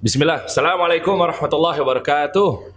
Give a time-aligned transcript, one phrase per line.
[0.00, 0.48] Bismillah.
[0.48, 2.72] Assalamualaikum warahmatullahi wabarakatuh.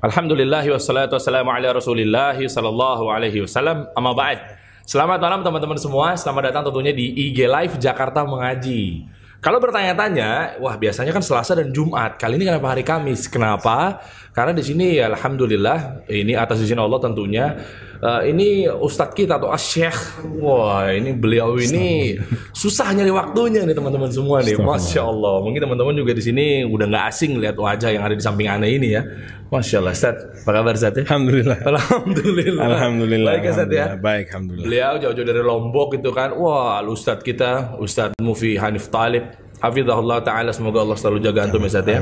[0.00, 4.40] Alhamdulillah wassalatu wassalamu ala rasulillah sallallahu alaihi wasallam Amma ba'd
[4.88, 9.04] Selamat malam teman-teman semua Selamat datang tentunya di IG Live Jakarta Mengaji
[9.40, 12.20] Kalau bertanya-tanya Wah biasanya kan Selasa dan Jumat.
[12.20, 13.24] Kali ini kenapa hari Kamis?
[13.26, 14.04] Kenapa?
[14.36, 17.56] Karena di sini ya Alhamdulillah Ini atas izin Allah tentunya
[18.00, 22.16] uh, ini ustadz kita atau asyikh wah ini beliau ini
[22.52, 24.56] susah nyari waktunya nih teman-teman semua nih.
[24.56, 25.36] Masya Allah.
[25.44, 28.68] Mungkin teman-teman juga di sini udah nggak asing lihat wajah yang ada di samping anda
[28.68, 29.02] ini ya
[29.50, 29.94] masya Allah.
[29.94, 31.02] Ustaz apa kabar Ustaz ya?
[31.04, 31.58] Alhamdulillah.
[31.74, 32.64] Alhamdulillah.
[32.64, 33.86] Alhamdulillah baik ya Ustaz ya?
[33.98, 34.66] baik Alhamdulillah.
[34.70, 36.30] Beliau jauh-jauh dari Lombok itu kan.
[36.38, 39.26] Wah ustadz kita Ustadz Mufi Hanif Talib.
[39.60, 42.00] Hafizahullah Ta'ala Semoga Allah selalu jaga antum ya ya?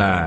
[0.00, 0.20] Nah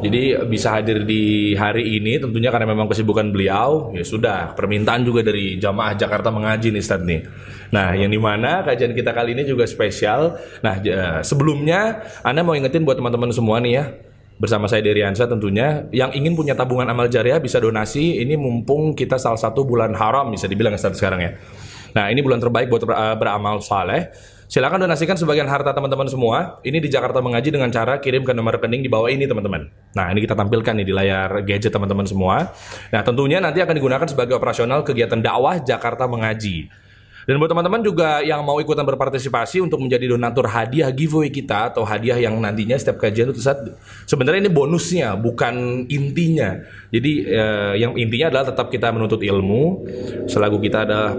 [0.00, 3.92] jadi bisa hadir di hari ini Tentunya karena memang kesibukan beliau.
[3.92, 7.28] Ya sudah permintaan juga dari jamaah Jakarta mengaji nih Ustaz nih.
[7.68, 10.40] Nah yang di mana kajian kita kali ini juga spesial.
[10.64, 10.80] Nah
[11.20, 13.84] sebelumnya Anda mau ingetin buat teman-teman semua nih ya
[14.42, 18.98] bersama saya Dery Ansa tentunya yang ingin punya tabungan amal jariah bisa donasi ini mumpung
[18.98, 21.32] kita salah satu bulan haram bisa dibilang Ustaz sekarang ya
[21.92, 24.10] Nah ini bulan terbaik buat beramal saleh
[24.52, 26.60] Silakan donasikan sebagian harta teman-teman semua.
[26.60, 29.64] Ini di Jakarta Mengaji dengan cara kirim ke nomor rekening di bawah ini teman-teman.
[29.96, 32.52] Nah ini kita tampilkan nih di layar gadget teman-teman semua.
[32.92, 36.68] Nah tentunya nanti akan digunakan sebagai operasional kegiatan dakwah Jakarta Mengaji.
[37.22, 41.86] Dan buat teman-teman juga yang mau ikutan berpartisipasi untuk menjadi donatur hadiah giveaway kita atau
[41.86, 43.62] hadiah yang nantinya setiap kajian itu saat
[44.06, 46.58] sebenarnya ini bonusnya bukan intinya.
[46.90, 49.86] Jadi eh, yang intinya adalah tetap kita menuntut ilmu,
[50.26, 51.14] selagu kita adalah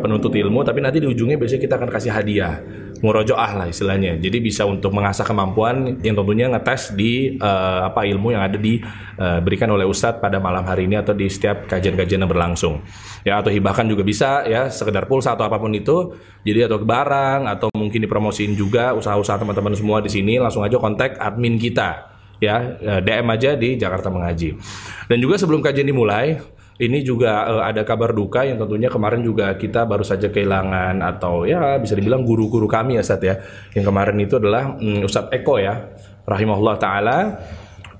[0.00, 4.16] penuntut ilmu, tapi nanti di ujungnya biasanya kita akan kasih hadiah murojoah lah istilahnya.
[4.16, 9.68] Jadi bisa untuk mengasah kemampuan yang tentunya ngetes di uh, apa ilmu yang ada diberikan
[9.68, 12.78] uh, oleh ustadz pada malam hari ini atau di setiap kajian-kajian yang berlangsung.
[13.26, 16.14] Ya atau hibahkan juga bisa ya sekedar pulsa atau apa pun itu.
[16.46, 21.18] Jadi atau barang atau mungkin dipromosiin juga usaha-usaha teman-teman semua di sini langsung aja kontak
[21.18, 24.58] admin kita ya eh, DM aja di Jakarta Mengaji.
[25.06, 26.42] Dan juga sebelum kajian dimulai
[26.82, 31.46] ini juga uh, ada kabar duka yang tentunya kemarin juga kita baru saja kehilangan atau
[31.46, 33.38] ya bisa dibilang guru-guru kami ya Ustaz ya.
[33.70, 35.94] Yang kemarin itu adalah um, Ustadz Eko ya,
[36.26, 37.18] rahimahullah taala.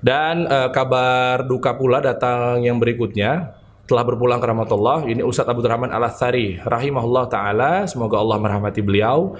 [0.03, 3.55] Dan uh, kabar duka pula datang yang berikutnya
[3.87, 8.79] telah berpulang ke rahmatullah ini Ustadz Abu Rahman Al Athari rahimahullah taala semoga Allah merahmati
[8.79, 9.35] beliau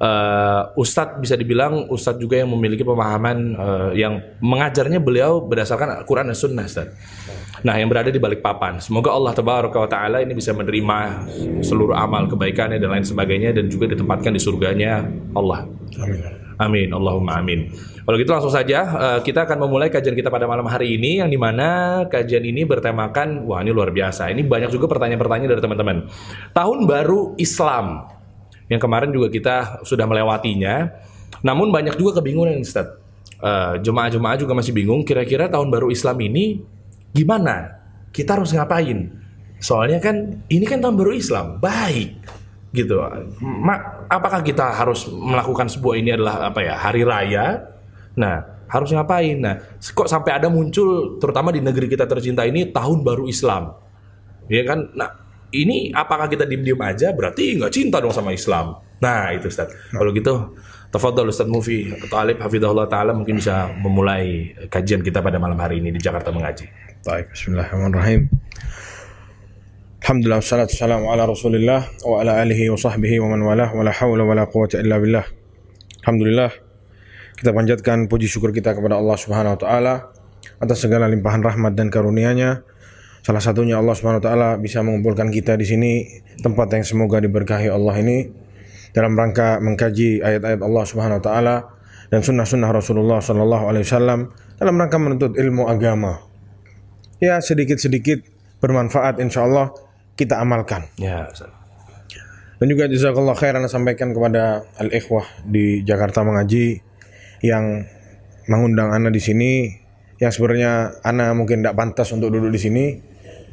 [0.00, 6.32] uh, Ustadz bisa dibilang Ustadz juga yang memiliki pemahaman uh, yang mengajarnya beliau berdasarkan Quran
[6.32, 6.96] dan Sunnah Ustadz.
[7.60, 8.80] Nah, yang berada di balik papan.
[8.80, 11.28] Semoga Allah Tabaraka wa taala ini bisa menerima
[11.60, 15.04] seluruh amal kebaikannya dan lain sebagainya dan juga ditempatkan di surganya
[15.36, 15.68] Allah.
[16.00, 16.20] Amin.
[16.60, 16.88] Amin.
[16.92, 17.72] Allahumma amin.
[18.04, 21.28] Kalau gitu langsung saja uh, kita akan memulai kajian kita pada malam hari ini yang
[21.28, 24.32] di mana kajian ini bertemakan wah ini luar biasa.
[24.32, 25.96] Ini banyak juga pertanyaan-pertanyaan dari teman-teman.
[26.52, 28.08] Tahun baru Islam
[28.70, 30.94] yang kemarin juga kita sudah melewatinya.
[31.42, 32.96] Namun banyak juga kebingungan Ustaz.
[33.40, 36.62] Uh, jemaah-jemaah juga masih bingung kira-kira tahun baru Islam ini
[37.10, 37.82] gimana?
[38.14, 39.10] Kita harus ngapain?
[39.60, 42.16] Soalnya kan ini kan tahun baru Islam, baik
[42.70, 43.02] gitu.
[43.42, 47.66] Ma, apakah kita harus melakukan sebuah ini adalah apa ya hari raya?
[48.14, 49.36] Nah harus ngapain?
[49.36, 53.74] Nah kok sampai ada muncul terutama di negeri kita tercinta ini tahun baru Islam,
[54.46, 54.94] ya kan?
[54.94, 55.19] Nah
[55.50, 57.10] ini apakah kita diem-diem aja?
[57.14, 58.78] Berarti nggak cinta dong sama Islam.
[59.02, 59.70] Nah itu Ustaz.
[59.90, 60.54] Kalau gitu
[60.90, 65.78] Tafadhol Ustaz Mufi atau Alif Hafidahullah Ta'ala mungkin bisa memulai kajian kita pada malam hari
[65.78, 66.66] ini di Jakarta Mengaji.
[67.06, 68.26] Baik, Bismillahirrahmanirrahim.
[70.00, 73.92] Alhamdulillah wassalatu wassalamu ala Rasulillah wa ala alihi wa sahbihi wa man walah wa la
[73.94, 75.22] hawla wa la quwwata illa billah.
[76.02, 76.50] Alhamdulillah
[77.38, 79.94] kita panjatkan puji syukur kita kepada Allah Subhanahu wa taala
[80.58, 82.64] atas segala limpahan rahmat dan karunia-Nya.
[83.20, 85.92] Salah satunya Allah Subhanahu wa taala bisa mengumpulkan kita di sini
[86.40, 88.18] tempat yang semoga diberkahi Allah ini
[88.96, 91.56] dalam rangka mengkaji ayat-ayat Allah Subhanahu wa taala
[92.10, 96.26] dan sunnah-sunnah Rasulullah sallallahu alaihi wasallam dalam rangka menuntut ilmu agama.
[97.20, 98.24] Ya, sedikit-sedikit
[98.64, 99.72] bermanfaat insyaallah
[100.16, 100.88] kita amalkan.
[100.96, 101.28] Ya,
[102.60, 106.80] Dan juga jazakallah khairan sampaikan kepada al-ikhwah di Jakarta mengaji
[107.40, 107.88] yang
[108.52, 109.80] mengundang Ana di sini
[110.20, 112.84] yang sebenarnya Ana mungkin tidak pantas untuk duduk di sini.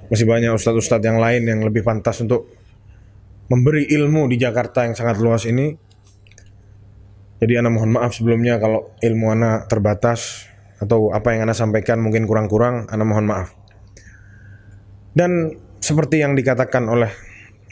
[0.08, 2.48] Masih banyak ustadz-ustadz yang lain yang lebih pantas untuk
[3.52, 5.76] memberi ilmu di Jakarta yang sangat luas ini.
[7.38, 10.50] Jadi anak mohon maaf sebelumnya kalau ilmu anak terbatas
[10.82, 13.54] atau apa yang anak sampaikan mungkin kurang-kurang, anak mohon maaf.
[15.14, 17.10] Dan seperti yang dikatakan oleh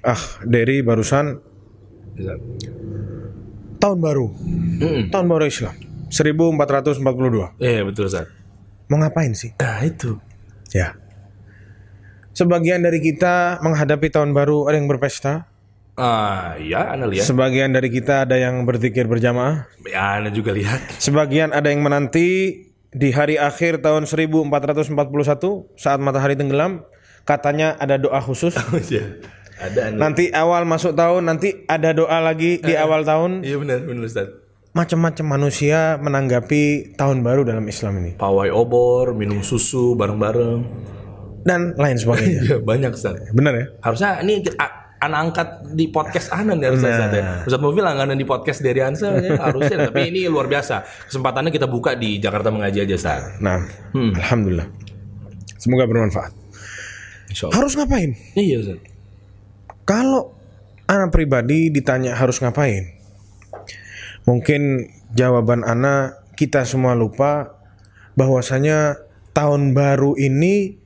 [0.05, 1.41] ah Derry barusan
[3.81, 4.27] tahun baru.
[4.81, 5.03] Mm.
[5.09, 5.75] Tahun baru Islam
[6.09, 7.59] 1442.
[7.61, 8.29] Iya, betul, Ustaz.
[8.87, 9.57] Mau ngapain sih?
[9.57, 10.17] Nah, itu.
[10.71, 10.93] Ya.
[12.35, 15.47] Sebagian dari kita menghadapi tahun baru ada yang berpesta,
[15.95, 17.23] Ah, ya, Anda lihat.
[17.23, 19.71] Sebagian dari kita ada yang berzikir berjamaah.
[19.87, 20.99] Ya, Anda juga lihat.
[20.99, 22.59] Sebagian ada yang menanti
[22.91, 26.83] di hari akhir tahun 1441 saat matahari tenggelam
[27.23, 28.55] katanya ada doa khusus.
[28.91, 29.23] Iya.
[29.55, 29.99] Ada Anda.
[30.03, 33.39] Nanti awal masuk tahun nanti ada doa lagi di awal tahun.
[33.39, 34.27] Iya benar, benar Ustaz.
[34.75, 40.91] Macam-macam manusia menanggapi tahun baru dalam Islam ini Pawai obor, minum susu bareng-bareng.
[41.45, 42.41] Dan lain sebagainya.
[42.41, 43.21] Iya, banyak Ustaz.
[43.29, 43.65] Benar ya?
[43.85, 44.41] Harusnya ini
[44.97, 47.23] anak angkat di podcast Anan ya harusnya Ustaz ya.
[47.45, 49.93] Ustaz Mobil langganan di podcast dari Ansel ya, harusnya.
[49.93, 50.81] Tapi ini luar biasa.
[51.05, 53.21] Kesempatannya kita buka di Jakarta Mengaji aja Ustaz.
[53.37, 53.61] Nah,
[53.93, 54.65] alhamdulillah.
[55.61, 56.33] Semoga bermanfaat.
[57.53, 58.17] Harus ngapain?
[58.33, 58.81] Iya Ustaz.
[59.85, 60.33] Kalau
[60.89, 62.89] anak pribadi ditanya harus ngapain,
[64.25, 67.53] mungkin jawaban anak kita semua lupa
[68.17, 68.97] bahwasanya
[69.37, 70.81] tahun baru ini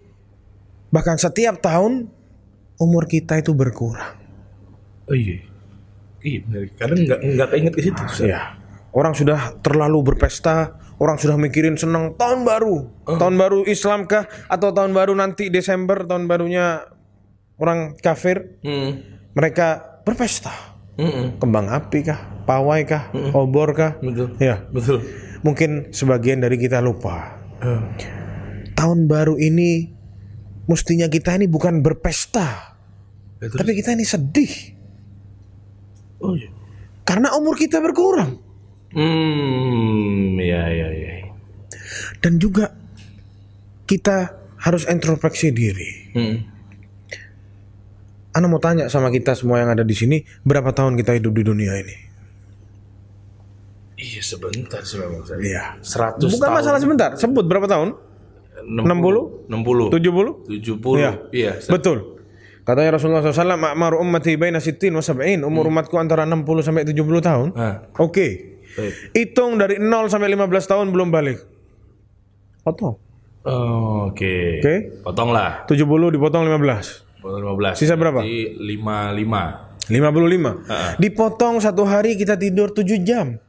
[0.89, 2.09] bahkan setiap tahun
[2.77, 4.17] umur kita itu berkurang.
[5.05, 5.41] Oh iya.
[6.19, 6.61] Iya benar.
[6.75, 8.01] Karena nggak nggak keinget ke situ.
[8.03, 8.27] Ustaz.
[8.27, 8.39] Ya,
[8.91, 14.69] orang sudah terlalu berpesta, orang sudah mikirin senang tahun baru, tahun baru Islam kah atau
[14.69, 16.83] tahun baru nanti Desember tahun barunya
[17.55, 18.99] orang kafir, Hmm.
[19.31, 20.51] mereka berpesta.
[20.99, 21.39] Mm-mm.
[21.39, 23.95] kembang api kah, pawai kah, obor kah?
[24.03, 24.35] Betul.
[24.35, 24.99] Ya, Betul.
[25.47, 27.39] mungkin sebagian dari kita lupa.
[27.63, 27.79] Eh,
[28.75, 29.95] Tahun baru ini
[30.69, 32.77] mestinya kita ini bukan berpesta,
[33.37, 33.57] betul.
[33.57, 34.53] tapi kita ini sedih
[36.21, 36.51] Oh iya.
[37.01, 38.37] karena umur kita berkurang
[38.89, 41.13] Hmm, ya ya ya.
[42.21, 42.73] dan juga
[43.85, 45.91] kita harus introspeksi diri.
[46.11, 46.37] Hmm.
[48.29, 51.43] Ana mau tanya sama kita semua yang ada di sini, berapa tahun kita hidup di
[51.43, 51.95] dunia ini?
[53.93, 55.39] Iya sebentar sih memang saya.
[55.39, 55.63] Iya.
[55.81, 56.55] 100 Bukan tahun.
[56.55, 57.89] masalah sebentar, sebut berapa tahun?
[58.65, 60.45] 60 60 70?
[60.47, 61.11] 70 Iya.
[61.31, 62.19] iya Betul.
[62.63, 67.17] Katanya Rasulullah SAW, "Ma'mar ummati baina sittin wa sab'in." Umur umatku antara 60 sampai 70
[67.17, 67.49] tahun.
[67.57, 68.61] Ah, Oke.
[68.77, 68.93] baik.
[69.17, 71.41] Hitung dari 0 sampai 15 tahun belum balik.
[72.61, 73.01] Potong.
[73.49, 74.61] Oh, Oke.
[74.61, 74.75] Oke.
[75.01, 75.65] Potonglah.
[75.65, 77.01] 70 dipotong 15.
[77.23, 77.73] Potong 15.
[77.79, 78.21] Sisa berapa?
[78.21, 79.89] Jadi 55.
[79.89, 81.01] 55.
[81.01, 83.41] Dipotong satu hari kita tidur 7 jam.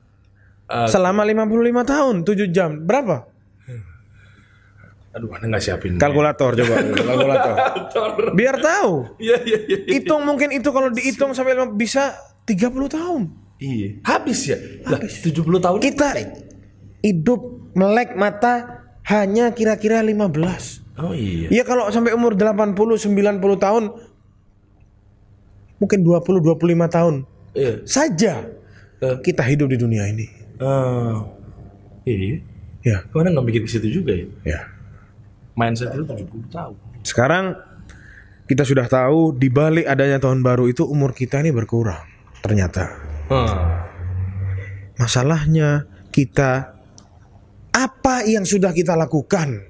[0.71, 0.89] Ah.
[0.89, 2.71] Selama 55 tahun 7 jam.
[2.89, 3.30] Berapa?
[5.11, 5.99] Aduh, Anda nggak siapin.
[5.99, 6.75] Kalkulator coba.
[7.03, 7.55] Kalkulator.
[8.33, 9.19] Biar tahu.
[9.19, 9.79] Iya, iya, iya.
[9.91, 12.15] Hitung mungkin itu kalau dihitung sampai bisa
[12.47, 13.23] 30 tahun.
[13.59, 14.01] Iya.
[14.07, 14.59] Habis ya?
[14.87, 15.79] Lah, 70 tahun.
[15.83, 16.15] Kita
[17.03, 17.41] hidup
[17.75, 20.79] melek mata hanya kira-kira 15.
[21.01, 21.49] Oh iya.
[21.51, 23.85] Ya kalau sampai umur 80 90 tahun
[25.81, 27.15] mungkin 20 25 tahun
[27.51, 27.73] Iya.
[27.83, 28.35] saja
[29.01, 29.17] Eh.
[29.25, 30.29] kita hidup di dunia ini.
[30.61, 31.25] Oh.
[32.05, 32.45] Iya.
[32.81, 34.25] Ya, Ke mana nggak mikir ke situ juga ya?
[34.45, 34.61] ya.
[35.61, 36.75] Mindset itu 70 tahun.
[37.05, 37.45] Sekarang
[38.49, 42.01] kita sudah tahu di balik adanya tahun baru itu umur kita ini berkurang.
[42.41, 42.89] Ternyata
[43.29, 43.85] Ah.
[44.97, 46.73] masalahnya kita
[47.71, 49.63] apa yang sudah kita lakukan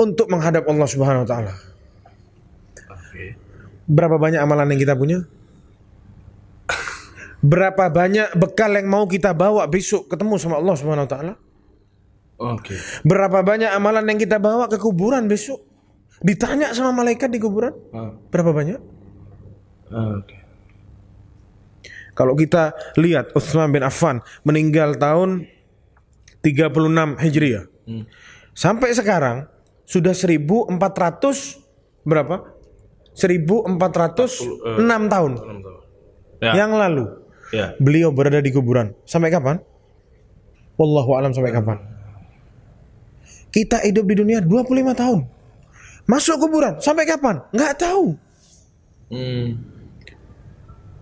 [0.00, 1.54] untuk menghadap Allah Subhanahu wa taala?
[3.90, 5.26] Berapa banyak amalan yang kita punya?
[7.50, 11.34] Berapa banyak bekal yang mau kita bawa besok ketemu sama Allah Subhanahu wa taala?
[12.40, 12.72] Oke.
[13.04, 15.60] Berapa banyak amalan yang kita bawa ke kuburan besok?
[16.24, 17.76] Ditanya sama malaikat di kuburan?
[17.92, 18.16] Ah.
[18.32, 18.80] Berapa banyak?
[19.92, 20.40] Oke.
[22.16, 25.48] Kalau kita lihat Utsman bin Affan meninggal tahun
[26.40, 27.64] 36 Hijriah.
[28.52, 29.48] Sampai sekarang
[29.84, 31.60] sudah 1400
[32.04, 32.56] berapa?
[33.12, 35.32] 1406 tahun
[36.40, 36.52] Ya.
[36.56, 37.04] yang lalu
[37.52, 37.76] Ya.
[37.76, 38.96] beliau berada di kuburan.
[39.04, 39.60] Sampai kapan?
[40.80, 41.76] Wallahu alam sampai kapan?
[43.50, 45.20] Kita hidup di dunia 25 tahun.
[46.06, 47.42] Masuk kuburan sampai kapan?
[47.50, 48.14] Nggak tahu.
[49.10, 49.58] Hmm.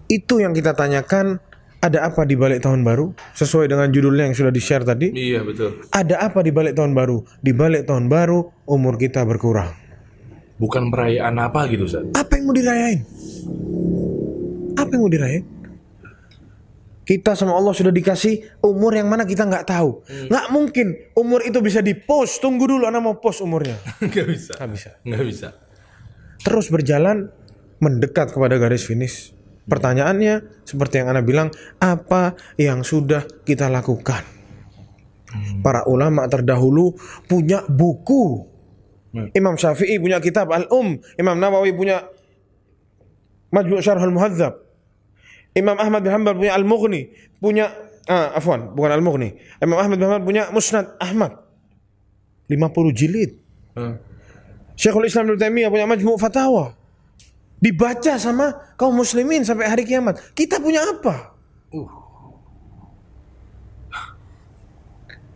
[0.09, 1.37] Itu yang kita tanyakan,
[1.79, 3.13] ada apa di balik tahun baru?
[3.37, 5.13] Sesuai dengan judulnya yang sudah di-share tadi.
[5.13, 5.85] Iya betul.
[5.93, 7.23] Ada apa di balik tahun baru?
[7.45, 9.71] Di balik tahun baru umur kita berkurang.
[10.59, 12.03] Bukan perayaan apa gitu, Ustaz?
[12.19, 13.01] Apa yang mau dirayain?
[14.75, 15.45] Apa yang mau dirayain?
[17.09, 20.05] Kita sama Allah sudah dikasih umur yang mana kita nggak tahu.
[20.29, 20.87] Nggak mungkin
[21.17, 22.45] umur itu bisa di post.
[22.45, 23.81] Tunggu dulu, anak mau post umurnya.
[24.05, 24.53] Nggak bisa.
[24.61, 24.91] Nggak bisa.
[25.09, 25.49] Nggak bisa.
[26.45, 27.33] Terus berjalan
[27.81, 29.33] mendekat kepada garis finish.
[29.65, 31.49] Pertanyaannya seperti yang Anda bilang,
[31.81, 34.29] apa yang sudah kita lakukan?
[35.65, 36.93] Para ulama terdahulu
[37.25, 38.45] punya buku.
[39.17, 39.33] Hmm.
[39.33, 42.05] Imam Syafi'i punya kitab Al-Um, Imam Nawawi punya
[43.49, 44.68] Majmu' Syarhul Muhadzab.
[45.57, 47.09] Imam Ahmad bin Hanbal punya Al-Mughni,
[47.41, 47.73] punya
[48.07, 49.37] ah, afwan, bukan Al-Mughni.
[49.59, 51.39] Imam Ahmad bin Hanbal punya Musnad Ahmad.
[52.49, 52.59] 50
[52.97, 53.37] jilid.
[53.77, 54.01] Ah.
[54.79, 56.77] Syekhul Islam Ibnu Taimiyah punya Majmu' Fatawa.
[57.59, 60.15] dibaca sama kaum muslimin sampai hari kiamat.
[60.31, 61.35] Kita punya apa?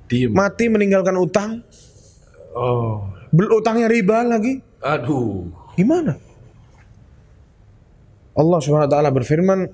[0.07, 0.31] Diem.
[0.31, 1.65] Mati meninggalkan utang,
[2.53, 3.09] Oh.
[3.33, 4.61] bel utangnya riba lagi.
[4.85, 5.49] Aduh.
[5.73, 6.15] Gimana?
[8.37, 9.73] Allah Subhanahu wa taala berfirman,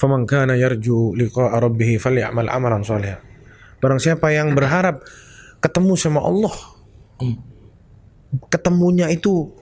[0.00, 3.20] "Faman kana yarju liqa'a rabbih falyamal amalan shalihan."
[3.78, 5.04] Barang siapa yang berharap
[5.60, 6.54] ketemu sama Allah,
[8.48, 9.52] ketemunya itu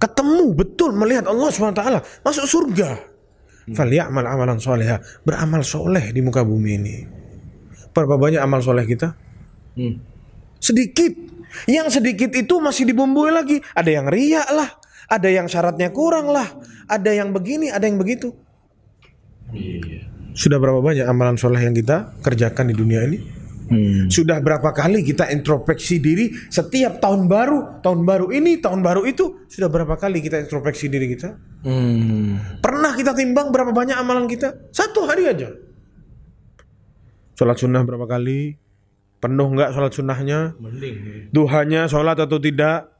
[0.00, 2.96] ketemu betul melihat Allah Subhanahu wa taala, masuk surga.
[3.70, 6.96] Falyamal amalan shalihan, beramal soleh di muka bumi ini.
[7.94, 9.14] Berapa banyak amal soleh kita?
[9.78, 10.02] Hmm.
[10.58, 11.14] Sedikit.
[11.66, 13.58] Yang sedikit itu masih dibumbui lagi.
[13.74, 14.70] Ada yang riak lah.
[15.10, 16.46] Ada yang syaratnya kurang lah.
[16.86, 18.30] Ada yang begini, ada yang begitu.
[19.52, 20.06] Iya.
[20.34, 23.18] Sudah berapa banyak amalan soleh yang kita kerjakan di dunia ini?
[23.70, 24.10] Hmm.
[24.10, 29.46] Sudah berapa kali kita introspeksi diri setiap tahun baru, tahun baru ini, tahun baru itu,
[29.46, 31.38] sudah berapa kali kita introspeksi diri kita?
[31.62, 32.58] Hmm.
[32.58, 34.74] Pernah kita timbang berapa banyak amalan kita?
[34.74, 35.54] Satu hari aja.
[37.38, 38.58] Sholat sunnah berapa kali?
[39.22, 40.58] Penuh nggak sholat sunnahnya?
[40.58, 41.30] Mending.
[41.30, 42.90] Duhanya sholat atau tidak?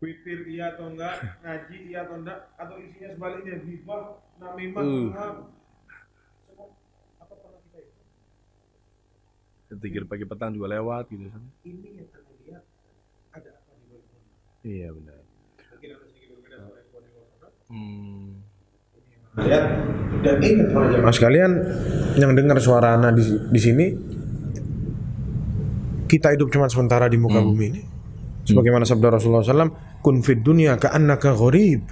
[0.00, 1.20] Witir iya atau enggak?
[1.44, 2.38] Ngaji iya atau enggak?
[2.56, 5.53] Atau isinya sebaliknya ghibah, namimah, Uh.
[9.72, 11.42] Tikir pagi petang juga lewat gitu kan.
[11.64, 12.64] Ini yang terlihat
[13.32, 13.96] ada apa di
[14.64, 15.18] Iya benar.
[15.24, 16.56] Mungkin ada sedikit berbeda
[17.64, 18.44] Hmm.
[19.34, 19.64] Lihat
[20.22, 21.52] dan ingat para jamaah sekalian
[22.20, 23.86] yang dengar suara anak di, di sini
[26.06, 27.82] kita hidup cuma sementara di muka bumi ini.
[28.44, 29.72] Sebagaimana sabda Rasulullah SAW,
[30.04, 31.88] kun fid dunya ka'annaka gharib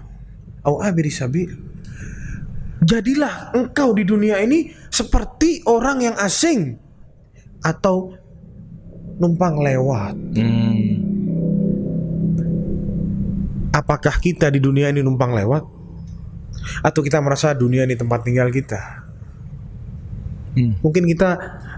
[0.68, 1.48] au abiri sabil.
[2.82, 6.81] Jadilah engkau di dunia ini seperti orang yang asing
[7.62, 8.14] atau
[9.22, 10.14] numpang lewat.
[10.34, 10.82] Hmm.
[13.72, 15.64] Apakah kita di dunia ini numpang lewat?
[16.84, 18.78] Atau kita merasa dunia ini tempat tinggal kita?
[20.52, 20.76] Hmm.
[20.84, 21.30] Mungkin kita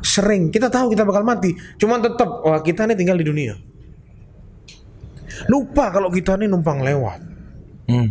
[0.03, 3.55] sering, kita tahu kita bakal mati, cuman tetap wah kita ini tinggal di dunia.
[5.47, 7.21] Lupa kalau kita ini numpang lewat.
[7.87, 8.09] Hmm.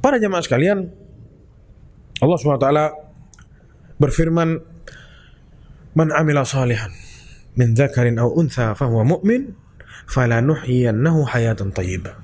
[0.00, 0.88] Para jamaah sekalian,
[2.20, 2.68] Allah SWT
[3.96, 4.73] berfirman,
[5.94, 6.90] "Man amila salihan
[7.54, 9.54] min dzakarin aw untha fahuwa mu'min,
[10.10, 12.22] falanuhyiyannahu hayatan thayyibah."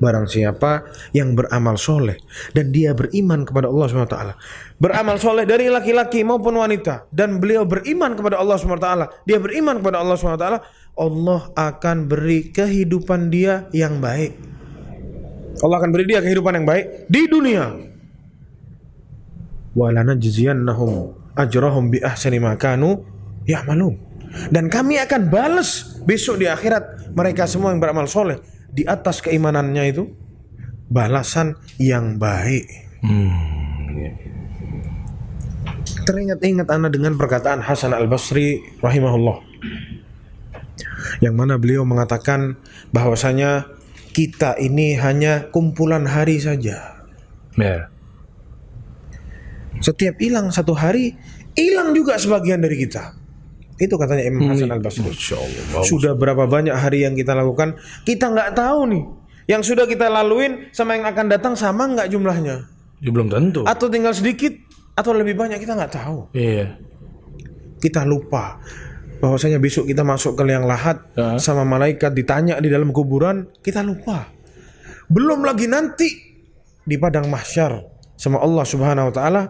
[0.00, 2.16] Barang siapa yang beramal soleh
[2.56, 4.16] dan dia beriman kepada Allah SWT
[4.80, 8.88] Beramal soleh dari laki-laki maupun wanita Dan beliau beriman kepada Allah SWT
[9.28, 10.46] Dia beriman kepada Allah SWT
[10.96, 14.40] Allah akan beri kehidupan dia yang baik
[15.60, 17.64] Allah akan beri dia kehidupan yang baik di dunia.
[19.76, 23.00] Walanajziyannahum ajrahum bi ahsani ma kanu
[23.48, 23.96] ya'malun.
[24.52, 28.38] Dan kami akan balas besok di akhirat mereka semua yang beramal soleh
[28.70, 30.04] di atas keimanannya itu
[30.86, 32.66] balasan yang baik.
[33.02, 33.90] Hmm.
[33.90, 34.12] Iya.
[36.06, 39.42] Teringat-ingat anda dengan perkataan Hasan Al Basri rahimahullah,
[41.22, 42.58] yang mana beliau mengatakan
[42.94, 43.66] bahwasanya
[44.10, 47.02] kita ini hanya kumpulan hari saja.
[47.58, 47.90] Ya.
[49.80, 51.16] Setiap hilang satu hari,
[51.56, 53.16] hilang juga sebagian dari kita.
[53.80, 55.08] Itu katanya Imam Hasan Al Basri.
[55.88, 59.04] Sudah berapa banyak hari yang kita lakukan, kita nggak tahu nih.
[59.48, 62.68] Yang sudah kita laluin sama yang akan datang sama nggak jumlahnya?
[63.00, 63.64] Ya, belum tentu.
[63.64, 64.52] Atau tinggal sedikit
[64.92, 66.28] atau lebih banyak kita nggak tahu.
[66.36, 66.76] Iya.
[67.80, 68.60] Kita lupa
[69.24, 71.40] bahwasanya besok kita masuk ke liang lahat Ya.
[71.40, 74.28] sama malaikat ditanya di dalam kuburan, kita lupa.
[75.08, 76.08] Belum lagi nanti
[76.84, 77.80] di padang mahsyar
[78.20, 79.42] sama Allah Subhanahu wa taala,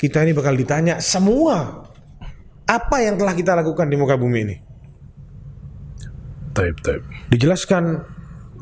[0.00, 1.84] kita ini bakal ditanya semua
[2.64, 4.56] apa yang telah kita lakukan di muka bumi ini.
[6.56, 7.04] Taib, taib.
[7.28, 7.84] Dijelaskan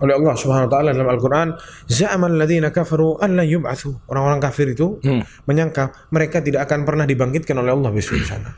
[0.03, 1.49] oleh Allah Subhanahu wa taala dalam Al-Qur'an,
[1.87, 5.23] "Za'amal ladzina kafaru an la yub'atsu." Orang-orang kafir itu Hmm.
[5.47, 8.51] menyangka mereka tidak akan pernah dibangkitkan oleh Allah besok di sana.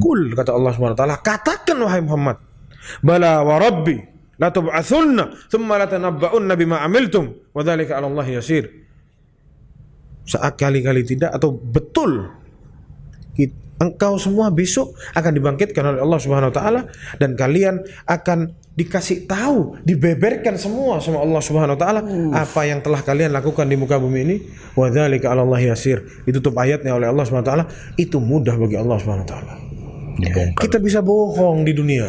[0.00, 2.42] Kul kata Allah Subhanahu wa taala, katakan wahai Muhammad,
[3.04, 3.94] bala wa rabbi
[4.40, 8.66] la tub'atsunna thumma la tanabba'unna bima amiltum wa dzalika 'ala Allah yasir.
[10.26, 12.40] Saat kali-kali tidak atau betul
[13.80, 16.80] engkau semua besok akan dibangkitkan oleh Allah Subhanahu wa taala
[17.16, 22.00] dan kalian akan dikasih tahu, dibeberkan semua sama Allah Subhanahu wa taala
[22.36, 24.36] apa yang telah kalian lakukan di muka bumi ini.
[24.76, 26.04] Wa dzalika 'ala Allah yasir.
[26.28, 27.64] Ditutup ayatnya oleh Allah Subhanahu wa taala,
[27.96, 29.52] itu mudah bagi Allah Subhanahu wa taala.
[30.60, 32.04] Kita bisa bohong di dunia.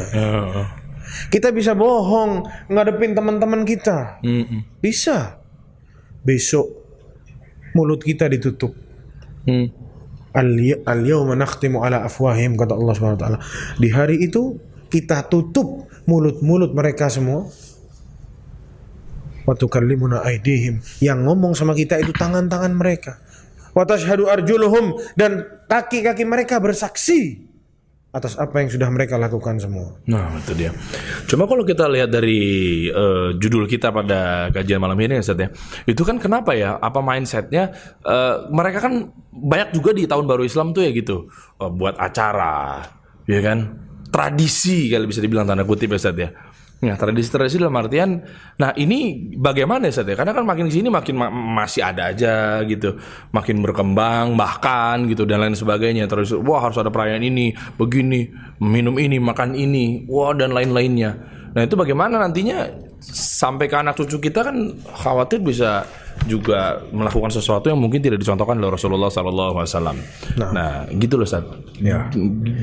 [1.32, 4.20] Kita bisa bohong ngadepin teman-teman kita.
[4.84, 5.40] Bisa.
[6.22, 6.81] Besok
[7.76, 8.76] mulut kita ditutup.
[9.48, 9.72] Hmm.
[10.32, 13.40] Nakhtimu ala afwahim kata Allah Subhanahu wa taala.
[13.76, 14.56] Di hari itu
[14.88, 17.52] kita tutup mulut-mulut mereka semua.
[19.42, 20.86] wa tukallimuna aydihim.
[21.02, 23.18] Yang ngomong sama kita itu tangan-tangan mereka.
[23.74, 27.51] Wa tashhadu arjuluhum dan kaki-kaki mereka bersaksi
[28.12, 29.96] atas apa yang sudah mereka lakukan semua.
[30.04, 30.76] Nah, itu dia.
[31.32, 32.40] Cuma kalau kita lihat dari
[32.92, 35.48] uh, judul kita pada kajian malam ini Ustaz ya.
[35.88, 36.76] Itu kan kenapa ya?
[36.76, 37.72] Apa mindsetnya?
[38.04, 41.32] Uh, mereka kan banyak juga di tahun baru Islam tuh ya gitu.
[41.56, 42.84] Uh, buat acara,
[43.32, 43.80] ya kan?
[44.12, 46.36] Tradisi kalau bisa dibilang tanda kutip ya Ustaz ya.
[46.82, 48.26] Nah, tradisi-tradisi dalam artian,
[48.58, 50.18] nah ini bagaimana ya Ustaz ya?
[50.18, 52.98] Karena kan makin sini makin ma masih ada aja gitu,
[53.30, 56.10] makin berkembang bahkan gitu dan lain sebagainya.
[56.10, 61.22] Terus wah harus ada perayaan ini, begini, minum ini, makan ini, wah dan lain-lainnya.
[61.54, 62.66] Nah itu bagaimana nantinya
[63.14, 64.58] sampai ke anak cucu kita kan
[65.06, 65.86] khawatir bisa
[66.26, 69.94] juga melakukan sesuatu yang mungkin tidak dicontohkan oleh Rasulullah SAW.
[70.38, 71.46] Nah, nah gitu loh Ustaz.
[71.78, 72.10] Ya.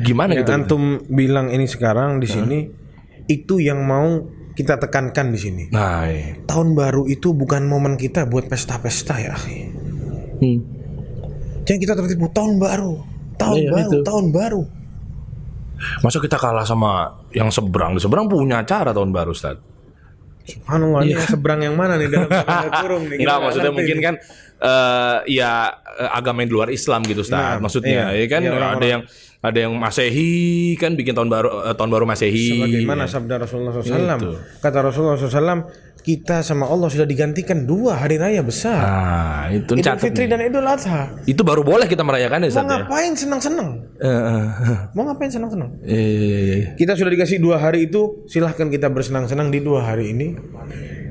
[0.02, 0.54] Gimana Yang gitu?
[0.58, 2.87] antum bilang ini sekarang di sini
[3.28, 5.64] itu yang mau kita tekankan di sini.
[5.70, 6.34] Nah, iya.
[6.42, 9.58] Tahun baru itu bukan momen kita buat pesta-pesta ya, akhi.
[10.42, 10.58] Hmm.
[11.62, 12.98] Jangan kita tertipu tahun baru,
[13.36, 13.98] tahun Iya, baru, itu.
[14.02, 14.62] tahun baru.
[16.02, 17.94] Masa kita kalah sama yang seberang?
[17.94, 19.62] Di seberang punya acara tahun baru, Ustaz.
[20.42, 22.26] Subhanallah, ini yang seberang yang mana nih dalam
[22.82, 23.14] kurung nih?
[23.14, 23.20] Iya.
[23.22, 24.14] Enggak, maksudnya ngerti mungkin kan
[24.58, 25.52] eh ya
[26.02, 27.38] eh, agama yang di luar Islam gitu, Ustaz.
[27.38, 28.24] Nah, maksudnya, iya.
[28.24, 29.02] ya kan Iya, ada orang-orang- yang
[29.38, 30.32] ada yang Masehi
[30.74, 32.58] kan bikin tahun baru eh, tahun baru Masehi.
[32.58, 34.30] Sebagaimana sabda Rasulullah SAW Itu.
[34.58, 35.62] Kata Rasulullah SAW
[35.98, 39.94] Kita sama Allah sudah digantikan dua hari raya besar Nah, itu Idul.
[39.96, 40.30] Fitri nih.
[40.32, 42.66] dan Idul Adha Itu baru boleh kita merayakan ya, Mau ya.
[42.72, 43.68] ngapain senang-senang?
[43.94, 44.46] Eh, eh,
[44.94, 45.70] Mau ngapain senang-senang?
[45.82, 46.68] iya, iya, iya.
[46.74, 50.34] Kita sudah dikasih dua hari itu Silahkan kita bersenang-senang di dua hari ini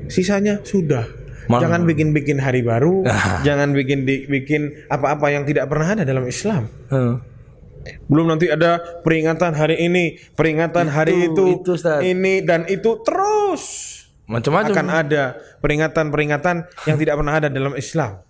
[0.06, 1.04] Sisanya sudah
[1.46, 3.08] Mal- Jangan bikin-bikin hari baru
[3.46, 7.16] Jangan bikin bikin apa-apa yang tidak pernah ada dalam Islam Eh.
[8.06, 12.04] Belum nanti ada peringatan hari ini Peringatan hari Itu, itu, itu, Ustaz.
[12.04, 13.96] Ini dan itu terus
[14.28, 14.76] Macam-macam.
[14.76, 15.22] akan ada
[15.64, 18.20] peringatan-peringatan yang tidak pernah ada dalam Islam.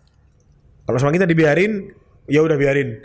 [0.86, 1.90] Kalau sama kita dibiarin,
[2.30, 3.02] ya udah biarin.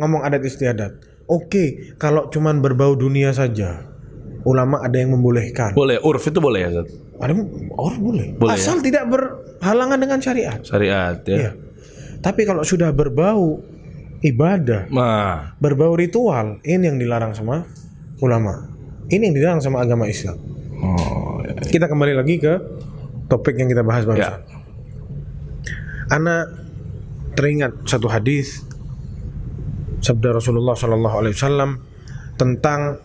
[0.00, 0.96] Ngomong adat istiadat.
[1.28, 3.84] Oke, kalau cuman berbau dunia saja,
[4.48, 5.76] ulama ada yang membolehkan.
[5.76, 6.88] Boleh, urf itu boleh ya, Ustaz.
[7.20, 7.32] Ada
[7.78, 8.26] orang boleh.
[8.34, 10.58] Boleh, Asal tidak berhalangan dengan syariat.
[10.64, 11.36] Syariat ya.
[11.36, 11.50] Iya.
[12.24, 13.60] Tapi kalau sudah berbau
[14.22, 17.66] ibadah, Nah, berbau ritual, ini yang dilarang sama
[18.22, 18.70] ulama.
[19.10, 20.38] Ini yang dilarang sama agama Islam.
[20.82, 21.58] oh, ya.
[21.68, 22.54] Kita kembali lagi ke
[23.26, 24.18] topik yang kita bahas bang.
[24.18, 24.40] Ya.
[26.10, 26.46] Ana
[27.34, 28.62] teringat satu hadis
[30.04, 31.70] sabda Rasulullah Shallallahu Alaihi Wasallam
[32.36, 32.98] tentang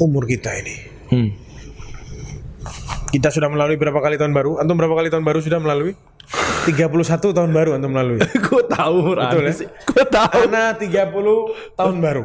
[0.00, 0.76] umur kita ini.
[1.12, 1.30] Hmm.
[3.12, 4.58] Kita sudah melalui berapa kali tahun baru?
[4.58, 5.94] Antum berapa kali tahun baru sudah melalui?
[6.66, 8.18] 31 tahun baru antum lalui.
[8.46, 9.52] Gue tahu Betul ya?
[9.54, 9.68] sih.
[9.86, 10.50] Gue tahu.
[10.50, 12.24] Ana 30 tahun baru.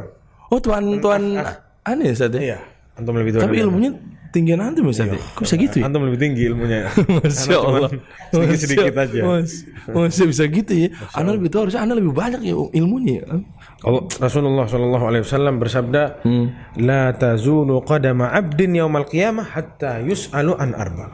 [0.52, 1.00] Oh tuan hmm.
[1.00, 1.46] tuan ah,
[1.86, 1.90] ah.
[1.94, 2.58] aneh ya Iya.
[2.98, 3.48] Antum lebih tua.
[3.48, 3.94] Tapi ilmunya
[4.32, 5.16] tinggi nanti misalnya.
[5.16, 5.36] Ustaz.
[5.36, 5.84] Kok bisa gitu ya?
[5.86, 6.92] Antum lebih tinggi ilmunya.
[7.22, 7.90] Masya Allah.
[8.32, 9.20] Sedikit-sedikit aja.
[9.24, 9.52] Mas,
[9.88, 10.88] masih bisa gitu ya.
[11.16, 13.22] Ana lebih tua harusnya ana lebih banyak ya ilmunya.
[13.82, 16.46] Allah, Rasulullah Shallallahu Alaihi Wasallam bersabda, hmm.
[16.86, 21.06] ta tazulu qadama abdin yaumal qiyamah hatta yus'alu an arba."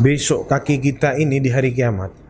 [0.00, 2.27] Besok kaki kita ini di hari kiamat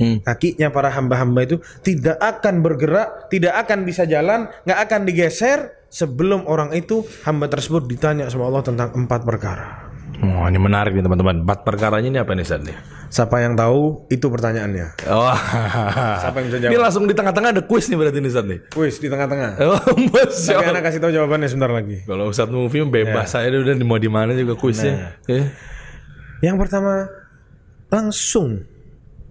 [0.00, 0.24] Hmm.
[0.24, 6.48] kakinya para hamba-hamba itu tidak akan bergerak, tidak akan bisa jalan, nggak akan digeser sebelum
[6.48, 9.92] orang itu hamba tersebut ditanya sama Allah tentang empat perkara.
[10.20, 11.48] Oh, ini menarik nih teman-teman.
[11.48, 12.76] Empat perkaranya ini apa nih Ustaz nih?
[13.08, 15.08] Siapa yang tahu itu pertanyaannya.
[15.08, 15.32] Oh.
[16.22, 16.84] Siapa yang bisa Ini jawab?
[16.84, 18.58] langsung di tengah-tengah ada kuis nih berarti nih Ustaz nih.
[18.68, 19.50] Kuis di tengah-tengah.
[19.64, 22.04] Oh, Tapi anak kasih tahu jawabannya sebentar lagi.
[22.04, 25.16] Kalau Ustaz movie bebas saya udah mau di mana juga kuisnya.
[25.24, 25.48] Ya.
[26.44, 27.08] Yang pertama
[27.88, 28.62] langsung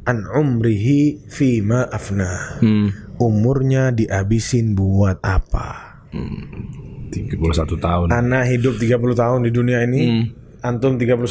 [0.10, 2.58] an umrihi fima afna.
[2.58, 2.90] Hmm.
[3.22, 6.02] Umurnya dihabisin buat apa?
[6.10, 7.38] 31
[7.78, 8.08] tahun.
[8.10, 10.34] Anak hidup 30 tahun di dunia ini.
[10.60, 11.24] Antum 31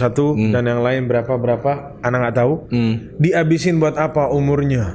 [0.55, 2.55] dan yang lain berapa berapa anak nggak tahu.
[2.71, 2.95] Hmm.
[3.19, 4.95] Dihabisin buat apa umurnya?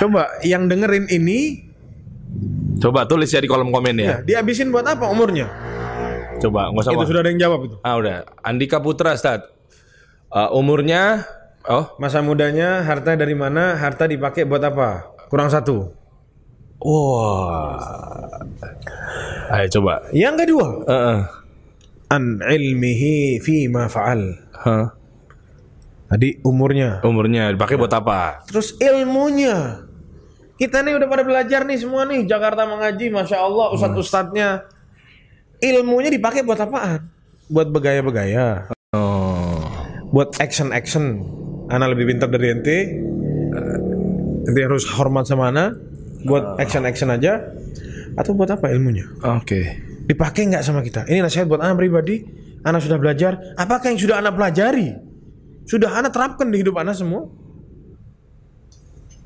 [0.00, 1.68] Coba yang dengerin ini
[2.80, 4.06] Coba tulis ya di kolom komen ya.
[4.06, 5.50] ya, dihabisin buat apa umurnya?
[6.40, 6.92] Coba nggak usah.
[6.96, 7.76] Itu sudah ada yang jawab itu.
[7.84, 8.24] Ah udah.
[8.40, 9.44] Andika Putra Ustaz.
[10.30, 11.26] Uh, umurnya
[11.66, 13.74] oh Masa mudanya harta dari mana?
[13.74, 15.10] Harta dipakai buat apa?
[15.26, 15.90] Kurang satu.
[16.80, 17.76] wah.
[19.50, 20.06] Ayo coba.
[20.14, 21.18] Yang kedua, Heeh.
[22.14, 24.22] an ilmihi fima fa'al.
[24.54, 24.86] Hah?
[26.10, 27.02] Tadi umurnya.
[27.02, 28.46] Umurnya dipakai buat apa?
[28.46, 29.86] Terus ilmunya.
[30.58, 34.66] Kita nih udah pada belajar nih semua nih Jakarta mengaji, masya Allah ustadz ustadznya.
[35.58, 37.10] Ilmunya dipakai buat apaan?
[37.50, 39.79] Buat begaya-begaya, Oh.
[40.10, 41.24] Buat action action.
[41.70, 42.78] Ana lebih pintar dari ente.
[44.46, 45.74] Ente harus hormat sama ana.
[46.26, 47.40] Buat action action aja.
[48.18, 49.06] Atau buat apa ilmunya?
[49.22, 49.78] Oke.
[50.06, 51.06] Dipakai nggak sama kita?
[51.06, 52.42] Ini nasihat buat ana pribadi.
[52.60, 54.92] anak sudah belajar, apakah yang sudah anak pelajari?
[55.64, 57.24] Sudah anak terapkan di hidup anak semua?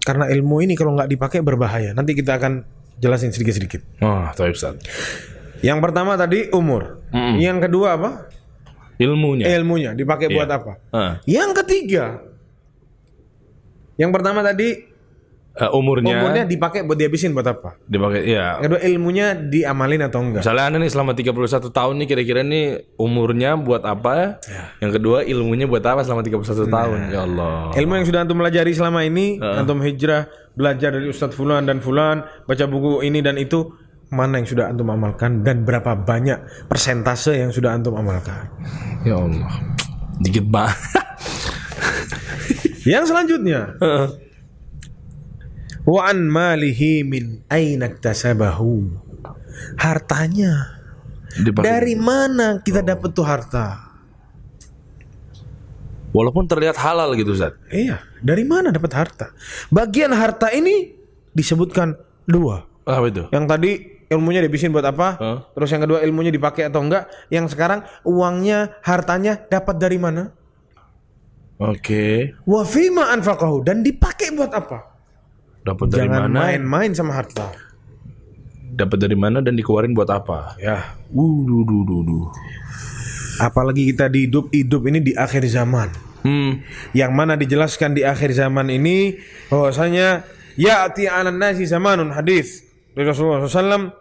[0.05, 1.97] Karena ilmu ini kalau nggak dipakai berbahaya.
[1.97, 2.63] Nanti kita akan
[3.01, 4.05] jelasin sedikit-sedikit.
[4.05, 4.77] Oh, tahu Ustaz.
[5.65, 7.01] Yang pertama tadi umur.
[7.11, 7.41] Mm-mm.
[7.41, 8.11] Yang kedua apa?
[8.97, 9.45] Ilmunya.
[9.51, 10.37] Ilmunya dipakai Iya.
[10.37, 10.73] buat apa?
[10.91, 11.13] Ah.
[11.25, 12.23] Yang ketiga.
[13.95, 14.95] Yang pertama tadi
[15.55, 17.79] Eh, umurnya, umurnya dipakai buat dihabisin buat apa?
[17.87, 18.59] dipakai ya.
[18.59, 20.43] Kedua ilmunya diamalin atau enggak?
[20.43, 24.43] Misalnya Anda nih selama 31 tahun nih kira-kira nih umurnya buat apa?
[24.83, 26.99] Yang kedua ilmunya buat apa selama 31 tahun?
[27.15, 27.71] Ya Allah.
[27.71, 30.27] Ilmu yang sudah antum pelajari selama ini, antum hijrah,
[30.59, 33.79] belajar dari Ustadz Fulan dan Fulan, baca buku ini dan itu,
[34.13, 38.49] mana yang sudah antum amalkan dan berapa banyak persentase yang sudah antum amalkan?
[39.05, 39.51] Ya Allah.
[40.21, 40.79] Dikit banget.
[42.85, 43.81] Yang selanjutnya,
[45.89, 48.93] wa an malihi min aina iktasabahu.
[49.81, 50.85] Hartanya
[51.41, 51.65] Dipakai.
[51.65, 53.89] dari mana kita dapat tuh harta?
[56.13, 57.57] Walaupun terlihat halal gitu Ustaz.
[57.73, 59.33] Iya, dari mana dapat harta?
[59.73, 60.95] Bagian harta ini
[61.35, 61.97] disebutkan
[62.29, 62.69] dua.
[62.87, 63.25] Apa itu?
[63.33, 63.73] Yang tadi
[64.15, 65.09] ilmunya dihabisin buat apa?
[65.19, 65.39] Hah?
[65.53, 67.11] Terus yang kedua ilmunya dipakai atau enggak?
[67.29, 70.31] Yang sekarang uangnya, hartanya dapat dari mana?
[71.57, 72.35] Oke.
[72.43, 74.91] Wa fima anfaqahu dan dipakai buat apa?
[75.63, 76.39] Dapat dari Jangan mana?
[76.51, 77.55] main-main sama harta.
[78.75, 80.59] Dapat dari mana dan dikeluarin buat apa?
[80.59, 82.27] Ya, Uh, duh, duh, duh, duh.
[83.39, 85.91] apalagi kita di hidup hidup ini di akhir zaman.
[86.27, 86.59] Hmm.
[86.91, 90.27] Yang mana dijelaskan di akhir zaman ini bahwasanya
[90.59, 93.95] ya'ti 'alan nasi zamanun hadis dari Rasulullah SAW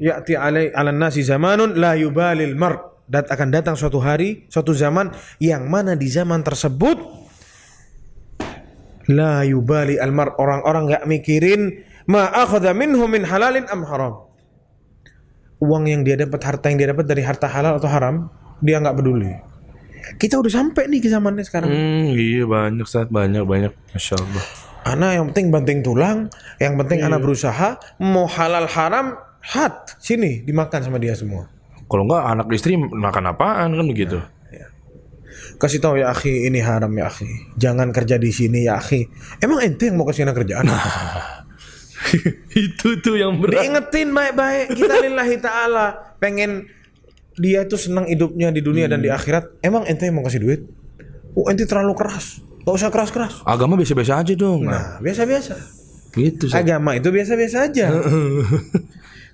[0.00, 2.88] ya'ti 'alai 'alan nasi zamanun la yubalil mar.
[3.10, 5.10] Dat akan datang suatu hari suatu zaman
[5.42, 6.96] yang mana di zaman tersebut
[9.10, 10.38] la yubali al mar.
[10.38, 14.14] Orang-orang nggak mikirin ma akhadha minhu min halalin am haram?
[15.60, 18.30] Uang yang dia dapat harta yang dia dapat dari harta halal atau haram
[18.62, 19.34] dia nggak peduli.
[20.16, 21.68] Kita udah sampai nih ke zamannya sekarang.
[21.68, 23.72] Hmm, iya banyak saat banyak banyak.
[23.92, 24.44] Masya Allah.
[24.80, 30.80] Anak yang penting banting tulang, yang penting anak berusaha, mau halal haram, hat sini dimakan
[30.84, 31.48] sama dia semua.
[31.90, 34.18] Kalau enggak anak istri makan apaan kan begitu?
[35.60, 37.28] Kasih tahu ya akhi ini haram ya akhi.
[37.60, 39.04] Jangan kerja di sini ya akhi.
[39.44, 40.64] Emang ente yang mau kasih anak kerjaan?
[42.56, 43.60] itu tuh yang berat.
[43.60, 46.64] Diingetin baik-baik kita lillahi taala pengen
[47.36, 49.60] dia itu senang hidupnya di dunia dan di akhirat.
[49.60, 50.60] Emang ente yang mau kasih duit?
[51.36, 52.40] Oh ente terlalu keras.
[52.64, 53.44] Gak usah keras-keras.
[53.44, 54.64] Agama biasa-biasa aja dong.
[54.64, 55.56] Nah biasa-biasa.
[56.10, 56.56] gitu sih.
[56.56, 57.86] Agama itu biasa-biasa aja.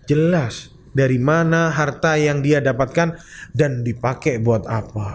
[0.07, 3.19] Jelas dari mana harta yang dia dapatkan
[3.53, 5.07] dan dipakai buat apa.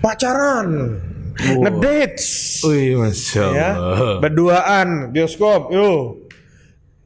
[0.00, 1.00] Pacaran,
[1.36, 4.18] ngedates, Wih, masya ya, Allah.
[4.20, 6.28] berduaan, bioskop, yuk,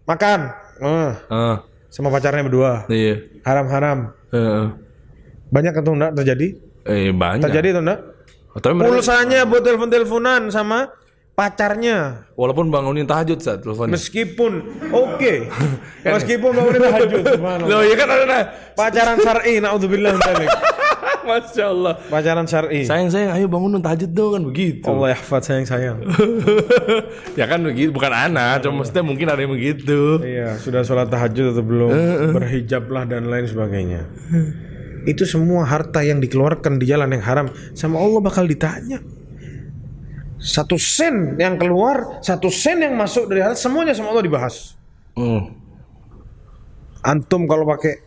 [0.02, 3.22] makan, eh, Ah, sama pacarnya berdua, iya.
[3.44, 4.14] haram-haram.
[4.30, 4.66] Eh,
[5.48, 6.48] Banyak atau enggak terjadi?
[6.84, 7.44] eh banyak.
[7.44, 8.00] Terjadi atau enggak?
[8.58, 10.90] Mereka, Pulsanya buat telepon-teleponan sama
[11.38, 12.26] pacarnya.
[12.34, 13.94] walaupun bangunin tahajud saat teleponnya.
[13.94, 14.52] Meskipun
[14.90, 15.34] oke,
[16.18, 17.22] meskipun bangunin tahajud.
[17.70, 18.42] Loh, iya kan ada nah.
[18.74, 20.50] Pacaran syar'i, naudzubillah dzalik.
[21.28, 21.94] Masya Allah.
[22.10, 22.82] Pacaran syar'i.
[22.82, 24.86] Sayang sayang, ayo bangunin tahajud dong kan begitu.
[24.90, 25.98] Allah yahfad sayang sayang.
[27.38, 30.18] ya kan begitu, bukan anak, cuma maksudnya mungkin ada yang begitu.
[30.26, 31.90] iya, sudah sholat tahajud atau belum?
[32.34, 34.10] Berhijablah dan lain sebagainya.
[35.06, 37.46] Itu semua harta yang dikeluarkan di jalan yang haram
[37.78, 38.98] sama Allah bakal ditanya.
[40.38, 44.78] Satu sen yang keluar, satu sen yang masuk dari haram, semuanya sama Allah dibahas.
[45.18, 45.50] Hmm.
[47.02, 47.98] Antum kalau pakai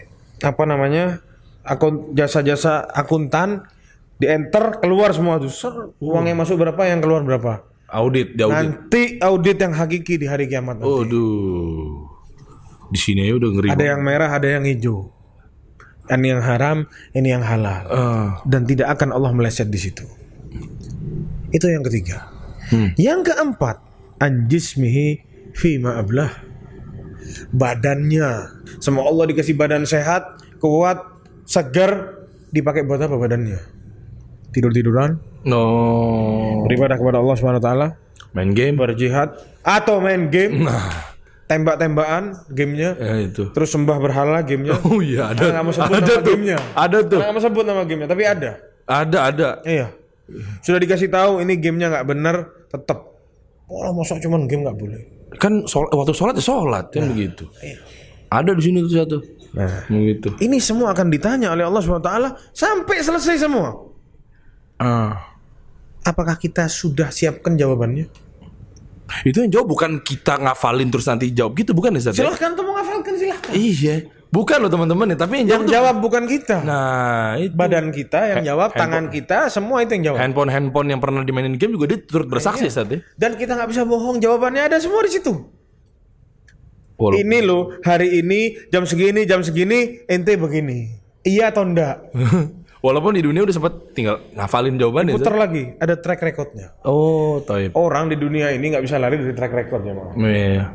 [0.42, 1.20] apa namanya
[1.62, 3.64] akun jasa-jasa akuntan
[4.16, 8.42] di enter keluar semua tuh Ser, uang yang masuk berapa yang keluar berapa Audit, di
[8.42, 8.56] audit.
[8.56, 10.88] nanti audit yang hakiki di hari kiamat nanti.
[10.88, 12.08] Waduh.
[12.88, 13.68] Di sini aja udah ngeri.
[13.72, 15.12] ada yang merah ada yang hijau
[16.08, 16.78] ini yang haram
[17.12, 18.30] ini yang halal Ah.
[18.44, 20.04] dan tidak akan Allah meleset di situ
[21.52, 22.28] itu yang ketiga
[22.96, 23.80] yang keempat
[24.18, 25.20] anjismihi
[25.52, 26.32] fima ablah
[27.52, 28.30] badannya
[28.80, 30.24] sama Allah dikasih badan sehat
[30.58, 31.00] kuat
[31.44, 33.60] segar dipakai buat apa badannya
[34.50, 36.62] tidur tiduran No.
[36.64, 37.88] beribadah kepada Allah Subhanahu Wa Taala
[38.32, 38.78] Main game.
[38.78, 40.86] berjihad atau main game Nah,
[41.46, 43.50] tembak-tembakan gamenya ya itu.
[43.50, 45.50] terus sembah berhala gamenya Oh iya ada.
[45.68, 46.30] Sebut ada nama tuh.
[46.30, 46.58] gamenya.
[46.72, 47.20] Ada tuh.
[47.20, 48.52] Nggak mau sebut nama gamenya tapi ada
[48.86, 49.50] Ada ada.
[49.64, 49.88] Iya.
[50.62, 52.36] Sudah dikasih tahu ini gamenya nggak benar,
[52.68, 53.12] tetap.
[53.68, 55.02] Oh, masa cuman game nggak boleh.
[55.40, 57.48] Kan sol- waktu sholat ya sholat kan begitu.
[58.28, 59.18] Ada di sini tuh satu.
[59.52, 60.32] Nah, Begitu.
[60.40, 62.08] ini semua akan ditanya oleh Allah SWT
[62.56, 63.76] sampai selesai semua.
[64.80, 65.36] Ah.
[66.08, 68.08] Apakah kita sudah siapkan jawabannya?
[69.28, 72.16] Itu yang jawab bukan kita ngafalin terus nanti jawab gitu bukan ya?
[72.16, 73.52] Silahkan tuh menghafalkan silahkan.
[73.52, 74.08] Iya.
[74.32, 76.58] Bukan loh teman-teman ya, tapi yang jawab Yang tuh- jawab bukan kita.
[76.64, 80.20] Nah, itu Badan kita yang jawab, tangan kita, semua itu yang jawab.
[80.24, 83.04] handphone-handphone yang pernah dimainin game juga dia turut bersaksi Ustaz ya.
[83.14, 85.36] Dan kita nggak bisa bohong, jawabannya ada semua di situ.
[86.96, 90.96] Walaupun- Ini loh, hari ini jam segini, jam segini, ente begini.
[91.22, 92.00] Iya atau enggak?
[92.86, 95.14] Walaupun di dunia udah sempat tinggal ngafalin jawabannya.
[95.14, 96.74] Putar lagi, ada track recordnya.
[96.82, 97.76] Oh, taib.
[97.76, 99.94] Orang di dunia ini nggak bisa lari dari track recordnya.
[100.16, 100.66] Iya.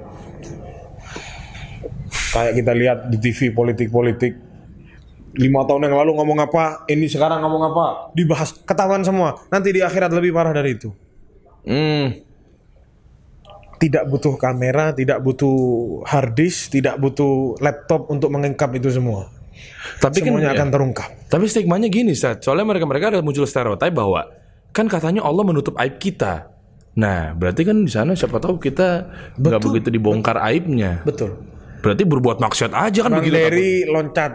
[2.35, 4.33] Kayak kita lihat di TV politik-politik.
[5.37, 7.85] Lima tahun yang lalu ngomong apa, ini sekarang ngomong apa,
[8.17, 9.37] dibahas, ketahuan semua.
[9.53, 10.89] Nanti di akhirat lebih parah dari itu.
[11.69, 12.25] Hmm.
[13.77, 15.53] Tidak butuh kamera, tidak butuh
[16.09, 19.29] hard disk, tidak butuh laptop untuk mengungkap itu semua.
[20.01, 20.57] Tapi kan Semuanya ya.
[20.57, 21.11] akan terungkap.
[21.29, 22.41] Tapi stigmanya gini, Ustaz.
[22.41, 24.33] Soalnya mereka-mereka ada muncul stereotip bahwa
[24.73, 26.49] kan katanya Allah menutup aib kita.
[26.97, 31.05] Nah, berarti kan di sana siapa tahu kita nggak begitu dibongkar aibnya.
[31.05, 31.56] Betul.
[31.87, 33.39] Berarti berbuat maksiat aja kan Bang begitu.
[33.39, 34.33] Dery loncat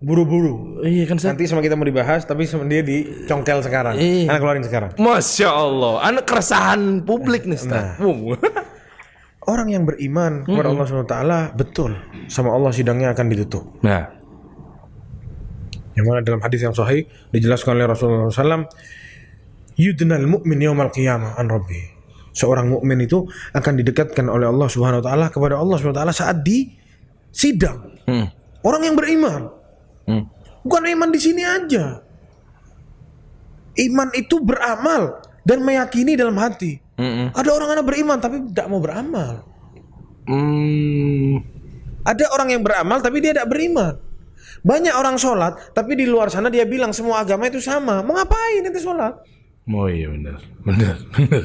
[0.00, 0.80] buru-buru.
[0.80, 1.20] Iya kan?
[1.20, 4.00] Nanti sama kita mau dibahas, tapi sama dia dicongkel sekarang.
[4.00, 4.32] Iya.
[4.32, 4.90] Anak keluarin sekarang.
[4.96, 7.60] Masya Allah, anak keresahan publik nih.
[7.68, 8.00] Nah.
[8.00, 8.40] Wow.
[9.52, 11.18] Orang yang beriman kepada Allah SWT
[11.54, 11.94] betul
[12.26, 13.78] sama Allah sidangnya akan ditutup.
[13.78, 14.10] Nah,
[15.94, 18.68] Yang mana dalam hadis yang sahih dijelaskan oleh Rasulullah SAW,
[19.80, 21.78] yudnal mu'min yaumal qiyamah an rabbi.
[22.36, 23.24] Seorang mukmin itu
[23.56, 26.68] akan didekatkan oleh Allah Subhanahu wa taala kepada Allah Subhanahu wa taala saat di
[27.30, 27.96] sidang.
[28.06, 28.26] hmm.
[28.66, 29.50] Orang yang beriman.
[30.06, 30.26] Hmm.
[30.66, 32.02] Bukan iman di sini aja.
[33.76, 36.80] Iman itu beramal dan meyakini dalam hati.
[36.96, 37.30] Mm-mm.
[37.36, 39.46] Ada orang yang beriman tapi tidak mau beramal.
[40.26, 41.38] Hmm.
[42.02, 43.94] Ada orang yang beramal tapi dia tidak beriman.
[44.66, 48.02] Banyak orang sholat tapi di luar sana dia bilang semua agama itu sama.
[48.02, 49.14] Mau ngapain itu sholat?
[49.66, 51.42] Oh iya benar, benar, benar,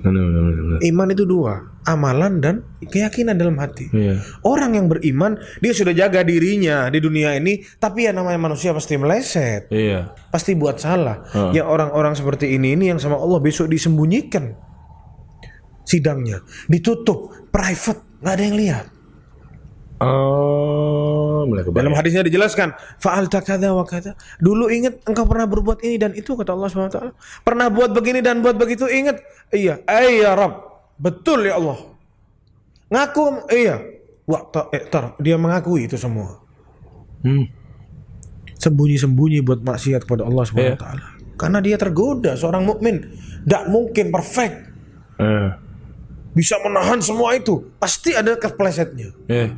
[0.00, 0.80] benar, benar, benar, benar.
[0.82, 3.88] Iman itu dua, amalan dan keyakinan dalam hati.
[3.92, 4.20] Iya.
[4.44, 8.96] Orang yang beriman dia sudah jaga dirinya di dunia ini, tapi ya namanya manusia pasti
[8.96, 10.12] meleset, Iya.
[10.32, 11.24] pasti buat salah.
[11.30, 11.60] Heeh.
[11.60, 14.56] Yang orang-orang seperti ini ini yang sama Allah besok disembunyikan
[15.84, 18.86] sidangnya, ditutup, private, nggak ada yang lihat.
[20.00, 24.16] Oh, mulai Dalam hadisnya dijelaskan, faal takada wa kada.
[24.40, 26.98] Dulu ingat engkau pernah berbuat ini dan itu kata Allah SWT.
[27.44, 29.20] Pernah buat begini dan buat begitu ingat.
[29.52, 30.56] Iya, eh ya Rabb.
[30.96, 31.76] Betul ya Allah.
[32.88, 33.76] Ngaku iya.
[34.24, 34.88] Wah, ta- eh,
[35.20, 36.40] dia mengakui itu semua.
[37.20, 37.44] Hmm.
[38.56, 40.84] Sembunyi-sembunyi buat maksiat kepada Allah SWT.
[41.36, 43.04] Karena dia tergoda seorang mukmin.
[43.44, 44.54] Tidak mungkin perfect.
[45.20, 45.69] Eh.
[46.30, 47.74] Bisa menahan semua itu.
[47.82, 49.10] Pasti ada keplesetnya.
[49.26, 49.50] Eh.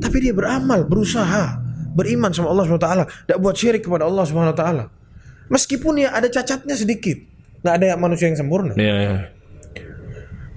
[0.00, 1.60] Tapi dia beramal, berusaha,
[1.92, 2.88] beriman sama Allah SWT.
[3.28, 4.64] Tidak buat syirik kepada Allah SWT.
[5.52, 7.18] Meskipun ya ada cacatnya sedikit.
[7.60, 8.72] Nggak ada manusia yang sempurna.
[8.76, 9.16] Iya, iya.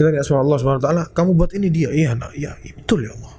[0.01, 1.89] Dia tanya sama Allah SWT, kamu buat ini dia.
[1.93, 3.33] Iya, nak, iya, iya, betul ya Allah.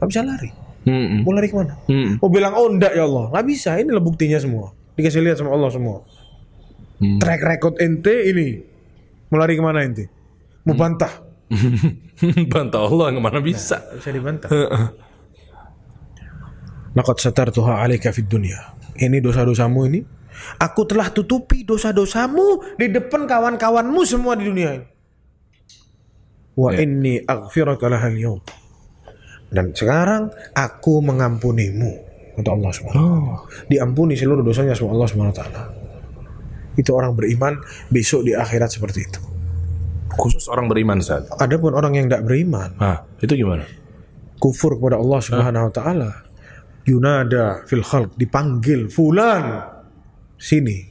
[0.00, 0.50] Gak bisa lari.
[0.84, 1.24] Hmm.
[1.24, 1.76] Mau lari ke mana?
[1.88, 2.20] Hmm.
[2.20, 3.32] Mau bilang, oh enggak ya Allah.
[3.32, 4.72] Nggak bisa, inilah buktinya semua.
[4.96, 6.04] Dikasih lihat sama Allah semua.
[7.00, 7.16] Hmm.
[7.20, 8.60] Track record ente ini.
[9.32, 10.08] Mau lari ke mana ente?
[10.70, 11.12] Mau bantah?
[12.54, 13.82] Bantah Allah ke mana bisa.
[13.82, 14.48] Nggak bisa dibantah.
[16.94, 18.58] Laqad satartuha alaika fid dunya.
[18.94, 20.00] Ini dosa-dosamu ini.
[20.62, 24.86] Aku telah tutupi dosa-dosamu di depan kawan-kawanmu semua di dunia ini.
[26.54, 28.38] Wa inni aghfiraka lahal.
[29.50, 31.90] Dan sekarang aku mengampunimu
[32.38, 33.36] kata Allah Subhanahu wa taala.
[33.66, 35.62] Diampuni seluruh dosanya sama Allah Subhanahu taala.
[36.78, 37.58] Itu orang beriman
[37.90, 39.29] besok di akhirat seperti itu.
[40.20, 41.24] Khusus orang beriman saat.
[41.40, 43.64] Adapun orang yang tidak beriman, Ah, itu gimana?
[44.36, 46.10] kufur kepada Allah Subhanahu wa taala.
[46.88, 49.64] Yunada fil khalq dipanggil fulan
[50.36, 50.88] sini.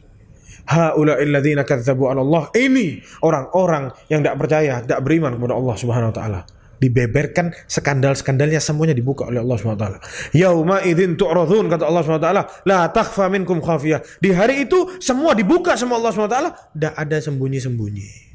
[0.69, 2.53] Haula illadzina kadzdzabu 'ala Allah.
[2.53, 6.41] Ini orang-orang yang tidak percaya, tidak beriman kepada Allah Subhanahu wa taala.
[6.79, 9.97] Dibeberkan skandal-skandalnya semuanya dibuka oleh Allah Subhanahu wa taala.
[10.31, 13.99] Yauma idzin tu'radun kata Allah Subhanahu wa taala, la takhfa minkum khafiyah.
[14.21, 18.28] Di hari itu semua dibuka sama Allah Subhanahu wa taala, tidak ada sembunyi-sembunyi.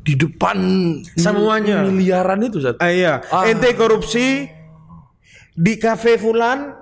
[0.00, 0.56] Di depan
[1.14, 1.84] Semuanya.
[1.84, 2.80] miliaran itu saat.
[2.80, 3.44] Ah, iya, Ah.
[3.44, 4.48] ente korupsi
[5.52, 6.72] di kafe fulan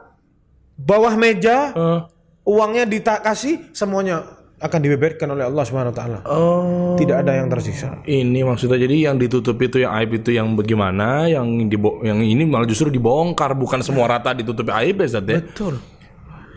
[0.74, 2.00] bawah meja Eh.
[2.46, 4.22] uangnya ditak kasih semuanya
[4.58, 6.18] akan dibeberkan oleh Allah Subhanahu wa taala.
[6.26, 6.94] Oh.
[6.94, 8.02] Tidak ada yang tersisa.
[8.02, 12.42] Ini maksudnya jadi yang ditutup itu yang aib itu yang bagaimana, yang dibo yang ini
[12.42, 15.42] malah justru dibongkar bukan semua rata ditutupi aib ya Zat ya.
[15.42, 15.78] Betul.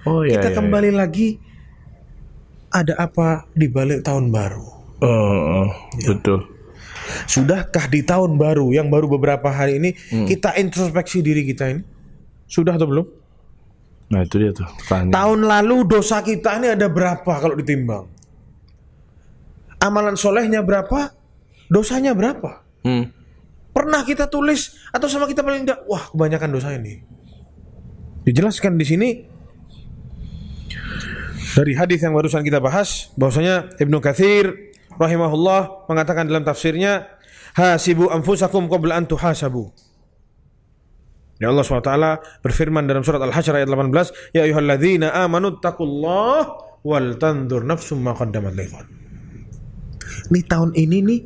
[0.05, 0.41] Oh iya.
[0.41, 1.37] Kita iya, kembali lagi
[2.69, 4.80] ada apa di balik tahun baru?
[5.01, 5.67] Oh,
[6.05, 6.45] betul.
[7.27, 10.27] Sudahkah di tahun baru yang baru beberapa hari ini Hmm.
[10.29, 11.81] kita introspeksi diri kita ini?
[12.47, 13.07] Sudah atau belum?
[14.11, 14.67] Nah itu dia tuh.
[14.85, 15.11] Tanya.
[15.11, 18.05] Tahun lalu dosa kita ini ada berapa kalau ditimbang?
[19.81, 21.09] Amalan solehnya berapa?
[21.71, 22.61] Dosanya berapa?
[22.85, 23.09] Hmm.
[23.71, 26.99] Pernah kita tulis atau sama kita paling tidak, wah kebanyakan dosa ini.
[28.27, 29.09] Dijelaskan di sini
[31.55, 34.70] dari hadis yang barusan kita bahas bahwasanya Ibnu Katsir
[35.01, 37.09] rahimahullah mengatakan dalam tafsirnya
[37.57, 39.73] hasibu anfusakum qabla an tuhasabu.
[41.41, 41.91] Ya Allah SWT
[42.45, 46.53] berfirman dalam surat Al-Hasyr ayat 18, "Ya ayyuhalladzina amanu taqullaha
[46.85, 48.85] wal tandur nafsum ma qaddamat lighad."
[50.29, 51.19] Nih tahun ini nih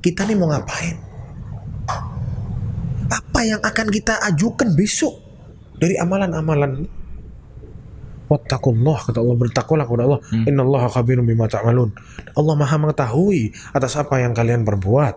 [0.00, 0.96] kita nih mau ngapain?
[3.12, 5.20] Apa yang akan kita ajukan besok
[5.76, 6.88] dari amalan-amalan?
[8.32, 10.20] Wattaqullah kata Allah bertakwalah kepada Allah.
[10.48, 11.92] Innallaha khabirum bima ta'malun.
[12.32, 15.14] Allah Maha mengetahui atas apa yang kalian perbuat.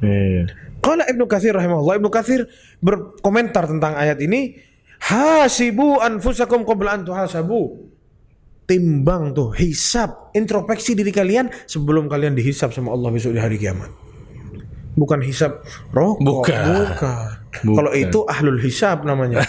[0.00, 0.48] Iya.
[0.80, 2.48] Qala Ibnu Katsir rahimahullah, Ibnu Katsir
[2.80, 4.56] berkomentar tentang ayat ini,
[5.04, 7.84] hasibu anfusakum qabla an tuhasabu.
[8.66, 13.92] Timbang tuh, hisab, introspeksi diri kalian sebelum kalian dihisab sama Allah besok di hari kiamat.
[14.96, 15.60] Bukan hisab
[15.92, 16.64] rokok, Bukan.
[16.66, 17.30] bukan.
[17.62, 19.40] Kalau itu ahlul hisab namanya.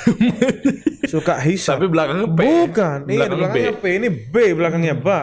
[1.11, 1.79] Suka hisab.
[1.79, 2.39] Tapi belakangnya P.
[2.39, 3.85] Bukan, di Belakangnya belakangnya P.
[3.95, 5.19] ini B belakangnya ba.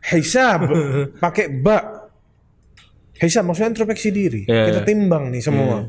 [0.00, 0.68] Hisab
[1.22, 2.08] pakai ba.
[3.20, 4.42] Hisab maksudnya introspeksi diri.
[4.48, 5.84] Iya, Kita timbang nih semua.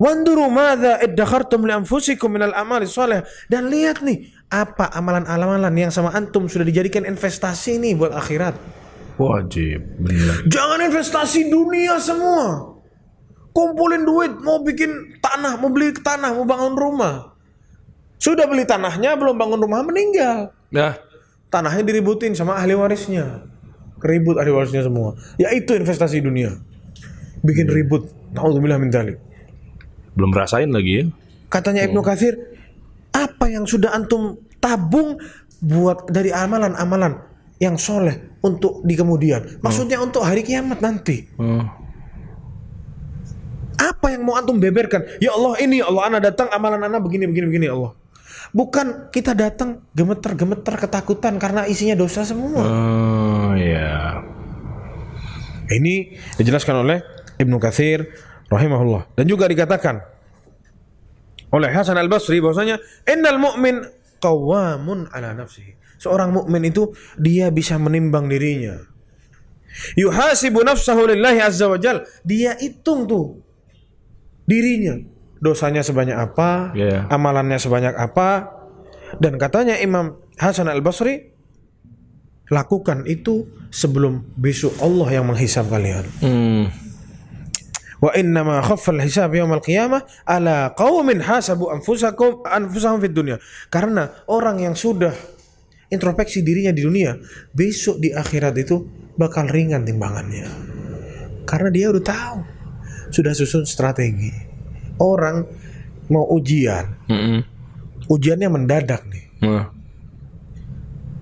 [0.00, 6.10] Wanduru madza iddakhartum li anfusikum minal amali shalih dan lihat nih apa amalan-amalan yang sama
[6.10, 8.58] antum sudah dijadikan investasi nih buat akhirat.
[9.14, 10.42] Wajib, benar.
[10.50, 12.73] Jangan investasi dunia semua.
[13.54, 17.32] Kumpulin duit, mau bikin tanah, mau beli tanah, mau bangun rumah.
[18.18, 20.50] Sudah beli tanahnya, belum bangun rumah, meninggal.
[20.74, 20.98] Nah,
[21.54, 23.46] Tanahnya diributin sama ahli warisnya.
[24.02, 25.14] Keribut ahli warisnya semua.
[25.38, 26.58] Ya itu investasi dunia.
[27.46, 28.10] Bikin ribut.
[28.34, 29.22] Naudzubillah min dzalik.
[30.18, 31.04] belum rasain lagi ya.
[31.46, 32.34] Katanya Ibnu Katsir,
[33.14, 35.18] apa yang sudah antum tabung
[35.62, 37.18] buat dari amalan-amalan
[37.62, 39.62] yang soleh untuk di kemudian.
[39.62, 41.26] Maksudnya untuk hari kiamat nanti.
[41.38, 41.66] Oh.
[43.78, 45.02] Apa yang mau antum beberkan?
[45.18, 47.92] Ya Allah ini ya Allah anak datang amalan anak begini begini begini ya Allah.
[48.54, 52.62] Bukan kita datang gemeter-gemeter ketakutan karena isinya dosa semua.
[52.62, 54.22] Oh, ya.
[55.74, 57.02] Ini dijelaskan oleh
[57.40, 58.06] Ibnu Katsir
[58.46, 59.98] rahimahullah dan juga dikatakan
[61.50, 62.78] oleh Hasan Al Basri bahwasanya
[63.10, 63.82] innal mu'min
[64.22, 65.74] qawamun ala nafsihi.
[66.00, 68.76] Seorang mukmin itu dia bisa menimbang dirinya.
[69.98, 72.04] Yuhasibu nafsahu lillahi azza wa jal.
[72.22, 73.43] Dia hitung tuh
[74.44, 74.96] dirinya.
[75.44, 77.04] Dosanya sebanyak apa, Iya.
[77.12, 78.48] amalannya sebanyak apa.
[79.20, 81.34] Dan katanya Imam Hasan Al Basri
[82.48, 86.04] lakukan itu sebelum besok Allah yang menghisab kalian.
[86.24, 86.64] Hmm.
[88.04, 93.36] Wa inna ma khaffa al-hisab yawm al-qiyamah ala qaumin hasabu anfusakum anfusahum fid dunya.
[93.72, 95.12] Karena orang yang sudah
[95.88, 97.16] introspeksi dirinya di dunia,
[97.56, 98.84] besok di akhirat itu
[99.16, 100.44] bakal ringan timbangannya.
[101.48, 102.38] Karena dia udah tahu.
[103.14, 104.34] Sudah susun strategi.
[104.98, 105.46] Orang
[106.10, 107.38] mau ujian, Mm-mm.
[108.10, 109.24] ujiannya mendadak nih.
[109.40, 109.70] Nah.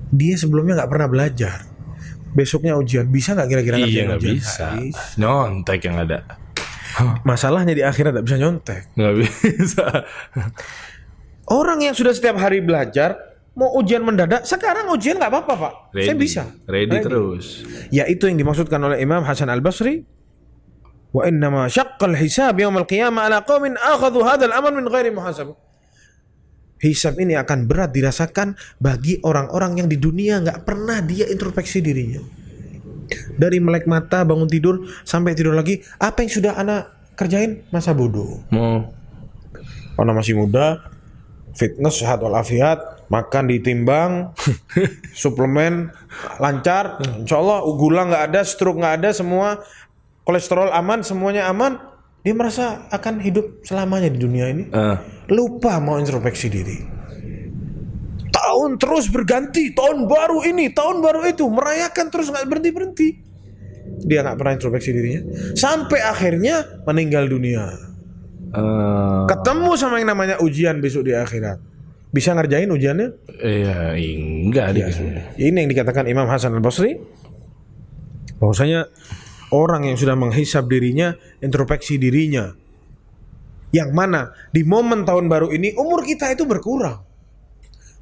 [0.09, 1.59] Dia sebelumnya nggak pernah belajar.
[2.33, 4.07] Besoknya ujian, bisa nggak kira-kira Iya ujian?
[4.16, 4.16] bisa.
[4.16, 4.66] Nggak bisa.
[5.20, 6.18] Nyontek yang ada.
[7.24, 8.83] Masalahnya di akhirat nggak bisa nyontek.
[8.92, 9.85] Nggak bisa.
[11.48, 13.16] Orang yang sudah setiap hari belajar
[13.52, 15.72] mau ujian mendadak, sekarang ujian nggak apa-apa pak.
[15.92, 16.07] Ready.
[16.09, 16.42] Saya bisa.
[16.64, 17.64] Ready, terus.
[17.92, 20.05] Ya itu yang dimaksudkan oleh Imam Hasan Al Basri.
[21.12, 25.55] Wa innama syaqqal hisab yaum al qiyamah ala qaumin akhadhu hadzal amal min ghairi muhasabah.
[26.83, 32.18] Hisab ini akan berat dirasakan bagi orang-orang yang di dunia nggak pernah dia introspeksi dirinya.
[33.38, 38.40] Dari melek mata, bangun tidur, sampai tidur lagi, apa yang sudah anak kerjain masa bodoh.
[38.51, 38.88] Mau.
[39.94, 40.81] Karena masih muda,
[41.53, 44.33] fitness sehat walafiat, makan ditimbang,
[45.22, 45.92] suplemen
[46.40, 49.61] lancar, insya Allah gula nggak ada, stroke nggak ada, semua
[50.22, 51.78] kolesterol aman, semuanya aman,
[52.22, 54.64] dia merasa akan hidup selamanya di dunia ini.
[54.70, 55.02] Ah.
[55.30, 56.78] Lupa mau introspeksi diri.
[58.32, 63.08] Tahun terus berganti, tahun baru ini, tahun baru itu, merayakan terus nggak berhenti berhenti.
[64.02, 65.22] Dia nggak pernah introspeksi dirinya,
[65.58, 67.66] sampai akhirnya meninggal dunia.
[68.54, 69.26] Ah.
[69.26, 71.58] Ketemu sama yang namanya ujian besok di akhirat.
[72.12, 73.08] Bisa ngerjain ujiannya?
[73.40, 74.85] Iya, enggak deh.
[75.40, 77.00] Ini yang dikatakan Imam Hasan Al Basri.
[78.37, 78.85] Bahwasanya
[79.53, 81.13] orang yang sudah menghisap dirinya,
[81.44, 82.57] introspeksi dirinya.
[83.73, 87.00] Yang mana di momen tahun baru ini umur kita itu berkurang.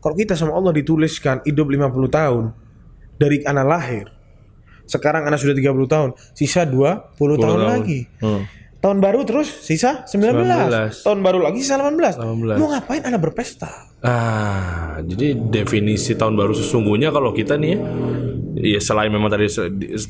[0.01, 2.45] Kalau kita sama Allah dituliskan hidup 50 tahun
[3.21, 4.07] dari anak lahir.
[4.89, 7.61] Sekarang anak sudah 30 tahun, sisa 20 tahun, tahun.
[7.61, 8.01] lagi.
[8.19, 8.43] Hmm.
[8.81, 10.41] Tahun baru terus sisa 19.
[10.41, 11.05] 19.
[11.05, 12.17] Tahun baru lagi sisa 18.
[12.17, 12.57] 18.
[12.59, 13.69] Mau ngapain anak berpesta?
[14.01, 17.79] Ah, jadi definisi tahun baru sesungguhnya kalau kita nih ya,
[18.61, 19.49] Iya selain memang tadi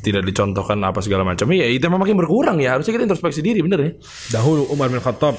[0.03, 2.74] tidak dicontohkan apa segala macam, ya itu memang makin berkurang ya.
[2.74, 3.90] Harusnya kita introspeksi diri, bener ya?
[4.34, 5.38] Dahulu Umar bin Khattab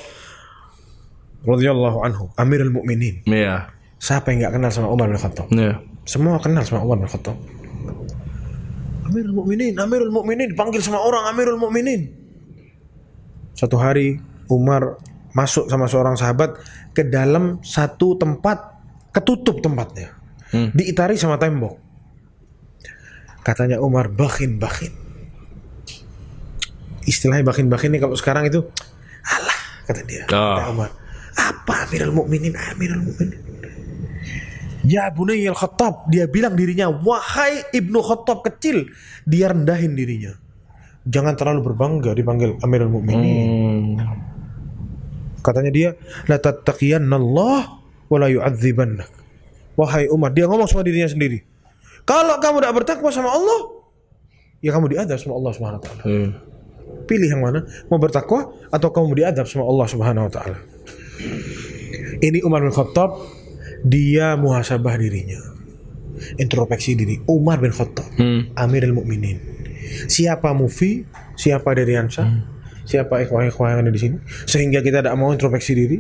[1.44, 3.28] radhiyallahu anhu, Amirul Mukminin.
[3.28, 3.68] Iya.
[4.00, 5.52] Siapa yang nggak kenal sama Umar bin Khattab?
[5.52, 5.84] Iya.
[6.08, 7.38] Semua kenal sama Umar bin Khattab.
[9.12, 12.08] Amirul Mukminin, Amirul Mukminin dipanggil sama orang Amirul Mukminin.
[13.52, 14.18] Satu hari
[14.50, 14.98] Umar
[15.36, 16.56] masuk sama seorang sahabat
[16.96, 18.80] ke dalam satu tempat
[19.12, 20.16] ketutup tempatnya.
[20.52, 21.91] Diitari sama tembok.
[23.42, 24.94] Katanya Umar bakin bakin.
[27.10, 28.62] Istilahnya bakin bakin ini kalau sekarang itu
[29.26, 30.24] alah kata dia.
[30.30, 30.58] Oh.
[30.58, 30.90] Kata Umar.
[31.32, 32.54] Apa Amirul Mukminin?
[32.54, 33.40] Amirul Mukminin.
[34.82, 38.90] Ya Bunayil Khattab Dia bilang dirinya Wahai Ibnu Khattab kecil
[39.30, 40.34] Dia rendahin dirinya
[41.06, 44.02] Jangan terlalu berbangga dipanggil Amirul Mukminin.
[44.02, 44.10] Hmm.
[45.46, 45.90] Katanya dia
[46.26, 47.78] La tattaqiyanna Allah
[48.10, 49.10] Wa la yu'adzibannak
[49.78, 51.51] Wahai Umar Dia ngomong sama dirinya sendiri
[52.04, 53.60] Kalau kamu tidak bertakwa sama Allah
[54.62, 56.30] Ya kamu diadab sama Allah subhanahu wa ta'ala Hmm.
[57.06, 60.58] Pilih yang mana Mau bertakwa Atau kamu diadab sama Allah subhanahu wa ta'ala
[62.22, 63.18] Ini Umar bin Khattab
[63.82, 65.42] Dia muhasabah dirinya
[66.38, 68.54] Introspeksi diri Umar bin Khattab Hmm.
[68.54, 69.42] Amirul Mukminin.
[70.06, 72.24] Siapa Mufi, siapa Deriansa,
[72.86, 75.98] siapa ikhwah-ikhwah yang ada di sini, sehingga kita tidak mau introspeksi diri.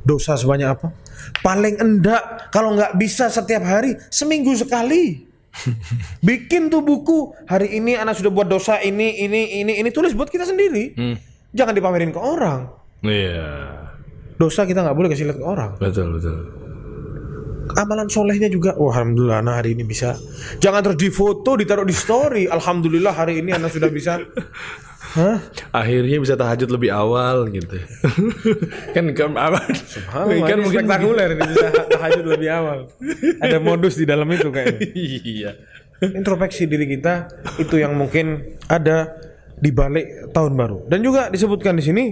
[0.00, 0.94] Dosa sebanyak apa?
[1.40, 5.26] Paling enggak kalau nggak bisa setiap hari, seminggu sekali.
[6.26, 7.34] Bikin tuh buku.
[7.48, 10.94] Hari ini anak sudah buat dosa ini, ini, ini, ini tulis buat kita sendiri.
[11.50, 12.70] Jangan dipamerin ke orang.
[13.02, 13.50] Iya.
[14.38, 15.70] Dosa kita nggak boleh kasih lihat ke orang.
[15.76, 16.36] Betul betul.
[17.70, 20.18] amalan solehnya juga wah alhamdulillah anak hari ini bisa
[20.58, 24.18] jangan terus difoto ditaruh di story alhamdulillah hari ini anak sudah bisa
[25.10, 25.42] Hah?
[25.74, 27.82] Akhirnya bisa tahajud lebih awal gitu.
[28.94, 29.58] kan kan apa?
[30.46, 31.66] kan mungkin spektakuler ini bisa
[31.98, 32.78] tahajud lebih awal
[33.42, 35.50] ada modus di dalam itu kayaknya iya.
[36.00, 37.26] introspeksi diri kita
[37.58, 39.18] itu yang mungkin ada
[39.58, 42.04] di balik tahun baru dan juga disebutkan di sini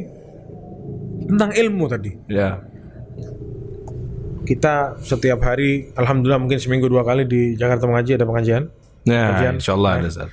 [1.25, 2.61] tentang ilmu tadi Ya.
[4.43, 8.65] kita setiap hari alhamdulillah mungkin seminggu dua kali di Jakarta mengaji ada pengajian
[9.07, 9.55] Nah, Kajian.
[9.57, 10.29] insya Allah ada Ustaz.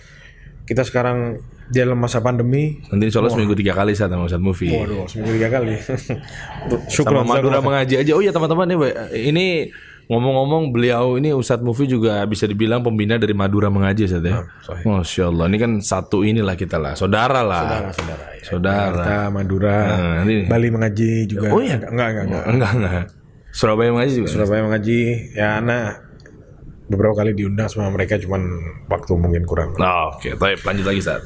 [0.68, 4.38] kita sekarang di dalam masa pandemi Nanti insya Allah seminggu tiga kali saat sama Ustaz
[4.38, 4.70] Mufi.
[4.70, 5.74] Waduh, seminggu tiga kali.
[5.82, 8.12] Sama Syukur Madura mengaji aja.
[8.14, 8.94] Oh iya teman-teman Mbak.
[9.14, 9.70] ini
[10.06, 14.46] ngomong-ngomong beliau ini Ustadz Mufi juga bisa dibilang pembina dari Madura mengaji Ustadz ya.
[14.86, 15.46] Masya Allah.
[15.50, 17.90] Ini kan satu inilah kita lah, saudara lah.
[17.90, 18.26] saudara.
[18.30, 18.44] Ya.
[18.46, 19.18] Saudara.
[19.34, 21.50] Madura, Nah, ini- Bali mengaji juga.
[21.50, 21.82] Oh iya?
[21.82, 22.44] Enggak, enggak, enggak.
[22.46, 23.06] Enggak enggak.
[23.50, 24.30] Surabaya mengaji juga.
[24.30, 25.00] Surabaya mengaji,
[25.34, 26.06] ya anak
[26.86, 28.46] beberapa kali diundang sama mereka cuman
[28.86, 29.74] waktu mungkin kurang.
[29.82, 31.26] Nah, oke, baik lanjut lagi Ustaz.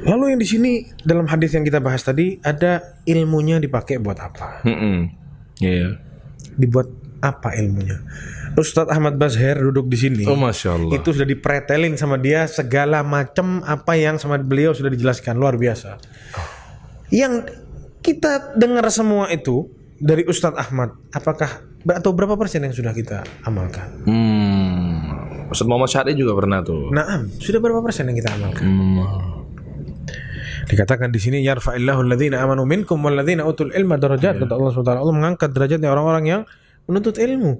[0.00, 0.70] Lalu yang di sini
[1.04, 4.64] dalam hadis yang kita bahas tadi ada ilmunya dipakai buat apa?
[4.64, 5.00] Mm
[5.60, 6.00] Iya.
[6.56, 6.88] Dibuat
[7.20, 8.00] apa ilmunya?
[8.56, 10.22] Ustadz Ahmad Bazher duduk di sini.
[10.24, 10.96] Oh masya Allah.
[10.96, 16.00] itu sudah dipretelin sama dia segala macam apa yang sama beliau sudah dijelaskan luar biasa.
[17.12, 17.52] Yang
[18.00, 19.68] kita dengar semua itu
[20.00, 24.00] dari Ustadz Ahmad, apakah atau berapa persen yang sudah kita amalkan?
[24.08, 25.48] Hmm.
[25.52, 26.88] Ustaz Muhammad Syahri juga pernah tuh.
[26.88, 28.64] Naam, sudah berapa persen yang kita amalkan?
[28.64, 29.39] Hmm.
[30.70, 34.90] Dikatakan di sini yarfa'illahu alladhina amanu minkum walladzina utul ilma darajat kata Allah SWT.
[34.94, 36.42] Allah mengangkat derajatnya orang-orang yang
[36.86, 37.58] menuntut ilmu.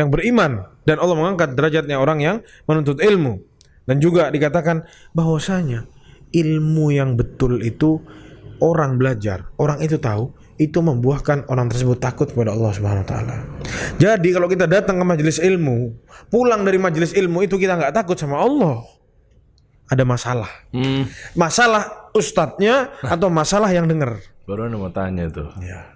[0.00, 3.44] Yang beriman dan Allah mengangkat derajatnya orang yang menuntut ilmu.
[3.84, 5.84] Dan juga dikatakan bahwasanya
[6.32, 8.00] ilmu yang betul itu
[8.64, 13.36] orang belajar, orang itu tahu, itu membuahkan orang tersebut takut kepada Allah Subhanahu wa taala.
[13.96, 15.96] Jadi kalau kita datang ke majelis ilmu,
[16.28, 18.84] pulang dari majelis ilmu itu kita nggak takut sama Allah.
[19.90, 21.02] Ada masalah Hmm.
[21.34, 24.22] masalah ustadznya atau masalah yang dengar.
[24.46, 25.50] Baru mau tanya tuh.
[25.58, 25.90] Ya.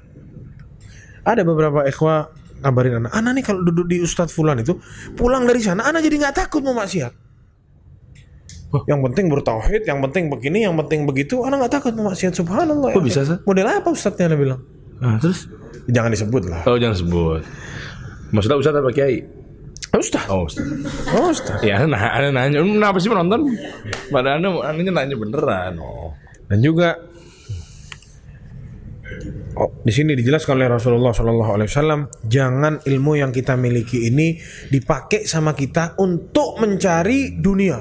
[1.22, 2.28] Ada beberapa ikhwah
[2.60, 4.76] ngabarin anak, anak nih kalau duduk di ustadz fulan itu
[5.14, 7.12] pulang dari sana, anak jadi nggak takut mau maksiat.
[8.90, 12.34] Yang penting bertauhid, yang penting begini, yang penting begitu, anak nggak takut mau maksiat.
[12.34, 12.90] Subhanallah.
[12.90, 13.06] Kok ya.
[13.06, 13.38] bisa, Sat?
[13.46, 14.60] Model apa ustadznya anda bilang?
[14.98, 15.46] Ah, terus?
[15.86, 16.60] Jangan disebut lah.
[16.66, 17.42] Oh jangan sebut.
[18.34, 19.22] Maksudnya Ustaz apa Kiai?
[19.94, 20.30] Ustadz.
[20.30, 20.66] Oh Ustaz.
[21.14, 21.62] Oh, ustadz.
[21.62, 23.46] Ya, nah, anda nanya, "Hmm, kenapa sih menonton?
[24.10, 25.78] Pada anda, anda nanya beneran.
[25.78, 26.10] Oh.
[26.50, 26.98] Dan juga
[29.54, 34.34] Oh, di sini dijelaskan oleh Rasulullah Shallallahu Alaihi Wasallam, jangan ilmu yang kita miliki ini
[34.66, 37.78] dipakai sama kita untuk mencari dunia.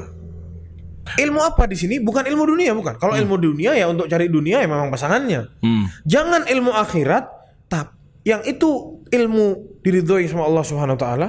[1.17, 1.97] Ilmu apa di sini?
[1.97, 2.95] Bukan ilmu dunia, bukan.
[3.01, 5.49] Kalau ilmu dunia ya untuk cari dunia ya memang pasangannya.
[5.65, 5.89] Hmm.
[6.05, 7.25] Jangan ilmu akhirat,
[7.67, 11.27] tap yang itu ilmu diridhoi sama Allah Subhanahu Wa Taala,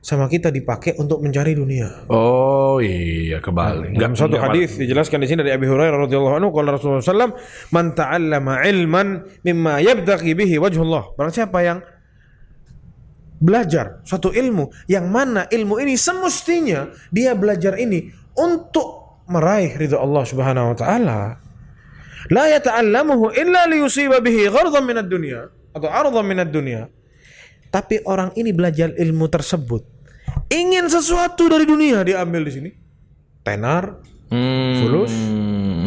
[0.00, 2.08] sama kita dipakai untuk mencari dunia.
[2.08, 3.92] Oh iya kebalik.
[4.00, 7.36] Dalam suatu hadis dijelaskan di sini dari Abi Hurairah radhiyallahu anhu qala Rasulullah sallam
[7.68, 11.12] man ta'allama ilman mimma yabtaghi bihi wajhullah.
[11.20, 11.78] Barang siapa yang
[13.40, 18.08] belajar suatu ilmu yang mana ilmu ini semestinya dia belajar ini
[18.40, 21.20] untuk meraih ridha Allah Subhanahu wa taala.
[22.32, 25.44] La yata'allamuhu illa liyusiba bihi ghardan minad dunya
[25.76, 26.88] atau ardan minad dunya.
[27.70, 29.86] Tapi orang ini belajar ilmu tersebut
[30.46, 32.70] ingin sesuatu dari dunia dia ambil di sini.
[33.40, 34.78] Tenar, Hmm.
[34.78, 35.10] fulus,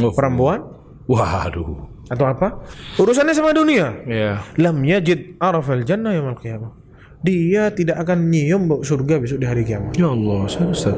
[0.03, 0.59] Oh, perempuan
[1.07, 1.87] Waduh.
[2.07, 2.59] atau apa?
[2.99, 4.03] Urusannya sama dunia.
[4.03, 4.43] Ya.
[4.59, 6.71] Lam yajid arafal jannah yaumil qiyamah.
[7.23, 9.95] Dia tidak akan nyium bau surga besok di hari kiamat.
[9.95, 10.95] Ya Allah, saya Ustaz.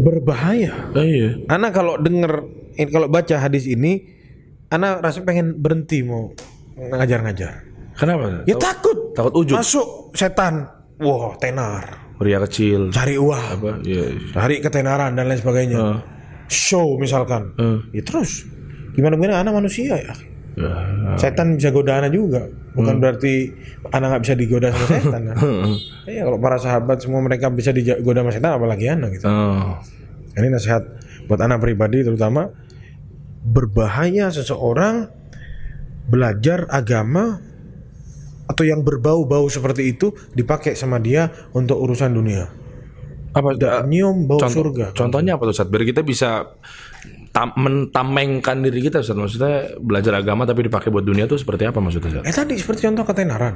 [0.00, 0.72] Berbahaya.
[0.96, 1.36] Ah, iya.
[1.50, 2.46] Anak kalau denger
[2.76, 4.06] eh, kalau baca hadis ini,
[4.72, 6.32] anak rasa pengen berhenti mau
[6.72, 7.68] ngajar-ngajar.
[7.96, 8.44] Kenapa?
[8.44, 9.16] Ya takut.
[9.16, 9.56] Takut ujub.
[9.56, 10.68] Masuk setan.
[11.00, 12.06] Wah, tenar.
[12.16, 12.92] Pria kecil.
[12.92, 13.46] Cari uang.
[13.60, 13.70] Apa?
[13.84, 14.16] Iya.
[14.32, 15.76] Cari ketenaran dan lain sebagainya.
[15.76, 15.98] Ah.
[16.48, 17.52] Show misalkan.
[17.60, 17.80] Ah.
[17.92, 18.48] Ya terus.
[18.96, 20.14] Gimana gimana anak manusia ya.
[20.56, 20.72] Ya.
[21.20, 22.48] Setan bisa goda anak juga.
[22.72, 23.52] Bukan berarti
[23.92, 25.22] anak nggak bisa digoda sama setan.
[25.28, 25.36] Nah.
[26.06, 29.26] Iya kalau para sahabat semua mereka bisa digoda sama setan apalagi anak gitu.
[29.28, 29.76] Oh.
[30.38, 30.84] Ini nasihat
[31.28, 32.48] buat anak pribadi terutama
[33.42, 35.12] berbahaya seseorang
[36.06, 37.42] belajar agama
[38.46, 42.46] atau yang berbau-bau seperti itu dipakai sama dia untuk urusan dunia.
[43.36, 43.52] Apa
[43.84, 44.96] Nyium bau contoh, surga.
[44.96, 45.68] Contohnya apa tuh Ustaz?
[45.68, 46.56] Biar kita bisa
[47.36, 49.12] tam, mentamengkan diri kita Ustaz.
[49.12, 52.24] Maksudnya belajar agama tapi dipakai buat dunia tuh seperti apa maksudnya Ustaz?
[52.24, 53.54] Eh tadi seperti contoh ketenaran.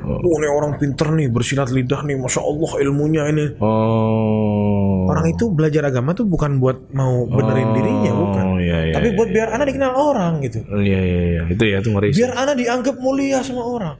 [0.00, 3.52] Oh, ini orang pinter nih, bersilat lidah nih, masya Allah ilmunya ini.
[3.60, 5.04] Oh.
[5.12, 8.44] Orang itu belajar agama tuh bukan buat mau benerin dirinya, bukan.
[8.48, 8.94] Oh iya iya.
[8.96, 10.64] Tapi buat biar anak dikenal orang gitu.
[10.72, 11.42] Iya iya iya.
[11.52, 12.16] Itu ya itu ngeri.
[12.16, 13.96] Biar anak dianggap mulia sama orang.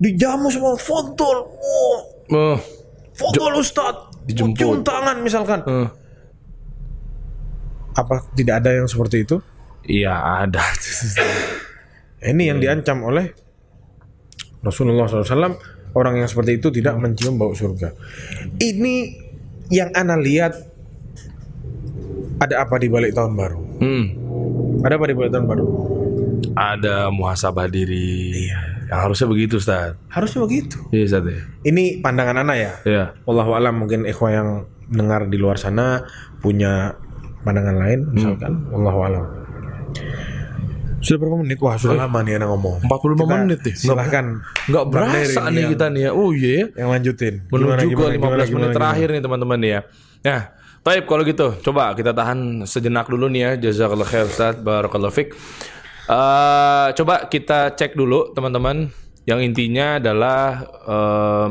[0.00, 1.44] Dijamu sama fotol.
[1.44, 1.98] Oh,
[2.32, 2.58] Oh.
[3.12, 4.08] fotol Ustad.
[4.32, 5.60] Cium tangan misalkan.
[5.66, 5.88] Eh.
[7.92, 9.36] Apa tidak ada yang seperti itu?
[9.84, 10.14] Iya
[10.46, 10.62] ada.
[12.32, 13.32] Ini yang diancam oleh
[14.60, 15.56] Rasulullah SAW.
[15.90, 17.90] Orang yang seperti itu tidak mencium bau surga.
[18.62, 18.94] Ini
[19.74, 20.54] yang ana lihat
[22.38, 23.60] ada apa di balik tahun baru?
[23.82, 24.04] hmm.
[24.86, 25.64] Ada apa di balik tahun baru?
[26.54, 28.46] Ada muhasabah diri.
[28.46, 28.79] Iya.
[28.90, 29.94] Yang harusnya begitu Ustaz.
[30.10, 30.76] Harusnya begitu.
[30.90, 31.40] Iya Ustaz ya.
[31.62, 32.72] Ini pandangan ana ya.
[32.82, 33.04] Iya.
[33.22, 34.48] Wallahu alam mungkin ikhwah yang
[34.90, 36.02] dengar di luar sana
[36.42, 36.98] punya
[37.46, 38.66] pandangan lain misalkan.
[38.74, 39.24] Wallahu alam.
[41.00, 41.56] Sudah berapa menit?
[41.64, 42.76] Wah sudah lama nih anak ngomong.
[42.84, 43.74] 45 Kita menit nih.
[43.74, 44.24] Silahkan.
[44.68, 46.10] Nggak Bang berasa nih yang- kita nih ya.
[46.12, 46.64] Oh iya ya.
[46.84, 47.34] Yang lanjutin.
[47.48, 49.80] Menuju Gimana, ke gimana, 15 gimana, menit gimana, terakhir nih teman-teman ya.
[50.20, 50.40] Nah,
[50.80, 53.50] Taib kalau gitu coba kita tahan sejenak dulu nih ya.
[53.68, 54.60] Jazakallah khair Ustaz.
[54.60, 55.32] Barakallahu fik.
[56.10, 58.90] Eh, coba kita cek dulu teman-teman.
[59.30, 61.46] Yang intinya adalah eh,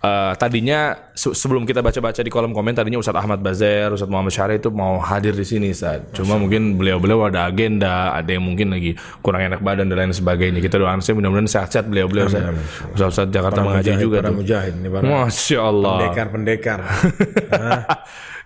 [0.00, 0.80] eh, tadinya
[1.12, 4.70] se- sebelum kita baca-baca di kolom komen tadinya Ustadz Ahmad Bazer, Ustadz Muhammad Syarif itu
[4.70, 6.12] mau hadir di sini Ustadz.
[6.12, 10.58] Cuma mungkin beliau-beliau ada agenda, ada yang mungkin lagi kurang enak badan dan lain sebagainya.
[10.58, 12.96] Kita doakan saya mudah-mudahan sehat-sehat beliau-beliau Ustadz.
[12.96, 14.36] Ustadz Jakarta mengaji juga para tuh.
[14.40, 15.92] mujahid ini para Masya Allah.
[15.98, 16.80] pendekar-pendekar.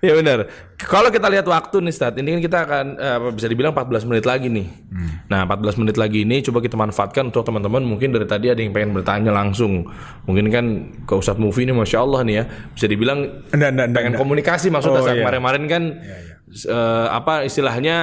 [0.04, 0.52] Ya benar.
[0.76, 4.28] Kalau kita lihat waktu nih Stad, ini kan kita akan apa, bisa dibilang 14 menit
[4.28, 4.66] lagi nih.
[5.32, 8.76] Nah 14 menit lagi ini coba kita manfaatkan untuk teman-teman mungkin dari tadi ada yang
[8.76, 9.88] pengen bertanya langsung.
[10.28, 10.63] Mungkin kan
[11.04, 12.44] ke Ustadz Mufi ini Masya Allah nih ya.
[12.72, 13.18] Bisa dibilang
[13.50, 14.02] Enggak, enggak, enggak.
[14.02, 15.22] pengen komunikasi maksudnya Oh, saat iya.
[15.24, 15.82] kemarin-kemarin kan
[16.50, 17.96] eh, apa istilahnya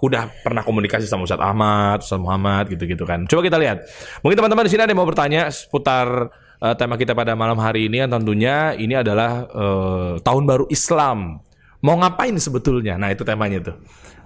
[0.00, 3.28] udah pernah komunikasi sama Ustadz Ahmad, Ustadz Muhammad gitu-gitu kan.
[3.28, 3.84] Coba kita lihat.
[4.24, 7.92] Mungkin teman-teman di sini ada yang mau bertanya seputar eh, tema kita pada malam hari
[7.92, 11.44] ini yang tentunya ini adalah eh, tahun baru Islam.
[11.80, 13.00] Mau ngapain sebetulnya?
[13.00, 13.76] Nah, itu temanya tuh.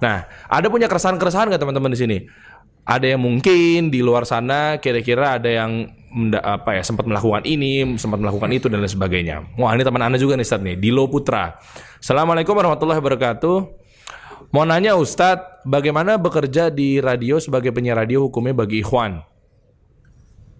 [0.03, 2.19] Nah, ada punya keresahan-keresahan nggak teman-teman di sini?
[2.85, 5.87] Ada yang mungkin di luar sana kira-kira ada yang
[6.39, 9.43] apa ya sempat melakukan ini, sempat melakukan itu dan lain sebagainya.
[9.59, 11.59] Wah, ini teman Anda juga nih Ustadz nih, Dilo Putra.
[11.99, 13.57] Assalamualaikum warahmatullahi wabarakatuh.
[14.55, 19.34] Mau nanya Ustadz, bagaimana bekerja di radio sebagai penyiar radio hukumnya bagi ikhwan?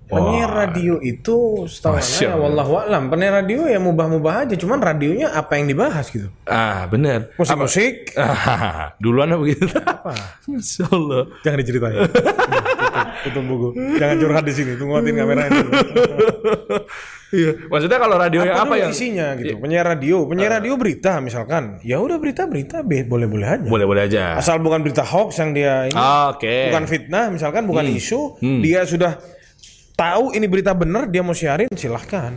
[0.05, 3.09] Penyiar radio itu setahu saya wallahu alam.
[3.09, 6.29] Penyiar radio ya mubah-mubah aja, cuman radionya apa yang dibahas gitu.
[6.45, 7.33] Ah, bener.
[7.35, 9.65] Musik-musik Ah, duluan apa begitu?
[9.75, 10.13] Apa?
[10.45, 11.23] Masya Allah.
[11.41, 11.97] jangan diceritain.
[13.25, 13.69] tutup, buku.
[13.97, 15.73] Jangan curhat di sini, tungguin kameranya dulu.
[17.33, 17.51] Iya.
[17.67, 19.59] Maksudnya kalau radio yang apa yang isinya gitu?
[19.59, 21.81] Penyiar radio, penyiar radio berita misalkan.
[21.81, 23.65] Ya udah berita-berita be- boleh-boleh aja.
[23.65, 24.39] boleh-boleh aja.
[24.39, 25.97] Asal bukan berita hoax yang dia ini
[26.31, 26.71] Oke.
[26.71, 27.97] bukan fitnah misalkan bukan Hmm.
[27.97, 28.21] isu,
[28.61, 29.19] dia sudah
[29.95, 32.35] tahu ini berita benar dia mau siarin silahkan.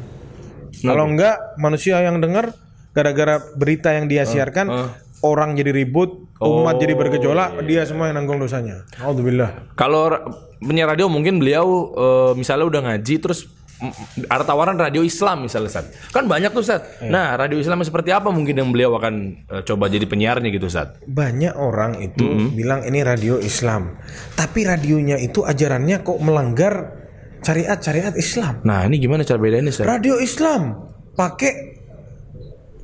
[0.78, 2.54] Kalau enggak manusia yang dengar
[2.94, 4.94] gara-gara berita yang dia siarkan
[5.26, 8.86] orang jadi ribut, umat jadi bergejolak, dia semua yang nanggung dosanya.
[9.02, 9.74] Alhamdulillah.
[9.74, 10.14] Kalau
[10.62, 13.50] penyiar radio mungkin beliau eh, misalnya udah ngaji terus
[13.82, 15.86] mm, ada tawaran radio Islam misalnya Ustaz.
[16.14, 17.02] Kan banyak tuh Ustaz.
[17.02, 19.14] Nah, radio Islam seperti apa mungkin yang beliau akan
[19.50, 21.02] eh, coba jadi penyiarnya gitu Ustaz.
[21.10, 23.98] Banyak orang itu bilang ini radio Islam,
[24.38, 27.07] tapi radionya itu ajarannya kok melanggar
[27.44, 28.60] Syariat, syariat Islam.
[28.66, 29.88] Nah, ini gimana cara bedainnya, Ustaz?
[29.88, 30.76] Radio Islam
[31.14, 31.54] pakai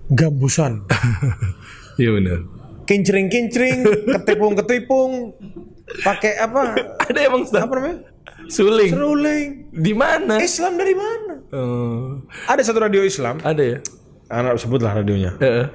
[0.10, 0.74] gambusan.
[1.94, 2.42] Iya benar.
[2.90, 3.86] Kincring-kincring,
[4.18, 5.38] ketipung-ketipung,
[6.02, 6.74] pakai apa?
[7.06, 7.62] Ada emang Ustaz?
[7.70, 7.98] Apa namanya?
[8.50, 8.90] Suling.
[8.90, 9.48] Seruling.
[9.70, 10.42] Di mana?
[10.42, 11.34] Islam dari mana?
[11.54, 12.18] Oh,
[12.50, 13.38] Ada satu radio Islam.
[13.46, 13.78] ada ya?
[14.26, 15.38] Anak sebutlah radionya.
[15.38, 15.66] Heeh.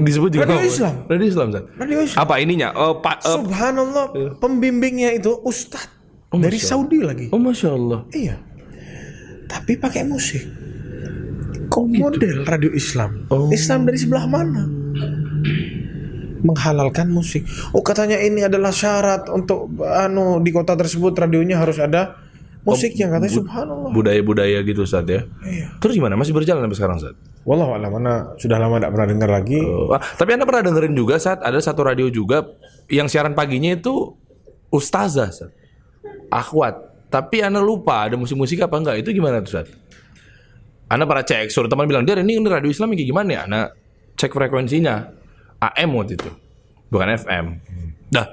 [0.00, 0.72] Disebut juga Radio apa?
[0.72, 0.94] Islam.
[1.04, 1.64] Radio Islam, Ustaz.
[1.76, 2.18] Radio Islam.
[2.24, 2.68] Apa ininya?
[3.04, 4.06] Pak eh, Subhanallah,
[4.40, 5.36] pembimbingnya itu
[6.38, 7.26] ustadz dari Saudi lagi.
[7.30, 8.00] Oh, Masya Allah.
[8.10, 8.36] Iya.
[9.46, 10.42] Tapi pakai musik.
[11.68, 13.26] Kok model radio Islam?
[13.34, 13.50] Oh.
[13.50, 14.62] Islam dari sebelah mana?
[16.44, 17.48] Menghalalkan musik.
[17.72, 22.20] Oh katanya ini adalah syarat untuk anu di kota tersebut radionya harus ada
[22.64, 23.90] musik yang katanya subhanallah.
[23.92, 25.24] Budaya-budaya gitu, Ustaz ya.
[25.44, 25.80] Iya.
[25.80, 26.16] Terus gimana?
[26.20, 27.14] Masih berjalan sampai sekarang, Ustaz?
[27.44, 29.60] Wallahu a'lam mana sudah lama tidak pernah dengar lagi.
[29.60, 32.56] Oh, ah, tapi Anda pernah dengerin juga saat ada satu radio juga
[32.88, 34.16] yang siaran paginya itu
[34.72, 35.52] ustazah, Ustaz.
[36.30, 36.74] Akhwat.
[37.12, 39.06] Tapi Anda lupa ada musik-musik apa enggak?
[39.06, 39.68] Itu gimana tuh, Ustaz?
[40.90, 43.40] Anda pernah cek, suruh teman bilang, "Dia ini, ini radio Islam yang kayak gimana ya?"
[43.46, 43.60] Anda
[44.18, 44.96] cek frekuensinya.
[45.62, 46.30] AM waktu itu.
[46.92, 47.46] Bukan FM.
[48.12, 48.26] Dah.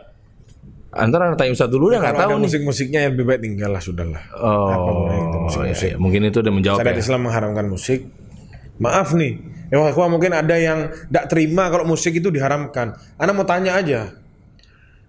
[0.92, 2.44] Antara Anda tanya Ustaz dulu udah nggak tahu ada nih.
[2.44, 4.24] musik-musiknya yang lebih baik tinggal lah sudahlah.
[4.36, 5.08] Oh,
[5.48, 5.96] itu iya, iya.
[5.96, 7.04] mungkin itu udah menjawab Syariat ya.
[7.08, 8.00] Islam mengharamkan musik.
[8.82, 9.40] Maaf nih,
[9.72, 12.98] ya wah, mungkin ada yang tidak terima kalau musik itu diharamkan.
[13.16, 14.12] Anda mau tanya aja,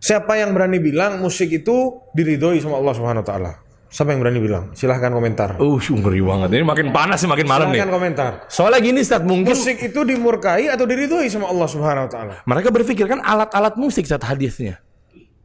[0.02, 3.52] siapa yang berani bilang musik itu diridhoi sama Allah Subhanahu Wa Taala?
[3.92, 4.64] Siapa yang berani bilang?
[4.72, 5.60] Silahkan komentar.
[5.60, 6.48] Uh, ngeri banget.
[6.56, 7.76] Ini makin panas sih makin malam nih.
[7.76, 8.30] Silahkan komentar.
[8.48, 12.34] Soalnya gini, Ustaz, mungkin Musik itu dimurkai atau diridhoi sama Allah Subhanahu Wa Taala?
[12.48, 14.80] mereka berpikir kan alat-alat musik saat hadisnya.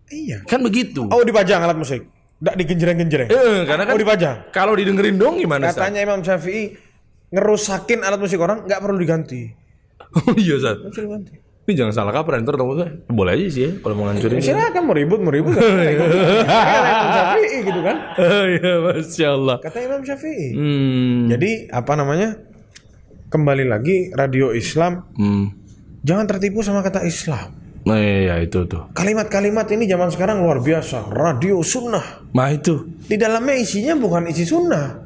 [0.08, 0.48] Iya.
[0.48, 1.06] Kan begitu.
[1.12, 2.08] Oh dipajang alat musik?
[2.40, 3.28] Tidak digenjreng-genjreng?
[3.28, 4.36] Eh, karena kan Oh dipajang?
[4.56, 5.84] kalau didengerin dong gimana, Ustaz?
[5.84, 6.72] Katanya Imam Syafi'i
[7.28, 9.42] ngerusakin alat musik orang nggak perlu diganti.
[10.24, 10.80] Oh iya, Ustaz.
[10.80, 11.34] Nggak perlu diganti.
[11.68, 12.88] Ini jangan salah kaprah ntar tamu tuh.
[13.12, 14.40] Boleh aja sih ya kalau mau ngancurin.
[14.40, 15.52] Silakan mau ribut mau ribut.
[15.60, 17.98] Imam Syafi'i gitu kan?
[18.56, 19.58] Iya, Masya Allah.
[19.60, 20.56] Kata Imam Syafi'i.
[20.56, 21.28] Hmm.
[21.28, 22.40] Jadi apa namanya?
[23.28, 25.52] Kembali lagi radio Islam Hmm.
[26.08, 27.52] jangan tertipu sama kata Islam.
[27.84, 28.88] Nah, iya, itu tuh.
[28.96, 31.12] Kalimat-kalimat ini zaman sekarang luar biasa.
[31.12, 32.24] Radio sunnah.
[32.32, 32.88] Nah, itu.
[33.04, 35.04] Di dalamnya isinya bukan isi sunnah.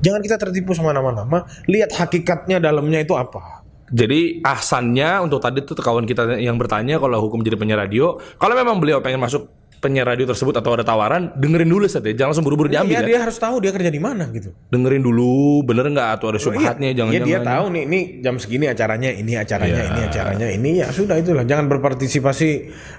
[0.00, 1.44] Jangan kita tertipu sama nama-nama.
[1.68, 3.53] Lihat hakikatnya dalamnya itu apa.
[3.94, 8.58] Jadi ahsannya untuk tadi tuh kawan kita yang bertanya kalau hukum jadi penyiar radio, kalau
[8.58, 9.46] memang beliau pengen masuk
[9.78, 12.16] penyiar radio tersebut atau ada tawaran, dengerin dulu Ustaz ya.
[12.16, 13.08] Jangan langsung buru-buru diambil Iya ya.
[13.12, 14.50] dia harus tahu dia kerja di mana gitu.
[14.72, 17.28] Dengerin dulu, bener nggak atau ada syubhatnya, Iya jangan-jangan.
[17.28, 21.44] dia tahu nih ini jam segini acaranya ini acaranya ini acaranya ini ya sudah itulah
[21.44, 22.50] jangan berpartisipasi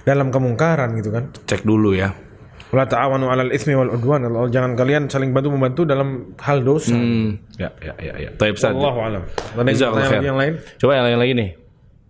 [0.06, 1.34] dalam kemungkaran gitu kan.
[1.44, 2.14] Cek dulu ya.
[2.74, 4.26] Wala ta'awanu 'alal itsmi wal udwan.
[4.26, 6.94] Allah jangan kalian saling bantu membantu dalam hal dosa.
[6.94, 8.30] Hmm, ya, ya, ya, ya.
[8.34, 8.74] Taib Ustaz.
[8.74, 9.22] Allahu a'lam.
[9.54, 10.54] Yang yang lain?
[10.78, 11.50] Coba yang lain lagi nih.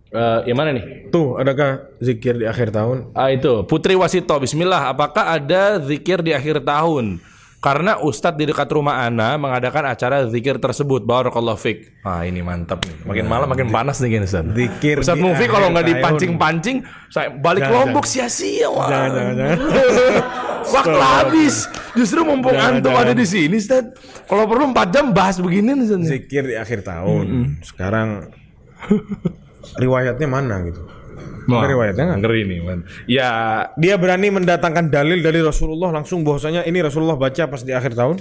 [0.07, 1.11] Eh, yang mana nih?
[1.11, 3.11] Tuh, adakah zikir di akhir tahun?
[3.11, 7.19] Ah itu Putri Wasito Bismillah apakah ada zikir di akhir tahun
[7.59, 12.85] karena Ustadz di dekat rumah Ana mengadakan acara zikir tersebut Barakallahu fik Ah ini mantap
[12.85, 17.67] nih Makin malam makin panas nih Ustadz Zikir Ustadz Mufi kalau nggak dipancing-pancing saya balik
[17.67, 18.71] Jangan, Lombok sia-sia.
[18.71, 19.57] Jangan, jangan, jangan.
[20.67, 21.55] Waktu habis
[21.95, 23.07] Justru mumpung Jangan, antum jangan.
[23.07, 23.95] ada di sini Ustadz
[24.27, 27.57] Kalau perlu 4 jam bahas begini nih Ustadz Zikir di akhir tahun.
[27.63, 28.29] Sekarang
[29.83, 30.81] riwayatnya mana gitu?
[31.47, 32.19] Wah, riwayatnya nggak?
[32.21, 32.79] ngeri nih man.
[33.07, 33.29] Ya
[33.79, 38.19] Dia berani mendatangkan dalil dari Rasulullah langsung bahwasanya ini Rasulullah baca pas di akhir tahun.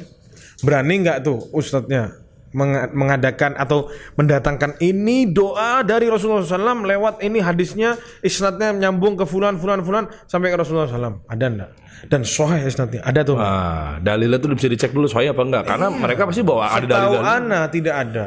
[0.63, 2.26] Berani nggak tuh ustadznya
[2.57, 9.55] mengadakan atau mendatangkan ini doa dari Rasulullah SAW lewat ini hadisnya isnadnya nyambung ke fulan
[9.55, 11.71] fulan fulan sampai ke Rasulullah SAW ada enggak
[12.07, 15.87] dan sahih isnadnya ada tuh Ah, dalilnya tuh bisa dicek dulu soalnya apa enggak karena
[15.89, 17.37] mereka pasti bawa ada tahu dalil-dalil.
[17.45, 18.27] ana tidak ada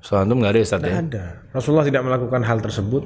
[0.00, 0.94] Soalnya antum nggak ada Ustaz ya.
[0.98, 3.04] ada Rasulullah tidak melakukan hal tersebut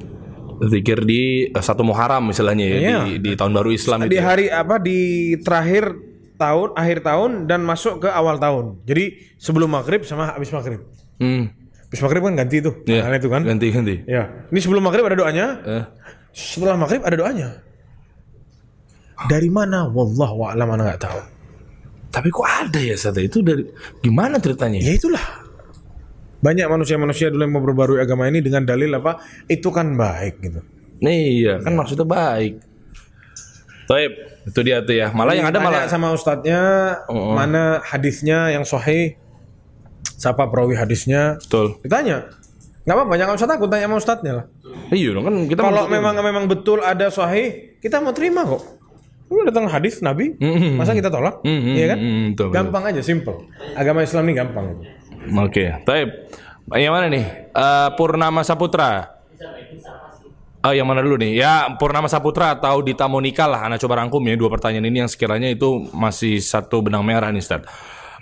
[0.64, 2.98] Zikir di eh, satu Muharram misalnya ya Iya.
[3.04, 4.14] di, di tahun baru Islam di itu.
[4.14, 4.22] ya.
[4.22, 4.98] hari apa di
[5.36, 6.13] terakhir
[6.44, 9.04] tahun akhir tahun dan masuk ke awal tahun jadi
[9.36, 10.84] sebelum maghrib sama habis maghrib
[11.16, 11.48] Hmm.
[11.86, 13.00] habis maghrib kan ganti tuh Iya.
[13.00, 13.96] Makanya itu kan Ganti ganti.
[14.04, 15.84] ya ini sebelum maghrib ada doanya Eh.
[16.30, 17.48] setelah maghrib ada doanya
[19.24, 21.20] dari mana wallahu a'lam mana nggak tahu
[22.10, 23.66] Tapi kok ada ya Ustaz itu dari
[23.98, 24.78] gimana ceritanya?
[24.78, 25.22] ya itulah
[26.38, 30.60] banyak manusia-manusia dulu yang mau berbarui agama ini dengan dalil apa itu kan baik gitu
[31.00, 32.54] Nih iya kan maksudnya baik.
[33.84, 34.12] Taib,
[34.48, 35.12] itu dia tuh ya.
[35.12, 36.60] Malah yang ada malah sama ustadznya
[37.10, 39.16] mana hadisnya yang sahih
[40.14, 41.76] siapa perawi hadisnya betul.
[41.84, 42.24] ditanya
[42.84, 44.46] nggak apa-apa jangan usah takut tanya sama ustadznya lah
[44.92, 48.60] Iya dong kan kita kalau memang memang betul ada sahih kita mau terima kok
[49.24, 50.76] Udah datang hadis Nabi, Mm-mm.
[50.76, 51.40] masa kita tolak?
[51.42, 51.98] Mm-mm, Iya kan?
[51.98, 52.56] mm-mm, betul, betul.
[52.60, 53.36] Gampang aja, simple.
[53.72, 54.66] Agama Islam ini gampang.
[55.40, 56.28] Oke, Taib.
[56.70, 57.24] Yang mana nih?
[57.50, 59.13] Eh, Purnama Saputra.
[60.64, 61.44] Oh, yang mana dulu nih?
[61.44, 63.68] Ya, Purnama Saputra atau Dita Monika lah.
[63.68, 67.44] Anda coba rangkum ya dua pertanyaan ini yang sekiranya itu masih satu benang merah nih,
[67.44, 67.68] Ustaz.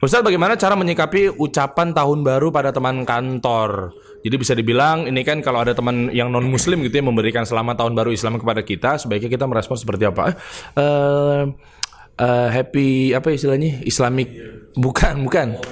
[0.02, 3.94] Ustaz, bagaimana cara menyikapi ucapan tahun baru pada teman kantor?
[4.26, 7.78] Jadi bisa dibilang ini kan kalau ada teman yang non muslim gitu ya memberikan selamat
[7.78, 10.34] tahun baru Islam kepada kita, sebaiknya kita merespon seperti apa?
[10.74, 11.42] Eh,
[12.18, 13.86] eh, happy apa istilahnya?
[13.86, 14.26] Islamic
[14.74, 15.62] bukan, bukan.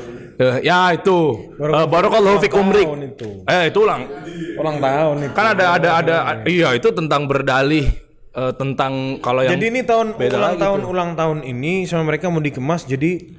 [0.40, 1.52] Eh, ya itu.
[1.60, 2.88] Eh, Barakallahu fik umrik.
[3.12, 3.44] Itu.
[3.44, 4.08] Eh, itu ulang.
[4.56, 5.34] Ulang tahun itu.
[5.36, 6.16] Kan ada ada ada
[6.48, 7.84] iya itu tentang berdalih
[8.32, 12.32] eh, tentang kalau yang Jadi ini tahun beda ulang tahun ulang tahun ini sama mereka
[12.32, 13.36] mau dikemas jadi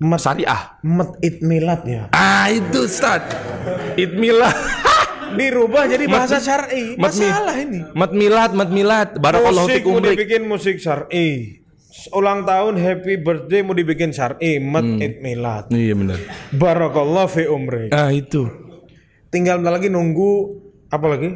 [0.00, 0.80] mat syariah.
[0.80, 2.02] mat id milad ya.
[2.16, 3.20] Ah, itu Ustaz.
[4.00, 4.56] Itmilah.
[5.38, 6.98] Dirubah jadi bahasa syar'i.
[6.98, 7.86] Masalah ini.
[7.94, 9.08] Mat milad, mat milad.
[9.20, 10.18] Barakallahu fik umrik.
[10.18, 11.59] dibikin musik syar'i.
[12.14, 15.68] Ulang tahun happy birthday mau dibikin syar'i, mat id milad.
[15.68, 16.18] Iya benar.
[16.56, 17.92] Barakallah fi umrik.
[17.92, 18.48] Ah, itu.
[19.28, 20.56] Tinggal lagi nunggu
[20.88, 21.28] apa lagi?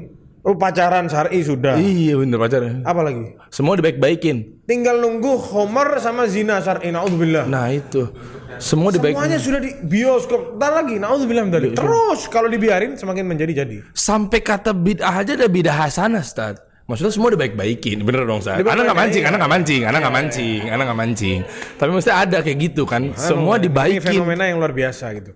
[0.44, 1.80] Oh pacaran syar'i sudah.
[1.80, 2.84] Iya benar pacarnya.
[2.84, 3.32] Apa lagi?
[3.48, 4.64] Semua dibaik-baikin.
[4.68, 6.92] Tinggal nunggu Homer sama zina syar'i.
[6.92, 7.48] Naudzubillah.
[7.48, 8.12] Nah, itu.
[8.60, 10.60] Semua dibaik Semuanya sudah di bioskop.
[10.60, 11.72] Ntar lagi, naudzubillah dari.
[11.72, 13.76] Terus kalau dibiarin semakin menjadi jadi.
[13.96, 16.60] sampai kata bid'ah aja ada bid'ah hasanah, Ustaz.
[16.84, 18.60] Maksudnya semua dibaik-baikin, bener dong, Ustaz.
[18.60, 21.38] Anak nggak mancing, anak nggak mancing, anak nggak mancing, anak nggak mancing.
[21.80, 23.16] Tapi mesti ada kayak gitu kan.
[23.16, 24.04] Semua Ini dibaikin.
[24.04, 25.32] fenomena yang luar biasa gitu.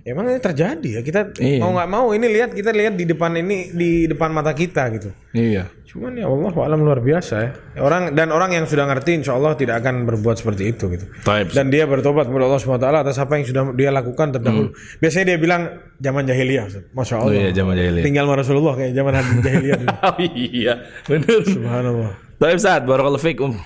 [0.00, 1.60] Emang ini terjadi ya kita Iya.
[1.60, 5.10] mau nggak mau ini lihat kita lihat di depan ini di depan mata kita gitu.
[5.32, 5.68] Iya.
[5.90, 7.50] Cuman ya Allah alam luar biasa ya.
[7.82, 11.02] Orang dan orang yang sudah ngerti insya Allah tidak akan berbuat seperti itu gitu.
[11.26, 11.50] Taib.
[11.50, 14.70] Dan dia bertobat kepada Allah SWT atas apa yang sudah dia lakukan terdahulu.
[15.02, 16.94] Biasanya dia bilang zaman jahiliyah.
[16.94, 17.22] Masya Hmm.
[17.26, 17.42] Oh Allah.
[17.42, 18.04] iya, zaman jahiliyah.
[18.06, 19.12] Tinggal sama Rasulullah kayak zaman
[19.42, 19.80] jahiliyah.
[20.06, 20.74] Oh iya,
[21.10, 21.42] bener.
[21.42, 22.12] Subhanallah.
[22.38, 23.42] Tapi Ustaz, barakallahu fiik.
[23.42, 23.58] Um.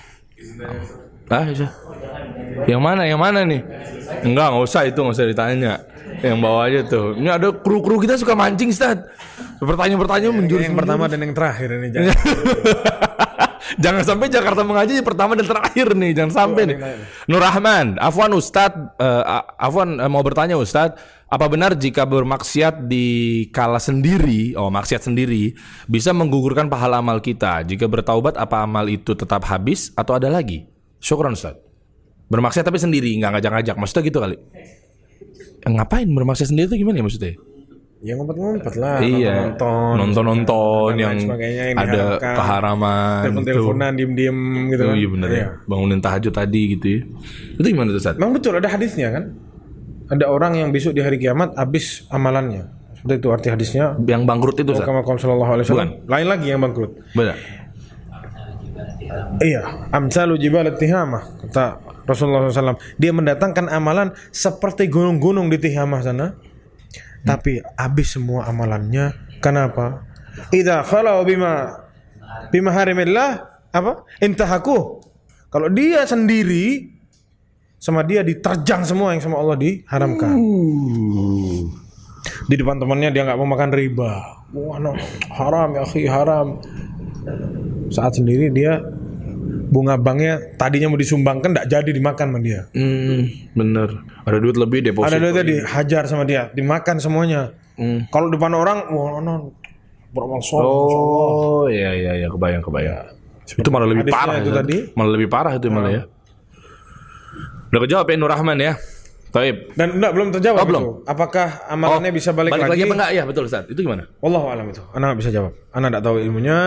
[1.29, 1.45] Ah.
[2.65, 3.01] Yang mana?
[3.05, 3.61] Yang mana nih?
[4.25, 5.73] Enggak, nggak usah itu, nggak usah ditanya.
[6.25, 7.05] Yang bawa aja tuh.
[7.21, 8.97] Ini ada kru-kru kita suka mancing, Ustaz.
[9.65, 12.13] Pertanyaan-pertanyaan menjurus Yang pertama dan yang terakhir ini jangan.
[13.83, 16.77] jangan sampai Jakarta mengaji pertama dan terakhir nih, jangan sampai nih.
[17.25, 22.85] Nur Rahman, Afwan Ustadz, eh, A- Afwan eh, mau bertanya Ustadz, apa benar jika bermaksiat
[22.85, 23.05] di
[23.49, 25.57] kala sendiri, oh maksiat sendiri,
[25.89, 27.65] bisa menggugurkan pahala amal kita?
[27.65, 30.69] Jika bertaubat, apa amal itu tetap habis atau ada lagi?
[31.01, 31.59] Syukron Ustadz.
[32.29, 34.37] Bermaksiat tapi sendiri, nggak ngajak-ngajak, maksudnya gitu kali?
[35.65, 37.33] Eh, ngapain bermaksiat sendiri itu gimana ya maksudnya?
[38.03, 38.99] Ya ngumpet-ngumpet lah.
[38.99, 39.49] iya,
[39.95, 42.33] nonton-nonton dan lain yang ada diharapkan.
[42.37, 42.91] keharaman.
[42.91, 43.23] itu.
[43.25, 44.37] Telepon-teleponan diem-diem
[44.69, 44.95] gitu Oh kan.
[44.99, 45.45] iya bener ya.
[45.65, 46.99] Bangunin tahajud tadi gitu ya.
[47.57, 48.15] Itu gimana tuh Ustaz?
[48.19, 49.23] Memang betul ada hadisnya kan.
[50.11, 52.69] Ada orang yang besok di hari kiamat habis amalannya.
[52.99, 53.85] Seperti itu arti hadisnya.
[53.97, 55.89] Yang bangkrut itu alaihi wasallam.
[56.05, 56.91] Lain lagi yang bangkrut.
[57.15, 57.37] Benar.
[59.41, 62.77] Iya, amsalu jibal tihamah kata Rasulullah SAW.
[63.01, 66.37] Dia mendatangkan amalan seperti gunung-gunung di Tihamah sana.
[67.25, 69.11] Tapi habis semua amalannya.
[69.41, 70.05] Kenapa?
[70.53, 71.83] Idza khalau bima
[72.53, 73.41] bima harimillah
[73.73, 74.05] apa?
[74.21, 75.01] Intahaku.
[75.49, 76.95] Kalau dia sendiri
[77.81, 80.37] sama dia diterjang semua yang sama Allah diharamkan.
[82.45, 84.11] Di depan temannya dia nggak mau makan riba.
[84.55, 84.95] Wah, no,
[85.35, 86.61] haram ya, akhi, haram.
[87.91, 88.81] Saat sendiri dia
[89.67, 92.61] bunga banknya tadinya mau disumbangkan tidak jadi dimakan sama dia.
[92.71, 93.89] Hmm, bener.
[94.23, 95.11] Ada duit lebih deposit.
[95.11, 97.53] Ada duitnya dihajar sama dia, dimakan semuanya.
[97.75, 98.07] Hmm.
[98.09, 99.51] Kalau depan orang, wah no,
[100.15, 100.65] beramal soleh.
[100.65, 103.11] Oh, iya iya iya kebayang kebayang.
[103.45, 104.59] Itu malah lebih Hadisnya parah itu Ustaz.
[104.63, 104.77] tadi.
[104.97, 106.03] Malah lebih parah itu malah ya.
[107.69, 108.73] Udah kejawab ya Nur Rahman ya.
[109.35, 109.55] Taib.
[109.75, 110.83] Dan enggak belum terjawab Oh, belum.
[110.83, 110.91] itu.
[111.11, 112.83] Apakah amalannya bisa balik, Balik lagi lagi?
[112.87, 113.11] apa enggak?
[113.11, 113.67] Ya betul Ustaz.
[113.67, 114.07] Itu gimana?
[114.23, 114.79] Wallahu alam itu.
[114.95, 115.51] Anak nggak bisa jawab.
[115.75, 116.57] Anak tidak tahu ilmunya.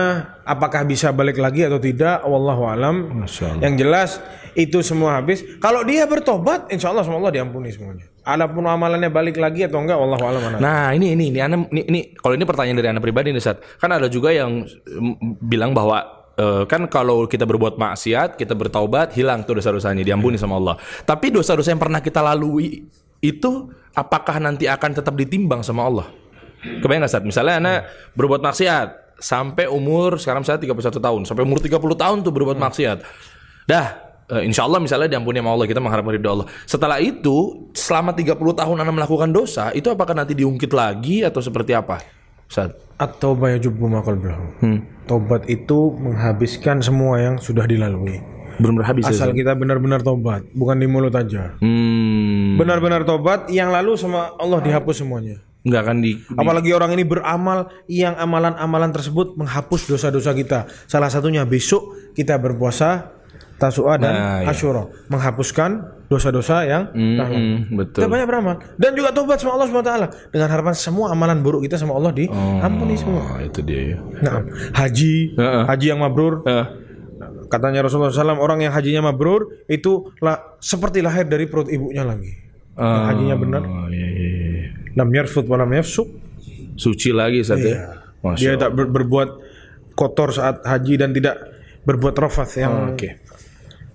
[0.45, 2.21] Apakah bisa balik lagi atau tidak?
[2.21, 3.25] Wallahu alam.
[3.57, 4.09] Yang jelas
[4.53, 5.41] itu semua habis.
[5.57, 8.05] Kalau dia bertobat, insya Allah Allah diampuni semuanya.
[8.21, 10.59] Adapun amalannya balik lagi atau enggak, wallahu alam anak.
[10.61, 13.57] Nah ini ini ini, Ana, ini, ini kalau ini pertanyaan dari anda pribadi nih Ustaz.
[13.81, 19.11] Kan ada juga yang mm, bilang bahwa eh, kan kalau kita berbuat maksiat, kita bertaubat,
[19.13, 20.75] hilang tuh dosa-dosanya, diampuni sama Allah.
[21.03, 22.87] Tapi dosa-dosa yang pernah kita lalui
[23.19, 23.51] itu
[23.91, 26.07] apakah nanti akan tetap ditimbang sama Allah?
[26.59, 27.23] Kebayang nggak Ustaz?
[27.23, 27.73] Misalnya anda
[28.15, 33.03] berbuat maksiat sampai umur sekarang saya 31 tahun, sampai umur 30 tahun tuh berbuat maksiat.
[33.67, 33.87] Dah,
[34.31, 36.47] eh, insya Allah misalnya diampuni sama Allah, kita mengharapkan ridho Allah.
[36.63, 41.75] Setelah itu, selama 30 tahun Anda melakukan dosa, itu apakah nanti diungkit lagi atau seperti
[41.75, 42.18] apa?
[42.49, 42.73] Ustaz?
[42.97, 44.59] At-taubah yajubu ma qablahu.
[44.59, 44.79] Hmm.
[45.05, 48.19] Tobat itu menghabiskan semua yang sudah dilalui.
[48.59, 49.39] Benar-benar habis ya, Asal Ustaz?
[49.39, 51.55] kita benar-benar tobat, bukan di mulut aja.
[51.57, 55.39] Hmm, Benar-benar tobat, yang lalu sama Allah dihapus semuanya.
[55.59, 60.59] nggak akan di, di- Apalagi orang ini beramal yang amalan-amalan tersebut menghapus dosa-dosa kita.
[60.85, 63.11] Salah satunya besok kita berpuasa
[63.55, 64.55] Tasua dan Nah, iya.
[64.55, 66.83] Asyura, menghapuskan dosa-dosa yang.
[66.91, 68.01] Mm, betul.
[68.03, 71.39] Kita banyak beramal dan juga tobat sama Allah Subhanahu wa taala dengan harapan semua amalan
[71.45, 73.21] buruk kita sama Allah diampuni semua.
[73.23, 73.97] Oh, itu dia ya.
[74.25, 74.41] Nah,
[74.73, 75.63] haji, Heeh.
[75.69, 76.65] haji yang mabrur, Eh,
[77.47, 82.33] katanya Rasulullah SAW orang yang hajinya mabrur itu lah, seperti lahir dari perut ibunya lagi.
[82.79, 84.67] Yang hajinya benar, oh, iya, iya, iya.
[84.97, 86.07] lam yarfud yafsuk.
[86.79, 87.99] Suci lagi saat ya.
[88.23, 89.29] Masya Dia tak ber- berbuat
[89.99, 91.35] kotor saat haji dan tidak
[91.83, 93.19] berbuat rafas yang Oke.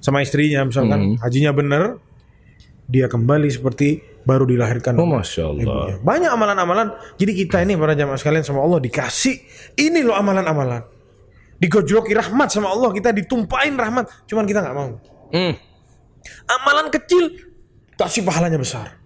[0.05, 1.97] Sama istrinya misalkan hajinya benar,
[2.85, 4.93] dia kembali seperti baru dilahirkan.
[5.01, 5.97] Oh, Masya Allah.
[6.05, 6.93] Banyak amalan-amalan.
[7.17, 9.41] Jadi kita ini para jamaah sekalian sama Allah dikasih
[9.81, 10.85] ini loh amalan-amalan.
[11.57, 15.01] Digojloki rahmat sama Allah, kita ditumpahin rahmat, cuman kita nggak mau.
[15.33, 15.57] Hmm.
[16.45, 17.33] Amalan kecil
[17.97, 19.01] kasih pahalanya besar.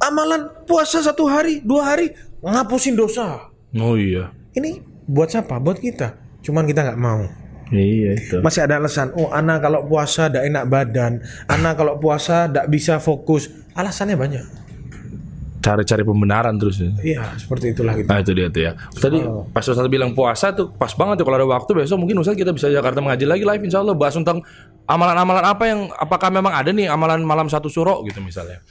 [0.00, 2.12] Amalan puasa satu hari, dua hari
[2.44, 3.48] ngapusin dosa.
[3.76, 4.32] Oh iya.
[4.52, 5.56] Ini buat siapa?
[5.56, 6.20] Buat kita.
[6.44, 7.39] Cuman kita nggak mau.
[7.70, 8.36] Iya itu.
[8.42, 9.14] Masih ada alasan.
[9.14, 11.12] Oh, anak kalau puasa tidak enak badan.
[11.46, 13.46] Anak kalau puasa tidak bisa fokus.
[13.78, 14.44] Alasannya banyak.
[15.60, 16.80] Cari-cari pembenaran terus.
[16.80, 16.90] ya.
[17.04, 18.08] Iya, seperti itulah kita.
[18.08, 18.72] Nah itu dia tuh ya.
[18.96, 19.18] Tadi
[19.52, 22.50] pas Ustaz bilang puasa tuh pas banget tuh kalau ada waktu besok mungkin Ustaz kita
[22.50, 24.40] bisa Jakarta mengaji lagi live insya Allah bahas tentang
[24.88, 28.64] amalan-amalan apa yang apakah memang ada nih amalan malam satu suro gitu misalnya.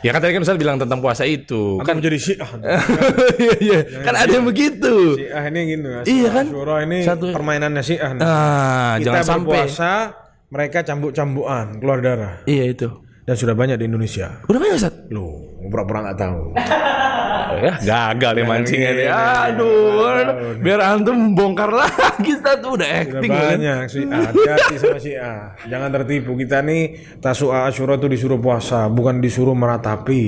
[0.00, 1.78] Ya kan tadi kan Ustaz bilang tentang puasa itu.
[1.80, 2.50] Kan menjadi syiah.
[3.40, 3.78] Iya iya.
[4.02, 5.16] Kan ada yang begitu.
[5.16, 5.86] Syiah ini gitu.
[5.86, 6.00] ya.
[6.02, 6.44] Iya kan?
[6.48, 8.10] Syuro ini Satu- permainannya syiah.
[8.12, 8.20] nih.
[8.20, 9.40] Ah, kita jangan sampai.
[9.64, 9.92] berpuasa,
[10.48, 12.34] mereka cambuk-cambukan, keluar darah.
[12.44, 12.88] Iya itu.
[13.24, 14.44] Dan sudah banyak di Indonesia.
[14.44, 14.94] Udah banyak Ustaz?
[15.08, 16.38] Loh, pura-pura nggak tahu.
[17.54, 19.08] Ya, gagal nih mancingannya.
[19.14, 20.10] Aduh,
[20.58, 23.56] biar antum bongkar lagi Ustaz tuh udah acting kan.
[23.56, 24.20] banyak syiah.
[24.26, 25.38] Hati-hati sama syiah.
[25.70, 26.34] Jangan tertipu.
[26.34, 30.22] Kita nih Tasu'a Asyura tuh disuruh puasa, bukan disuruh meratapi.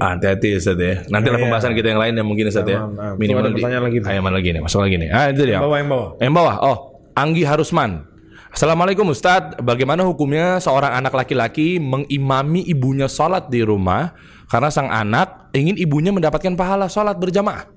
[0.00, 1.04] Ah, Hati-hati Ustaz ya.
[1.12, 2.88] Nanti lah pembahasan kita yang lain yang mungkin Ustaz ya.
[3.20, 3.98] Minimal ada pertanyaan lagi.
[4.00, 4.62] Ayo mana lagi nih?
[4.64, 5.08] Masuk lagi nih.
[5.12, 5.58] Ah, itu dia.
[5.60, 6.06] Bawa yang bawa.
[6.18, 6.56] Yang bawah.
[6.64, 6.76] Oh,
[7.14, 8.08] Anggi Harusman.
[8.50, 14.10] Assalamualaikum Ustadz, bagaimana hukumnya seorang anak laki-laki mengimami ibunya sholat di rumah
[14.50, 17.70] karena sang anak ingin ibunya mendapatkan pahala sholat berjamaah?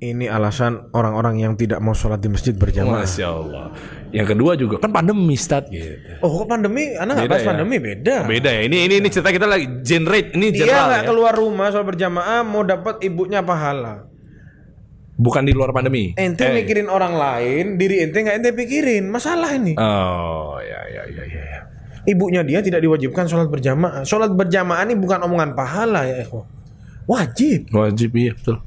[0.00, 3.04] Ini alasan orang-orang yang tidak mau sholat di masjid berjamaah.
[3.04, 3.68] Masya Allah.
[4.08, 5.92] Yang kedua juga kan pandemi Ustadz gitu.
[6.24, 6.96] Oh, kok pandemi?
[6.96, 7.48] Anak nggak bahas ya?
[7.52, 8.16] pandemi beda.
[8.24, 8.62] Beda ya.
[8.64, 11.08] Ini ini ini cerita kita lagi generate ini Dia general nggak ya.
[11.12, 14.08] keluar rumah sholat berjamaah mau dapat ibunya pahala.
[15.20, 16.16] Bukan di luar pandemi.
[16.16, 16.52] Ente Eh.
[16.56, 19.04] mikirin orang lain, diri ente nggak ente pikirin.
[19.04, 19.76] Masalah ini.
[19.76, 21.49] Oh, ya ya ya ya.
[22.10, 22.14] Ya.
[22.18, 24.02] Ibunya dia tidak diwajibkan sholat berjamaah.
[24.02, 26.42] Sholat berjamaah ini bukan omongan pahala ya, Eko.
[27.06, 27.70] Wajib.
[27.70, 28.58] Wajib iya betul.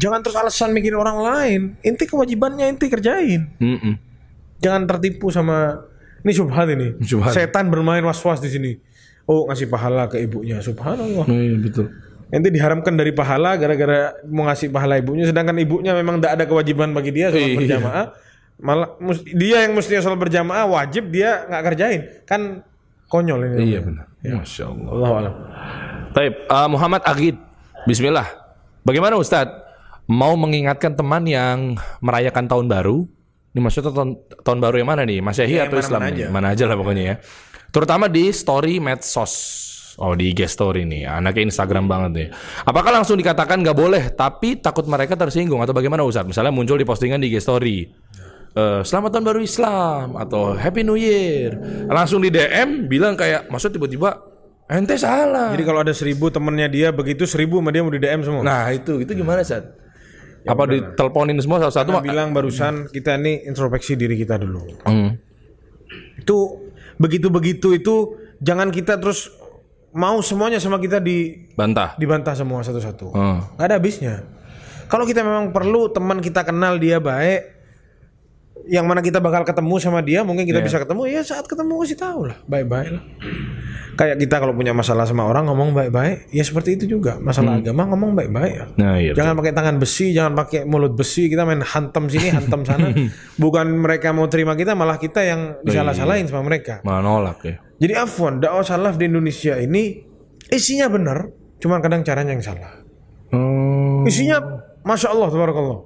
[0.00, 1.60] Jangan terus alasan mikirin orang lain.
[1.84, 3.46] Inti kewajibannya inti kerjain.
[3.62, 3.94] Mm-mm.
[4.58, 5.86] Jangan tertipu sama
[6.24, 6.98] ini subhat ini.
[7.04, 7.36] Subhat.
[7.36, 8.72] Setan bermain was-was di sini.
[9.24, 10.60] Oh ngasih pahala ke ibunya.
[10.60, 11.24] Subhanallah.
[11.24, 11.88] Oh, iya betul.
[12.32, 16.90] Ente diharamkan dari pahala gara-gara mau ngasih pahala ibunya, sedangkan ibunya memang tidak ada kewajiban
[16.90, 17.78] bagi dia sholat Iya.
[18.54, 18.94] Malah
[19.34, 22.62] dia yang mestinya sholat berjamaah wajib dia nggak kerjain, kan
[23.06, 23.74] konyol ini.
[23.74, 24.06] Iya benar.
[24.22, 24.90] Masya Allah.
[24.90, 25.34] Allah alam.
[26.14, 27.36] Taib, uh, Muhammad Agid.
[27.84, 28.24] Bismillah.
[28.86, 29.66] Bagaimana Ustadz?
[30.04, 33.08] Mau mengingatkan teman yang merayakan tahun baru.
[33.54, 34.10] Ini maksudnya tahun,
[34.44, 35.24] tahun baru yang mana nih?
[35.24, 36.04] Masehi Ya, atau Islam?
[36.04, 36.28] aja.
[36.28, 37.14] Mana aja lah pokoknya ya.
[37.72, 39.34] Terutama di story medsos.
[39.96, 41.06] Oh di IG story nih.
[41.06, 42.28] Anaknya Instagram banget nih.
[42.66, 46.26] Apakah langsung dikatakan nggak boleh, tapi takut mereka tersinggung atau bagaimana Ustadz?
[46.28, 47.86] Misalnya muncul di postingan di IG story.
[48.54, 51.58] Eh, selamat tahun baru Islam atau Happy New Year.
[51.90, 54.14] Langsung di DM bilang kayak maksud tiba-tiba
[54.70, 55.52] ente salah.
[55.52, 58.42] Jadi kalau ada seribu temennya dia begitu seribu sama dia mau di DM semua.
[58.46, 59.84] Nah itu itu gimana Sat?
[60.44, 62.04] Apa diteleponin semua satu-satu?
[62.04, 64.60] Bilang barusan kita ini introspeksi diri kita dulu.
[64.84, 65.16] Hmm.
[66.20, 66.68] Itu
[67.00, 69.32] begitu-begitu itu jangan kita terus
[69.94, 71.96] mau semuanya sama kita di Bantah.
[71.96, 73.06] dibantah semua satu-satu.
[73.16, 73.40] Hmm.
[73.56, 74.14] Nggak ada habisnya.
[74.84, 77.53] Kalau kita memang perlu teman kita kenal dia baik,
[78.64, 81.10] yang mana kita bakal ketemu sama dia, mungkin kita bisa ketemu.
[81.10, 83.02] Ya saat ketemu kasih tahu lah, baik-baik lah.
[83.94, 87.20] Kayak kita kalau punya masalah sama orang ngomong baik-baik, ya seperti itu juga.
[87.20, 88.52] Masalah agama ngomong baik-baik.
[88.54, 88.64] ya.
[88.80, 89.12] Nah iya.
[89.12, 91.28] Jangan pakai tangan besi, jangan pakai mulut besi.
[91.28, 92.90] Kita main hantam sini, hantam sana.
[93.42, 96.80] Bukan mereka mau terima kita, malah kita yang disalah-salahin sama mereka.
[96.86, 97.56] Malah nolak ya.
[97.78, 99.98] Jadi afwan, dakwah salaf di Indonesia ini
[100.48, 101.26] isinya benar,
[101.60, 102.80] cuman kadang caranya yang salah.
[103.34, 104.06] Oh.
[104.06, 104.40] Isinya
[104.84, 105.80] Masya Allah, Tabarakallah.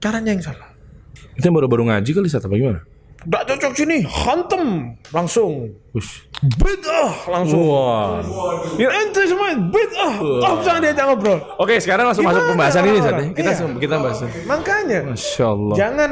[0.00, 0.69] Caranya yang salah.
[1.34, 2.80] Itu yang baru-baru ngaji kali Sat apa gimana?
[3.20, 5.68] Gak cocok sini, hantem langsung.
[5.92, 6.24] Ush.
[6.56, 7.68] Bid'ah langsung.
[7.68, 8.24] Wah.
[8.80, 10.14] Ya ente semua bid'ah.
[10.16, 11.36] Oh, jangan diajak ngobrol.
[11.60, 13.02] Oke sekarang langsung masuk Gimana pembahasan ini ya.
[13.04, 13.28] orang-orang?
[13.36, 13.76] Kita Iya.
[13.76, 14.18] kita bahas.
[14.48, 15.74] Makanya Masya Allah.
[15.76, 16.10] jangan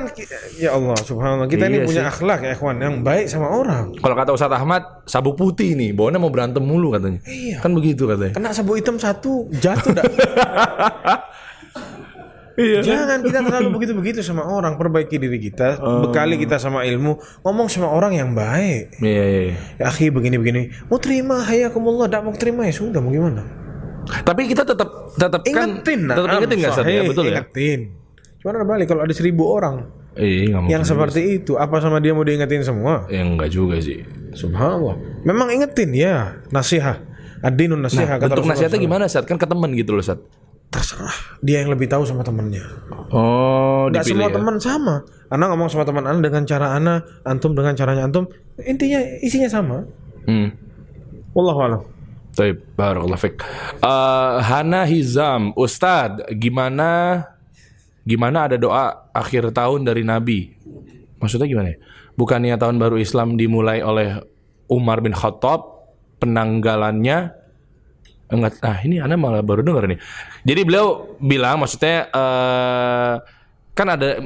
[0.55, 2.13] ya Allah subhanallah kita ini Iya punya sih.
[2.13, 3.85] akhlak ya ikhwan yang baik sama orang.
[3.97, 7.25] Kalau kata Ustadz Ahmad, sabuk putih nih, bawahnya mau berantem mulu katanya.
[7.25, 7.65] Iya.
[7.65, 8.37] Kan begitu katanya.
[8.37, 10.05] Kena sabuk hitam satu jatuh dah.
[12.59, 12.83] Iya.
[12.83, 14.75] Jangan kita terlalu begitu-begitu sama orang.
[14.75, 18.99] Perbaiki diri kita, bekali kita sama ilmu, ngomong sama orang yang baik.
[18.99, 19.57] Iya, iya, iya.
[19.79, 23.47] Ya akhi begini-begini, mau terima hayakumullah, tidak mau terima ya sudah mau gimana?
[24.09, 26.85] Tapi kita tetap tetap kan Ingetin, tetap na'am, ingetin nggak Ustaz?
[26.89, 27.33] Ya, betul ya?
[27.39, 27.81] Ingetin.
[28.43, 29.77] Cuman ada balik kalau ada seribu orang
[30.19, 30.67] mungkin.
[30.67, 33.07] yang seperti itu, apa sama dia mau diingetin semua?
[33.07, 34.03] Ya enggak juga sih.
[34.35, 34.99] Subhanallah.
[35.23, 37.07] Memang ingetin ya, nasihat.
[37.39, 39.23] Adinun nasihat kata Bentuk nasihatnya gimana, Sat?
[39.23, 40.19] Kan ke teman gitu loh, Sat.
[40.69, 42.61] Terserah dia yang lebih tahu sama temannya.
[43.09, 44.37] Oh, Tidak semua ya.
[44.37, 44.95] teman sama.
[45.29, 48.29] Ana ngomong sama teman Ana dengan cara Ana, antum dengan caranya antum.
[48.61, 49.85] Intinya isinya sama.
[50.29, 50.53] Hmm.
[51.33, 51.83] Wallahu a'lam.
[52.39, 53.35] Baik, barakallahu fik.
[53.83, 57.25] Eh, Hana Hizam, Ustad, gimana
[58.07, 60.55] gimana ada doa akhir tahun dari Nabi?
[61.19, 61.79] Maksudnya gimana ya?
[62.15, 64.23] Bukannya tahun baru Islam dimulai oleh
[64.71, 65.67] Umar bin Khattab,
[66.23, 67.35] penanggalannya
[68.29, 69.99] enggak ah ini Anda malah baru dengar nih.
[70.47, 73.15] Jadi beliau bilang maksudnya eh
[73.75, 74.19] kan ada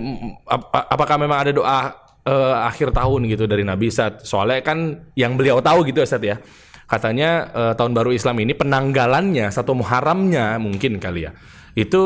[0.48, 1.78] ap- apakah memang ada doa
[2.24, 4.24] eh, akhir tahun gitu dari Nabi Ustaz?
[4.24, 6.40] Soalnya kan yang beliau tahu gitu Ustaz ya.
[6.88, 11.32] Katanya eh, tahun baru Islam ini penanggalannya satu Muharramnya mungkin kali ya.
[11.72, 12.02] Itu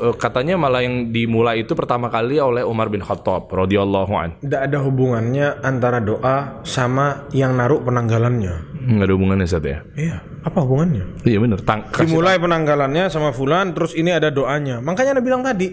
[0.00, 4.40] eh, katanya malah yang dimulai itu pertama kali oleh Umar bin Khattab radhiyallahu an.
[4.40, 8.80] Tidak ada hubungannya antara doa sama yang naruh penanggalannya.
[8.80, 9.84] Enggak ada hubungannya Ustaz ya.
[9.92, 11.04] Iya, apa hubungannya?
[11.28, 11.60] Iya benar.
[11.68, 14.80] Tang Dimulai penanggalannya sama fulan, terus ini ada doanya.
[14.80, 15.68] Makanya Anda bilang tadi,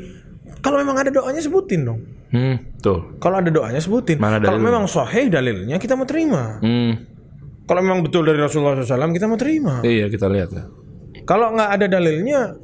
[0.60, 2.00] kalau memang ada doanya sebutin dong.
[2.28, 3.16] Hmm, tuh.
[3.24, 4.20] Kalau ada doanya sebutin.
[4.20, 6.60] Mana Kalau memang sahih dalilnya kita mau terima.
[6.60, 7.00] Hmm.
[7.64, 9.80] Kalau memang betul dari Rasulullah SAW kita mau terima.
[9.84, 10.68] Iya, kita lihat ya.
[11.28, 12.56] Kalau nggak ada dalilnya,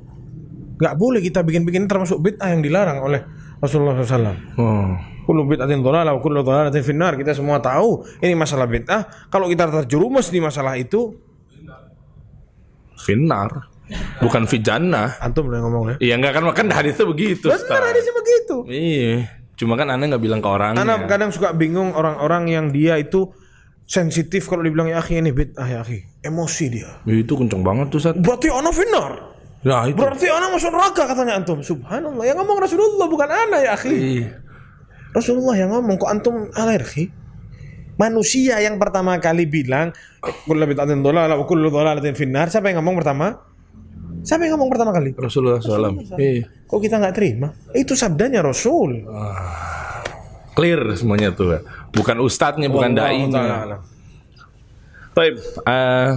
[0.84, 3.24] nggak boleh kita bikin-bikin termasuk bid'ah yang dilarang oleh
[3.64, 4.60] Rasulullah SAW.
[4.60, 4.92] Oh.
[5.24, 7.16] Kullu bid'atin dhalalah wa kullu dhalalatin finnar.
[7.16, 9.32] Kita semua tahu ini masalah bid'ah.
[9.32, 11.16] Kalau kita terjerumus di masalah itu,
[13.04, 13.52] Finnar.
[14.24, 15.20] Bukan fijannah.
[15.20, 15.96] antum boleh ngomong ya.
[16.00, 17.52] Iya enggak kan makan hadisnya begitu.
[17.52, 18.56] Benar hadisnya begitu.
[18.72, 19.28] Iya.
[19.60, 20.82] Cuma kan aneh nggak bilang ke orangnya.
[20.82, 23.30] Anak kadang suka bingung orang-orang yang dia itu
[23.84, 26.24] sensitif kalau dibilang ya akhi ini bid'ah ya akhi.
[26.24, 26.90] Emosi dia.
[27.04, 28.16] Ya, itu kenceng banget tuh Sat.
[28.18, 29.12] Berarti ana finnar.
[29.64, 29.96] Ya itu.
[29.96, 31.64] Berarti ana masuk neraka katanya antum.
[31.64, 32.24] Subhanallah.
[32.28, 33.96] Yang ngomong Rasulullah bukan ana ya akhi.
[33.96, 34.30] Iya.
[35.16, 37.08] Rasulullah yang ngomong kok antum alergi?
[37.96, 39.94] Manusia yang pertama kali bilang
[40.50, 42.52] kullu bid'atin dhalalah wa kullu dhalalatin finnar.
[42.52, 43.40] Siapa yang ngomong pertama?
[44.24, 45.16] Siapa yang ngomong pertama kali?
[45.16, 46.20] Rasulullah SAW.
[46.20, 46.48] Iya.
[46.68, 47.54] Kok kita nggak terima?
[47.72, 49.06] Itu sabdanya Rasul.
[50.58, 51.62] Clear semuanya tuh.
[51.94, 53.78] Bukan ustadznya, bukan ta'ala.
[55.14, 55.34] Baik.
[55.70, 56.10] eh,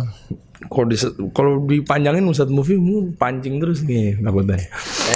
[0.68, 0.96] kalau di,
[1.32, 4.58] kalau dipanjangin Ustadz Movie mu pancing terus nih takutnya.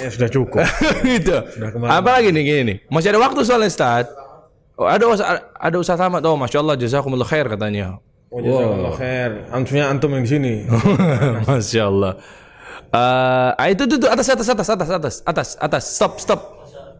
[0.01, 0.65] Eh sudah cukup.
[1.15, 1.37] gitu.
[1.85, 2.77] Apa lagi nih gini nih?
[2.89, 4.11] Masih ada waktu soalnya Ustadz.
[4.79, 6.25] Oh, ada Ustaz- ada Ustaz Ahmad.
[6.25, 8.01] Oh, Masya Allah, jazakumullah khair katanya.
[8.33, 9.31] Oh, jazakallah khair.
[9.53, 10.53] Antumnya antum yang di sini.
[11.47, 12.13] Masya Allah.
[12.91, 16.41] Eh, ah, itu tuh, tuh atas atas atas atas atas atas atas stop stop.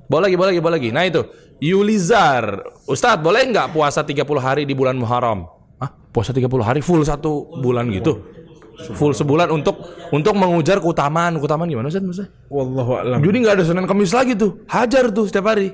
[0.08, 0.90] Boleh lagi boleh lagi boleh lagi.
[0.92, 1.22] Nah itu
[1.62, 5.46] Yulizar, Ustadz boleh nggak puasa 30 hari di bulan Muharram?
[5.78, 5.94] Hah?
[6.10, 8.18] Puasa 30 hari full satu bulan gitu?
[8.82, 9.78] Full sebulan untuk
[10.10, 12.30] untuk mengujar keutamaan keutamaan gimana Ustadz maksudnya?
[12.50, 13.20] Wallahu a'lam.
[13.22, 15.72] Jadi nggak ada Senin Kamis lagi tuh, hajar tuh setiap hari.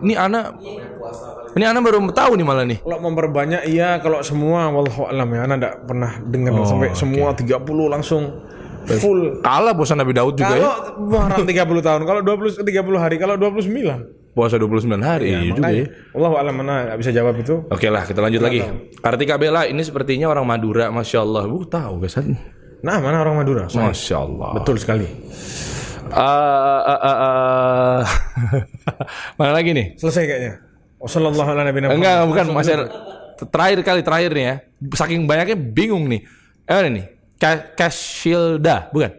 [0.00, 0.62] Ini anak,
[1.58, 2.78] ini anak baru tahu nih malah nih.
[2.80, 5.40] Kalau memperbanyak iya, kalau semua wallahu a'lam ya.
[5.44, 7.58] Ana enggak pernah dengar Oh, sampai semua 30
[7.90, 8.22] langsung
[9.02, 9.42] full.
[9.42, 10.62] Kalah puasa Nabi Daud juga ya.
[10.70, 14.19] Kalau Muharram 30 tahun, kalau 20 30 hari, kalau 29.
[14.30, 15.90] Puasa 29 hari iya juga ya.
[16.14, 17.66] Wallahu a'lam mana enggak bisa jawab itu.
[17.66, 18.62] Oke lah, kita lanjut lagi.
[19.02, 21.50] Kartika Bella ini sepertinya orang Madura, masya Allah.
[21.50, 22.14] Bu tahu guys?
[22.80, 23.66] Nah, mana orang Madura?
[23.66, 24.50] Masya Allah.
[24.54, 25.04] Betul sekali.
[25.04, 28.00] Eh, eh, eh, eh.
[29.38, 29.98] Mana lagi nih?
[29.98, 30.52] Selesai kayaknya.
[31.00, 31.98] Wassallallahu ala nabiyina Muhammad.
[32.02, 32.74] Enggak, bukan masih
[33.50, 34.54] terakhir kali terakhir nih ya.
[34.94, 36.22] Saking banyaknya bingung nih.
[36.66, 37.04] Eh ini nih,
[37.34, 39.10] Ka- Kashilda, bukan?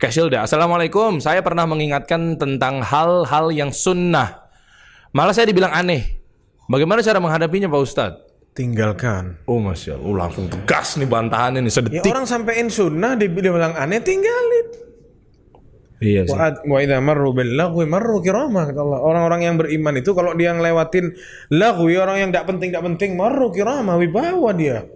[0.00, 0.48] Kashilda.
[0.48, 1.20] Assalamualaikum.
[1.20, 4.48] Saya pernah mengingatkan tentang hal-hal yang sunnah.
[5.12, 6.16] Malah saya dibilang aneh.
[6.72, 8.20] Bagaimana cara menghadapinya Pak Ustadz?
[8.56, 9.36] Tinggalkan.
[9.44, 12.10] Oh masya Allah, Oh, langsung tegas nih bantahannya nih Ya sedetik.
[12.10, 14.66] orang sampein sunnah dibilang aneh tinggalin.
[16.00, 16.32] Iya sih.
[16.32, 19.04] Wa wa idza marru bil lagwi marru kirama kata Allah.
[19.04, 21.12] Orang-orang yang beriman itu kalau dia ngelewatin
[21.52, 24.88] lagwi orang yang tidak penting tidak penting marru kirama wibawa dia.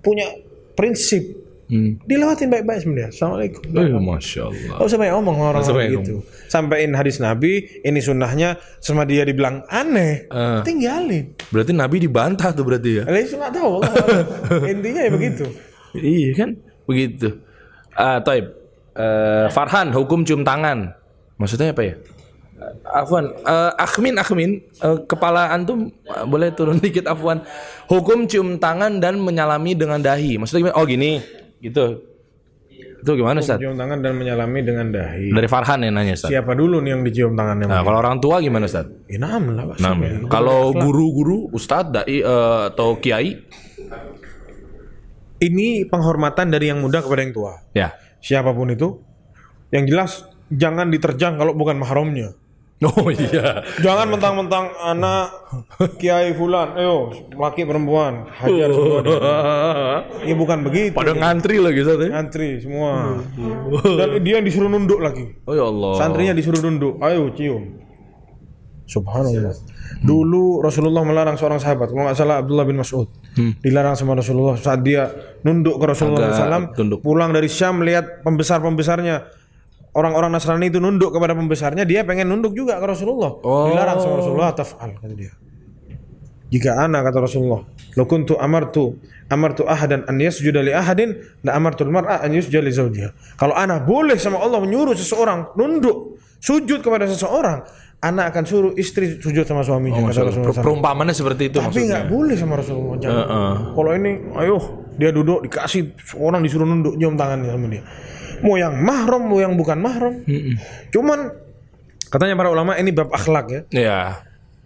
[0.00, 0.30] Punya
[0.78, 1.49] prinsip.
[1.70, 2.02] Hmm.
[2.02, 3.08] Dilewatin baik-baik sebenarnya.
[3.14, 3.62] Assalamualaikum.
[3.70, 4.76] Eh, masya Allah.
[4.82, 6.14] Banyak ngomong sama orang usah banyak gitu.
[6.50, 8.48] Sampein hadis Nabi, ini sunnahnya
[8.82, 10.60] sama dia dibilang aneh, Eh.
[10.66, 11.30] tinggalin.
[11.48, 13.04] Berarti Nabi dibantah tuh berarti ya?
[13.06, 13.74] Itu nggak tahu.
[14.74, 15.44] Intinya ya begitu.
[15.94, 16.50] Iya kan?
[16.84, 17.38] Begitu.
[17.94, 18.50] Ah, Taib.
[18.90, 20.90] Eh, Farhan, hukum cium tangan.
[21.38, 21.94] Maksudnya apa ya?
[22.84, 24.50] Afwan, Eh, Akhmin, Akhmin,
[24.82, 27.46] Eh, kepala antum eh, boleh turun dikit Afwan.
[27.86, 30.36] Hukum cium tangan dan menyalami dengan dahi.
[30.36, 30.76] Maksudnya gimana?
[30.76, 31.22] Oh gini,
[31.60, 32.10] gitu.
[33.00, 33.56] Itu gimana Ustaz?
[33.60, 35.32] Cium tangan dan menyalami dengan dahi.
[35.32, 36.32] Dari Farhan yang nanya Ustaz.
[36.32, 37.68] Siapa dulu nih yang dicium tangannya?
[37.68, 38.88] Nah, kalau orang tua gimana Ustaz?
[39.08, 39.76] Ya, enam lah.
[39.76, 40.10] Enam ya.
[40.28, 43.40] Kalau guru-guru, ustadz, dai eh, atau kiai?
[45.40, 47.52] Ini penghormatan dari yang muda kepada yang tua.
[47.72, 47.96] Ya.
[48.20, 49.00] Siapa pun itu.
[49.72, 50.10] Yang jelas
[50.52, 52.36] jangan diterjang kalau bukan mahramnya.
[52.88, 53.60] Oh iya.
[53.84, 55.28] Jangan mentang-mentang anak
[56.00, 58.98] kiai fulan, ayo laki perempuan hajar semua.
[59.04, 59.18] dia.
[60.24, 60.96] Ini bukan begitu.
[60.96, 62.00] Pada ngantri lagi Ustaz.
[62.00, 62.08] ya?
[62.08, 63.20] Ngantri semua.
[64.00, 65.28] Dan dia yang disuruh nunduk lagi.
[65.44, 65.92] Oh ya Allah.
[65.94, 67.84] Santrinya disuruh nunduk, ayo cium.
[68.88, 69.54] Subhanallah.
[70.00, 73.06] Dulu Rasulullah melarang seorang sahabat, kalau nggak salah Abdullah bin Mas'ud,
[73.60, 75.06] dilarang sama Rasulullah saat dia
[75.42, 76.98] nunduk ke Rasulullah Agak SAW, tunduk.
[77.04, 79.30] pulang dari Syam melihat pembesar-pembesarnya
[79.94, 83.38] orang-orang Nasrani itu nunduk kepada pembesarnya, dia pengen nunduk juga ke Rasulullah.
[83.42, 85.32] Dilarang sama Rasulullah, taf'al kata dia.
[86.50, 87.62] Jika ana kata Rasulullah,
[87.94, 88.98] lo kuntu amartu
[89.30, 91.14] amartu ahadan an yasjuda li ahadin
[91.46, 93.38] la amartu mar'a an yusjuda li zawjiha.
[93.38, 97.62] Kalau ana boleh sama Allah menyuruh seseorang nunduk sujud kepada seseorang,
[98.02, 100.58] ana akan suruh istri sujud sama suaminya kata Rasulullah.
[100.58, 102.96] Perumpamannya seperti itu Tapi nggak boleh sama Rasulullah.
[102.98, 103.14] Jangan.
[103.14, 103.54] Heeh.
[103.70, 104.12] Kalau ini,
[104.42, 104.56] ayo
[104.98, 107.86] dia duduk dikasih orang disuruh nunduk cium tangannya sama dia.
[108.40, 110.24] Mau yang mahram, mau yang bukan mahram.
[110.90, 111.32] Cuman
[112.10, 113.60] katanya para ulama ini bab akhlak ya.
[113.70, 114.00] Iya.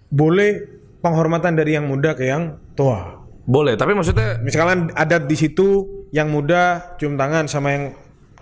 [0.08, 0.64] Boleh
[1.04, 3.20] penghormatan dari yang muda ke yang tua.
[3.44, 5.84] Boleh, tapi maksudnya Misalkan adat di situ
[6.16, 7.84] yang muda cium tangan sama yang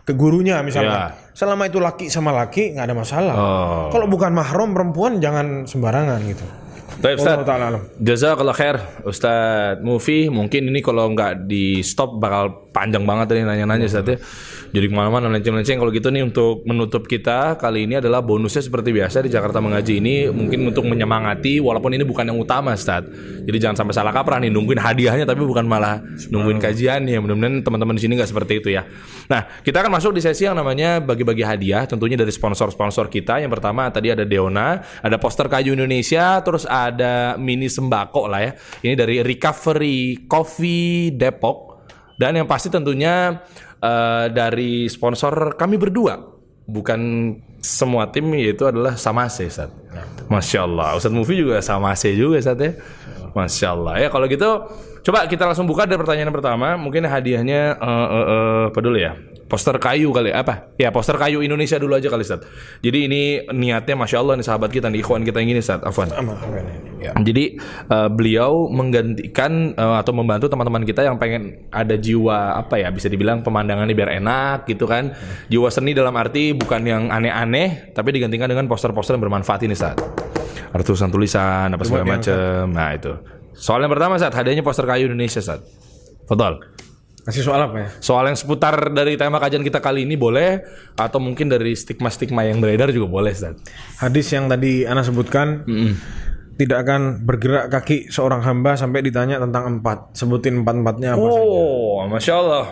[0.02, 1.14] ke gurunya misalnya.
[1.32, 3.34] Selama itu laki sama laki nggak ada masalah.
[3.34, 3.86] Oh.
[3.90, 6.46] Kalau bukan mahram perempuan jangan sembarangan gitu.
[7.01, 7.40] Baik Ustaz.
[7.97, 8.76] Jazakallah khair
[9.09, 10.28] Ustaz Mufi.
[10.28, 14.16] Mungkin ini kalau nggak di stop bakal panjang banget tadi nanya-nanya Ustaz ya.
[14.72, 15.76] Jadi ke mana-mana lenceng-lenceng.
[15.80, 20.01] Kalau gitu nih untuk menutup kita Kali ini adalah bonusnya seperti biasa di Jakarta Mengaji
[20.01, 20.14] ini.
[20.32, 23.05] Mungkin untuk menyemangati Walaupun ini bukan yang utama Ustaz.
[23.45, 26.01] Jadi jangan sampai salah kaprah nih Nungguin hadiahnya tapi bukan malah
[26.32, 27.20] nungguin kajiannya.
[27.20, 28.88] Mudah-mudahan teman-teman di sini nggak seperti itu ya.
[29.28, 33.45] Nah kita akan masuk di sesi yang namanya Bagi-bagi hadiah Tentunya dari sponsor-sponsor kita.
[33.45, 36.81] Yang pertama tadi ada Deona Ada poster kayu Indonesia Terus ada
[37.38, 38.52] mini sembako lah ya
[38.82, 41.72] Ini dari Recovery Coffee Depok
[42.22, 43.42] dan yang pasti tentunya
[43.82, 46.22] eh, dari sponsor kami berdua,
[46.70, 47.00] bukan
[47.62, 49.74] semua tim yaitu adalah Samase, Ustaz.
[50.30, 50.94] Masya Allah.
[50.94, 52.72] Ustaz Mufi juga Samase juga, Ustaz ya.
[53.34, 53.94] Masya Allah.
[54.06, 54.50] Ya kalau gitu,
[55.02, 56.78] coba kita langsung buka dari pertanyaan pertama.
[56.78, 59.18] Mungkin hadiahnya eh, eh, apa dulu ya?
[59.53, 60.72] Poster kayu kali apa?
[60.80, 62.40] Ya poster kayu Indonesia dulu aja kali Ustaz.
[62.80, 63.20] Jadi ini
[63.53, 65.84] niatnya Masya Allah nih sahabat kita nih, ikhwan kita yang ini Ustaz.
[65.84, 66.09] Afwan.
[66.96, 67.12] Ya.
[67.20, 67.61] Jadi
[67.92, 73.12] eh, beliau menggantikan eh, atau membantu teman-teman kita yang pengen ada jiwa apa ya bisa
[73.12, 75.12] dibilang pemandangannya biar enak gitu kan.
[75.53, 80.00] Jiwa seni dalam arti bukan yang aneh-aneh tapi digantikan dengan poster-poster yang bermanfaat ini saat.
[80.72, 82.72] Ada tulisan-tulisan apa segala macam.
[82.72, 83.12] Nah itu.
[83.53, 85.61] Soal yang pertama saat hadiahnya poster kayu Indonesia saat.
[86.24, 86.71] Fadol.
[87.22, 87.88] Masih soal apa ya?
[88.02, 90.58] Soal yang seputar dari tema kajian kita kali ini boleh
[90.98, 93.54] atau mungkin dari stigma-stigma yang beredar juga boleh Ustaz.
[94.02, 95.62] Hadis yang tadi Ana sebutkan
[96.58, 100.18] tidak akan bergerak kaki seorang hamba sampai ditanya tentang empat.
[100.18, 101.42] Sebutin empat-empatnya apa saja.
[101.46, 102.64] Oh, masya Allah.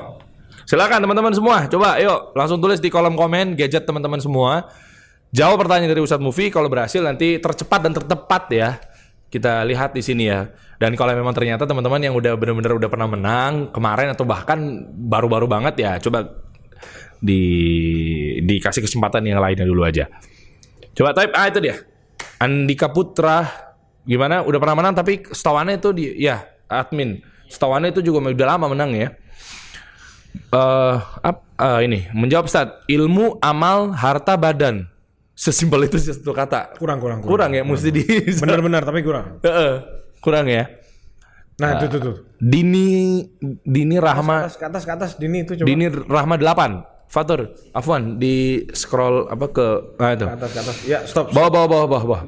[0.67, 4.71] Silakan teman-teman semua, coba yuk langsung tulis di kolom komen gadget teman-teman semua.
[5.31, 6.51] Jawab pertanyaan dari Ustadz Mufi.
[6.51, 8.83] Kalau berhasil nanti tercepat dan tertepat ya.
[9.31, 10.51] Kita lihat di sini ya.
[10.77, 14.59] Dan kalau memang ternyata teman-teman yang udah benar-benar udah pernah menang kemarin atau bahkan
[14.91, 16.27] baru-baru banget ya, coba
[17.21, 17.43] di
[18.43, 20.09] dikasih kesempatan yang lainnya dulu aja.
[20.97, 21.77] Coba type ah itu dia.
[22.41, 23.45] Andika Putra
[24.03, 24.43] gimana?
[24.43, 27.21] Udah pernah menang tapi setawannya itu di ya admin.
[27.47, 29.09] Setawannya itu juga udah lama menang ya.
[30.51, 34.89] Eh ap- eh, ini menjawab Ustaz, ilmu, amal, harta, badan.
[35.41, 36.77] Sesimpel itu sih satu kata.
[36.77, 37.33] Kurang, kurang, kurang.
[37.33, 38.05] Kurang ya mesti di
[38.37, 39.41] Benar-benar tapi kurang.
[39.41, 39.73] Heeh,
[40.21, 40.69] kurang ya.
[41.57, 42.17] Nah, itu tuh tuh.
[42.37, 43.25] Dini
[43.65, 45.65] Dini Rahma Atas ke atas ke atas Dini itu coba.
[45.65, 47.09] Dini Rahma 8.
[47.11, 49.67] Fatur, Afwan di scroll apa ke
[49.99, 50.27] nah itu.
[50.29, 50.77] Ke atas ke atas.
[50.87, 51.33] Ya, stop.
[51.35, 52.23] Bawah bawah bawah bawah bawah.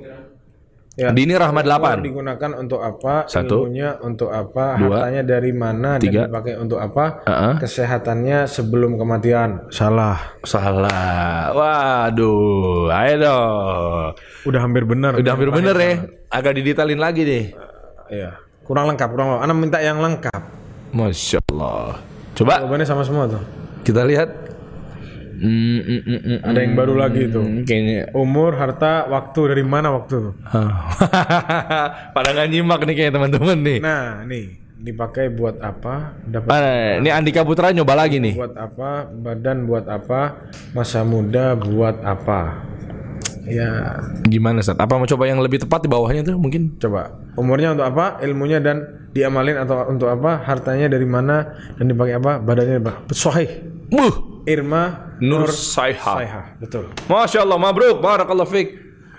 [0.93, 1.09] Ya.
[1.09, 2.05] Dini Rahma Ilmu 8.
[2.05, 3.25] digunakan untuk apa?
[3.25, 3.65] Satu.
[3.65, 4.77] Ilmunya untuk apa?
[4.77, 5.01] Dua.
[5.01, 6.29] Hartanya dari mana Tiga.
[6.29, 7.25] dan dipakai untuk apa?
[7.25, 7.55] Heeh.
[7.65, 9.73] Kesehatannya sebelum kematian.
[9.73, 10.37] Salah.
[10.45, 11.49] Salah.
[11.51, 14.09] Waduh, ayo dong.
[14.45, 15.17] Udah hampir benar.
[15.17, 15.93] Udah hampir bener ya.
[16.29, 17.45] Agak didetailin lagi deh.
[18.13, 18.37] Iya.
[18.61, 19.45] Kurang lengkap, kurang lengkap.
[19.49, 20.43] Ana minta yang lengkap.
[20.93, 22.05] Masya Allah.
[22.33, 23.41] Coba Jawabannya sama semua tuh.
[23.83, 24.42] kita lihat.
[25.43, 28.15] Hmm, mm, mm, mm, Ada yang baru lagi mm, kayaknya.
[28.15, 30.35] Umur, harta, waktu dari mana waktu tuh?
[32.15, 33.79] Pada nggak nyimak nih kayak teman-teman nih.
[33.83, 34.45] Nah, nih
[34.79, 36.15] dipakai buat apa?
[36.27, 38.35] Dapat Ah, ini Andika Putra nyoba lagi nih.
[38.35, 39.07] buat apa?
[39.11, 40.47] Badan buat apa?
[40.75, 42.63] Masa muda buat apa?
[43.43, 43.99] Ya,
[44.31, 44.79] Gimana Ustaz?
[44.79, 46.79] Apa mau coba yang lebih tepat di bawahnya tuh mungkin?
[46.79, 47.19] coba.
[47.35, 48.23] Umurnya untuk apa?
[48.23, 50.47] Ilmunya dan diamalin atau untuk apa?
[50.47, 52.39] Hartanya dari mana dan dipakai apa?
[52.39, 52.93] Badannya apa?
[53.11, 53.51] Sahih.
[53.93, 56.15] Wuh, Irma Nur Saiha.
[56.19, 56.43] Saiha.
[56.59, 56.91] Betul.
[57.07, 58.69] Masya Allah, mabruk, barakallahu fiq.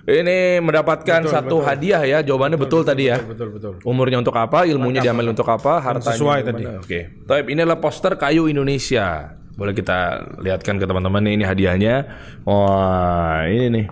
[0.04, 3.24] Ini mendapatkan satu hadiah ya, jawabannya betul, tadi ya.
[3.24, 3.80] Betul, betul.
[3.88, 6.64] Umurnya untuk apa, ilmunya diambil untuk apa, hartanya sesuai tadi.
[6.76, 7.00] Oke.
[7.24, 9.32] Taib, ini adalah poster kayu Indonesia.
[9.56, 11.96] Boleh kita lihatkan ke teman-teman nih, ini hadiahnya.
[12.44, 13.86] Wah, ini nih.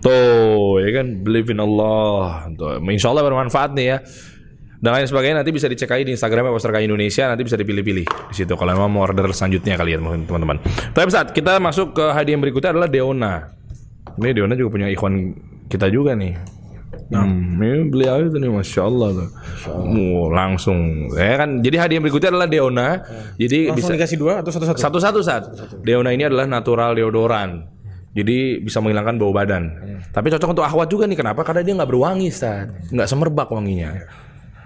[0.00, 2.48] Tuh, ya kan, believe in Allah.
[2.56, 3.98] Tuh, insya Allah bermanfaat nih ya.
[4.80, 8.32] Dan lain sebagainya nanti bisa dicek aja di Instagramnya Poster Kayu Indonesia nanti bisa dipilih-pilih
[8.32, 10.56] di situ kalau memang mau order selanjutnya kalian mungkin teman-teman.
[10.96, 13.44] Tapi saat kita masuk ke hadiah yang berikutnya adalah Deona.
[14.16, 15.36] Ini Deona juga punya ikhwan
[15.68, 16.32] kita juga nih.
[17.12, 19.28] Hmm, ini beliau itu nih, masya Allah tuh.
[20.30, 21.58] Langsung, ya kan.
[21.60, 22.88] Jadi hadiah yang berikutnya adalah Deona.
[23.36, 24.78] Jadi Langsung bisa dikasih dua atau satu-satu?
[24.78, 25.42] satu-satu saat.
[25.84, 27.79] Deona ini adalah natural deodoran.
[28.10, 29.70] Jadi bisa menghilangkan bau badan.
[30.10, 31.18] Tapi cocok untuk akhwat juga nih.
[31.18, 31.46] Kenapa?
[31.46, 32.66] Karena dia nggak berwangi, Ustaz.
[32.90, 34.02] Nggak semerbak wanginya.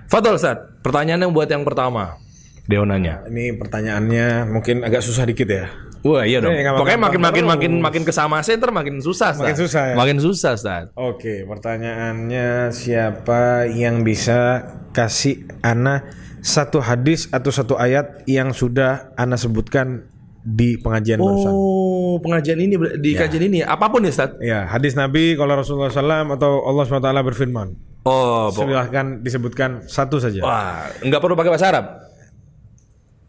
[0.08, 0.56] Fadol, Ustaz.
[0.80, 2.16] Pertanyaannya buat yang pertama.
[2.64, 3.20] Deonanya.
[3.28, 5.68] Ini pertanyaannya mungkin agak susah dikit ya.
[6.04, 6.52] Wah, iya dong.
[6.52, 9.44] Pokoknya makin makin makin makin kesama center makin susah, Ustaz.
[9.44, 9.94] Makin susah ya?
[9.96, 10.84] Makin susah, Ustaz.
[10.96, 16.04] Oke, pertanyaannya siapa yang bisa kasih Ana
[16.44, 20.04] satu hadis atau satu ayat yang sudah Ana sebutkan
[20.44, 21.50] di pengajian barusan?
[21.50, 24.36] Oh, pengajian ini di kajian ini apa pun ya, Ustaz.
[24.38, 27.68] Ya, hadis Nabi kalau Rasulullah SAW atau Allah SWT berfirman.
[28.04, 30.44] Oh, Silahkan disebutkan satu saja.
[30.44, 31.86] Wah, nggak perlu pakai bahasa Arab.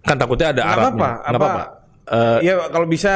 [0.02, 0.92] Kan takutnya ada Nggak Arabnya.
[0.92, 1.64] apa-apa, Nggak apa- apa-apa.
[2.06, 3.12] Eh, ya kalau bisa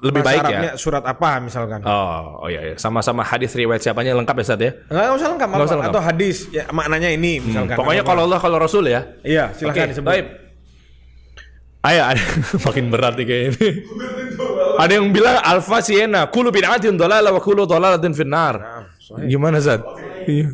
[0.00, 0.42] lebih baik ya?
[0.42, 1.80] Arabnya surat apa misalkan?
[1.80, 2.74] oh, oh iya, iya.
[2.74, 4.72] Sama-sama hadis riwayat siapanya lengkap ya, Ustaz ya.
[4.90, 5.92] Nggak usah lengkap, Nggak usah apa- lengkap.
[5.94, 7.76] atau hadis ya maknanya ini misalkan.
[7.76, 9.00] Pokoknya Apa- kalau Allah kalau Rasul ya.
[9.20, 10.08] Iya, silahkan disebut.
[10.08, 10.26] baik.
[11.84, 12.22] Ayo, ada
[12.66, 13.68] makin berat nih kayak ini.
[14.80, 18.88] ada yang bilang alfa siena, kulu bid'atin dhalala wa kulu dhalalatin finnar.
[19.28, 19.84] Gimana, Zat?
[20.24, 20.48] Iya.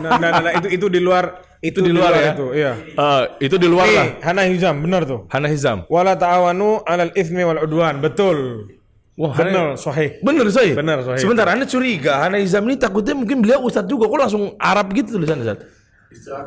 [0.00, 2.32] nah, nah, nah, itu itu di luar itu, di luar ya?
[2.32, 2.72] itu, iya.
[2.80, 4.06] Eh, itu di luar lah.
[4.24, 5.28] Hana Hizam, benar tuh.
[5.28, 5.84] Hana Hizam.
[5.92, 8.00] Wala ta'awanu 'alal itsmi wal udwan.
[8.00, 8.72] Betul.
[9.16, 10.20] Wah, Benar, sahih.
[10.20, 10.76] Bener, Soy.
[10.76, 11.16] Bener, Sohib.
[11.20, 14.08] Sebentar, Anda curiga Hana Hizam ini takutnya mungkin beliau ustadz juga.
[14.12, 15.60] Kok langsung Arab gitu tulisannya, Zat?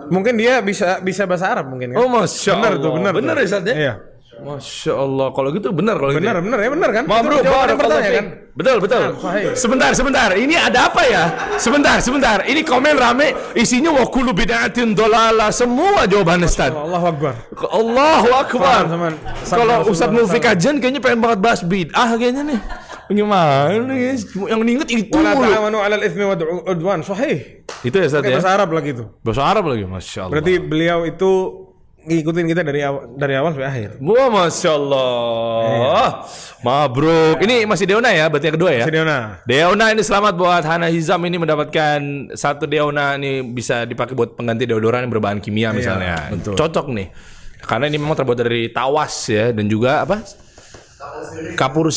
[0.09, 1.97] Mungkin dia bisa bisa bahasa Arab mungkin kan?
[1.99, 2.83] Oh, Masya benar Allah.
[2.83, 3.11] tuh, benar.
[3.15, 3.43] Bener tuh.
[3.43, 3.75] ya, Zat ya?
[3.75, 3.93] Iya.
[4.39, 5.27] Masya Allah.
[5.35, 6.23] Kalau gitu benar kalau gitu.
[6.23, 7.03] Benar, benar ya, benar kan?
[7.03, 8.15] Mabruk, Itu jawaban barakallahu pertanyaan fiik.
[8.15, 8.27] kan?
[8.55, 9.03] Betul, betul.
[9.19, 9.45] sahih.
[9.55, 10.29] Sebentar, sebentar.
[10.35, 11.23] Ini ada apa ya?
[11.59, 12.37] Sebentar, sebentar.
[12.43, 16.71] Ini komen rame isinya wa kullu bid'atin dolala semua jawaban Ustaz.
[16.71, 17.33] Allahu Akbar.
[17.55, 18.83] Allahu akbar.
[19.43, 22.59] Kalau Ustaz Kajian kayaknya pengen banget bahas bid'ah kayaknya nih.
[23.09, 24.21] Gimana nih?
[24.21, 25.49] Yang diinget itu Wala mulu.
[25.49, 26.37] ta'awanu 'alal itsmi wal
[26.69, 27.01] udwan.
[27.01, 27.65] Sahih.
[27.81, 28.37] Itu ya Ustaz ya?
[28.37, 29.07] bahasa Arab lagi tuh.
[29.25, 30.31] Bahasa Arab lagi, Masya Allah.
[30.37, 31.31] Berarti beliau itu
[31.99, 33.89] ngikutin kita dari awal dari awal sampai akhir.
[33.99, 36.05] Wah, Masya Allah.
[36.61, 37.37] Mabruk.
[37.41, 38.85] Ini masih Deona ya, berarti yang kedua ya?
[38.85, 39.19] Sidiona.
[39.43, 41.99] Deona ini selamat buat Hana Hizam ini mendapatkan
[42.37, 46.29] satu Deona ini bisa dipakai buat pengganti deodoran yang berbahan kimia misalnya.
[46.29, 46.53] betul.
[46.53, 47.09] Cocok nih.
[47.59, 50.23] Karena ini memang terbuat dari tawas ya dan juga apa?
[51.55, 51.91] Kapur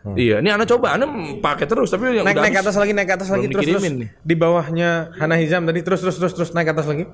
[0.00, 0.16] siri.
[0.16, 1.06] Iya, ini Anda coba, Anda
[1.44, 3.64] pakai terus tapi yang Naik udah naik ke atas lagi, naik ke atas lagi terus
[3.68, 3.82] terus.
[3.84, 4.08] nih.
[4.24, 7.04] Di bawahnya Hana Hizam tadi terus terus terus terus naik ke atas lagi.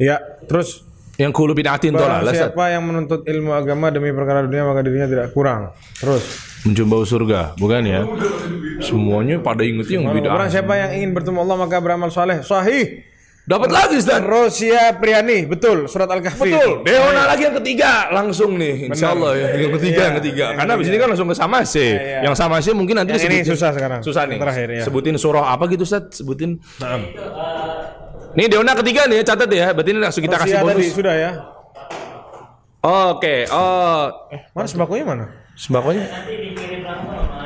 [0.00, 0.16] Iya,
[0.48, 0.86] terus
[1.20, 2.32] yang kulu bid'atin Ustaz.
[2.32, 5.76] siapa yang menuntut ilmu agama demi perkara dunia maka dirinya tidak kurang.
[6.00, 6.24] Terus,
[6.64, 8.08] Mencium bau surga, bukan ya?
[8.80, 10.48] Semuanya pada inget yang bid'ah.
[10.48, 12.40] siapa yang ingin bertemu Allah maka beramal soleh.
[12.40, 13.09] Sahih.
[13.50, 14.22] Dapat lagi, Ustaz.
[14.22, 15.90] Rosia Priani, betul.
[15.90, 16.54] Surat Al-Kahfi.
[16.54, 16.86] Betul.
[16.86, 18.86] Deona lagi yang ketiga langsung nih.
[18.86, 19.46] Insya Allah ya.
[19.58, 20.44] Yang ketiga, yang ketiga.
[20.54, 21.90] Karena abis ini kan langsung ke sama sih.
[21.98, 22.22] iya.
[22.22, 23.50] Yang sama sih mungkin nanti Yang ini disebutin.
[23.50, 24.00] susah sekarang.
[24.06, 24.38] Susah nih.
[24.38, 24.82] Terakhir, ya.
[24.86, 26.14] Sebutin surah apa gitu Ustaz?
[26.14, 26.62] Sebutin.
[26.78, 27.00] Naam.
[28.38, 29.74] Nih Deona ketiga nih, catat ya.
[29.74, 30.86] Berarti ini langsung kita kasih bonus.
[30.94, 31.30] sudah ya.
[32.80, 33.50] Oke.
[33.50, 34.08] Oh,
[34.54, 35.26] Mana sembakonya mana?
[35.58, 36.06] sembakonya?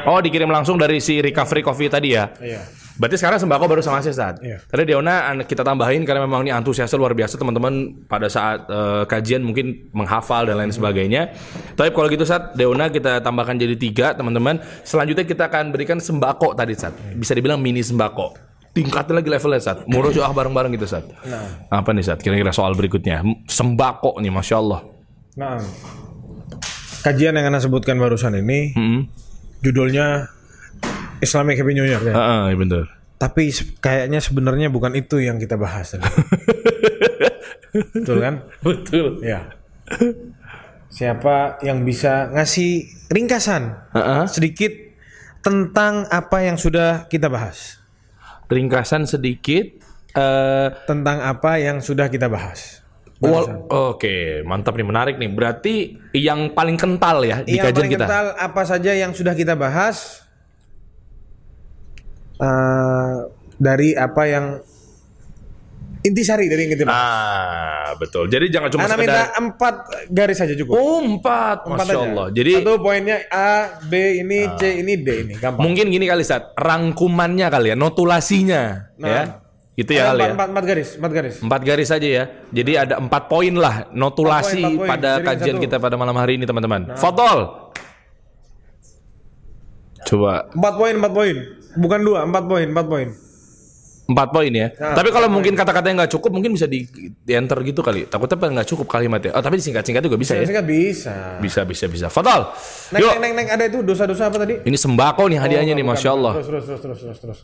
[0.05, 2.29] Oh, dikirim langsung dari si recovery coffee tadi ya.
[2.39, 2.84] Iya.
[2.95, 4.37] Berarti sekarang sembako baru sama saya saat.
[4.39, 4.63] Iya.
[4.63, 9.43] Tadi Deona kita tambahin karena memang ini antusiasnya luar biasa teman-teman pada saat eh, kajian
[9.43, 11.35] mungkin menghafal dan lain sebagainya.
[11.75, 14.63] Tapi kalau gitu saat Deona kita tambahkan jadi tiga teman-teman.
[14.87, 16.95] Selanjutnya kita akan berikan sembako tadi saat.
[17.19, 18.39] Bisa dibilang mini sembako.
[18.75, 19.79] Tingkatin lagi levelnya saat.
[19.91, 21.07] Murojaah bareng-bareng gitu saat.
[21.27, 21.67] Nah.
[21.75, 22.23] Apa nih saat?
[22.23, 23.23] Kira-kira soal berikutnya.
[23.47, 24.81] Sembako nih, masya Allah.
[25.35, 25.59] Nah.
[27.03, 29.01] Kajian yang Anda sebutkan barusan ini Hmm.
[29.61, 30.27] judulnya
[31.25, 32.13] Islamic Happy New Year ya.
[32.13, 32.85] Heeh, iya bener.
[33.15, 33.49] Tapi
[33.79, 36.05] kayaknya sebenarnya bukan itu yang kita bahas tadi.
[37.95, 38.35] Betul kan?
[38.61, 39.19] Betul.
[39.21, 39.51] Ya.
[40.89, 44.23] Siapa yang bisa ngasih ringkasan Heeh.
[44.29, 44.71] sedikit
[45.41, 47.83] tentang apa yang sudah kita bahas?
[48.47, 49.83] Ringkasan sedikit.
[50.15, 52.85] eh Tentang apa yang sudah kita bahas?
[53.19, 55.27] Wal- Oke, mantap nih, menarik nih.
[55.29, 55.75] Berarti
[56.13, 58.05] yang paling kental ya di Yang kajian paling kita.
[58.05, 60.23] kental apa saja yang sudah kita bahas
[62.45, 63.15] eh,
[63.57, 64.47] dari apa yang
[66.01, 66.85] intisari dari yang kita.
[66.87, 68.29] Ah, betul.
[68.29, 69.75] Jadi jangan cuma Anda minta sekedar empat
[70.11, 70.75] garis saja cukup.
[70.75, 71.65] Oh, empat.
[71.65, 72.05] Empat Masya aja.
[72.05, 72.27] Allah.
[72.29, 72.59] Jadi Ah.
[72.61, 73.51] satu poinnya A,
[73.83, 75.65] B ini, C ini, D ini, gampang.
[75.65, 79.09] mungkin gini kali Sat, rangkumannya kali ya, notulasinya Nah.
[79.09, 79.23] ya.
[79.75, 80.35] Gitu ya kali empat, ya.
[80.37, 81.35] empat, empat garis, empat garis.
[81.41, 82.25] Empat garis saja ya.
[82.53, 84.91] Jadi ada empat poin lah notulasi Empat poin, empat poin.
[84.93, 85.65] pada Jadi kajian satu.
[85.65, 86.95] kita pada malam hari ini teman-teman.
[86.95, 87.39] Fotol.
[90.05, 91.37] Coba Empat poin, empat poin.
[91.75, 93.09] Bukan dua, empat poin, empat poin.
[94.05, 94.69] empat poin ya.
[94.77, 98.05] Nah, Tapi kalau mungkin kata-katanya nggak cukup, mungkin bisa di, di enter gitu kali.
[98.05, 99.33] Takutnya nggak cukup kalimatnya.
[99.33, 100.45] Oh tapi disingkat-singkat juga bisa ya.
[100.45, 101.41] Singkat bisa.
[101.41, 102.07] Bisa bisa bisa.
[102.13, 102.53] Fotol.
[102.93, 103.11] Neng, Yuk.
[103.17, 104.61] neng, neng, neng, ada itu dosa-dosa apa tadi?
[104.61, 106.33] Ini sembako nih hadiahnya Oh, nih, bukan, masya Allah.
[106.37, 107.41] Terus, terus, terus, terus, terus, terus.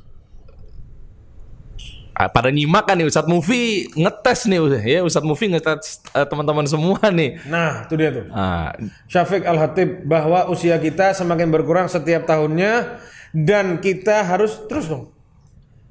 [2.13, 6.69] Ah, pada nyimak kan nih Ustadz Mufi ngetes nih ya Ustadz Mufi ngetes eh, teman-teman
[6.69, 7.41] semua nih.
[7.49, 8.29] Nah, itu dia tuh.
[8.29, 8.77] Ah,
[9.09, 13.01] Syafiq Al-Hatib bahwa usia kita semakin berkurang setiap tahunnya
[13.35, 15.15] dan kita harus terus dong.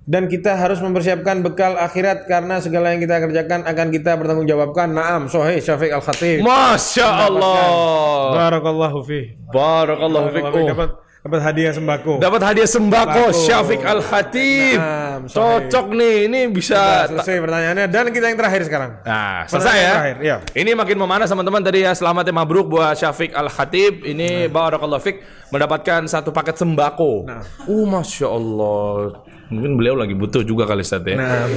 [0.10, 4.90] Dan kita harus mempersiapkan bekal akhirat karena segala yang kita kerjakan akan kita bertanggungjawabkan.
[4.90, 6.42] Naam, Sohih Syafiq Al-Khatib.
[6.42, 7.62] Masya Allah.
[8.34, 9.38] Barakallahu fi.
[9.54, 10.34] Barakallahu.
[10.34, 10.66] Oh.
[10.66, 10.90] Dapat
[11.20, 12.14] dapat hadiah sembako.
[12.18, 13.44] Dapat hadiah sembako Sembako.
[13.44, 14.80] Syafiq Al Khatib.
[14.80, 17.12] Naam, Cocok nih, ini bisa.
[17.12, 18.92] Selesai pertanyaannya dan kita yang terakhir sekarang.
[19.04, 19.94] Nah, selesai ya.
[20.00, 20.38] Terakhir, iya.
[20.56, 21.92] Ini makin memanas teman-teman tadi ya.
[21.92, 24.08] Selamat ya mabruk buat Syafiq Al Khatib.
[24.08, 25.18] Ini barakallahu fiik
[25.52, 27.28] mendapatkan satu paket sembako.
[27.28, 27.44] Nah.
[27.68, 29.20] Uh, masya Allah.
[29.50, 31.18] Mungkin beliau lagi butuh juga kali Ustaz ya.
[31.18, 31.50] Nah,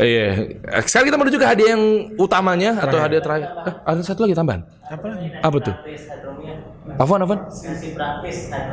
[0.00, 0.56] Iya.
[0.80, 1.84] Sekarang kita menuju ke hadiah yang
[2.16, 3.48] utamanya atau hadiah terakhir.
[3.68, 4.64] Eh, ada satu lagi tambahan.
[4.88, 5.28] apa lagi?
[5.44, 5.76] Apa tuh?
[6.98, 7.40] Afwan, Afwan?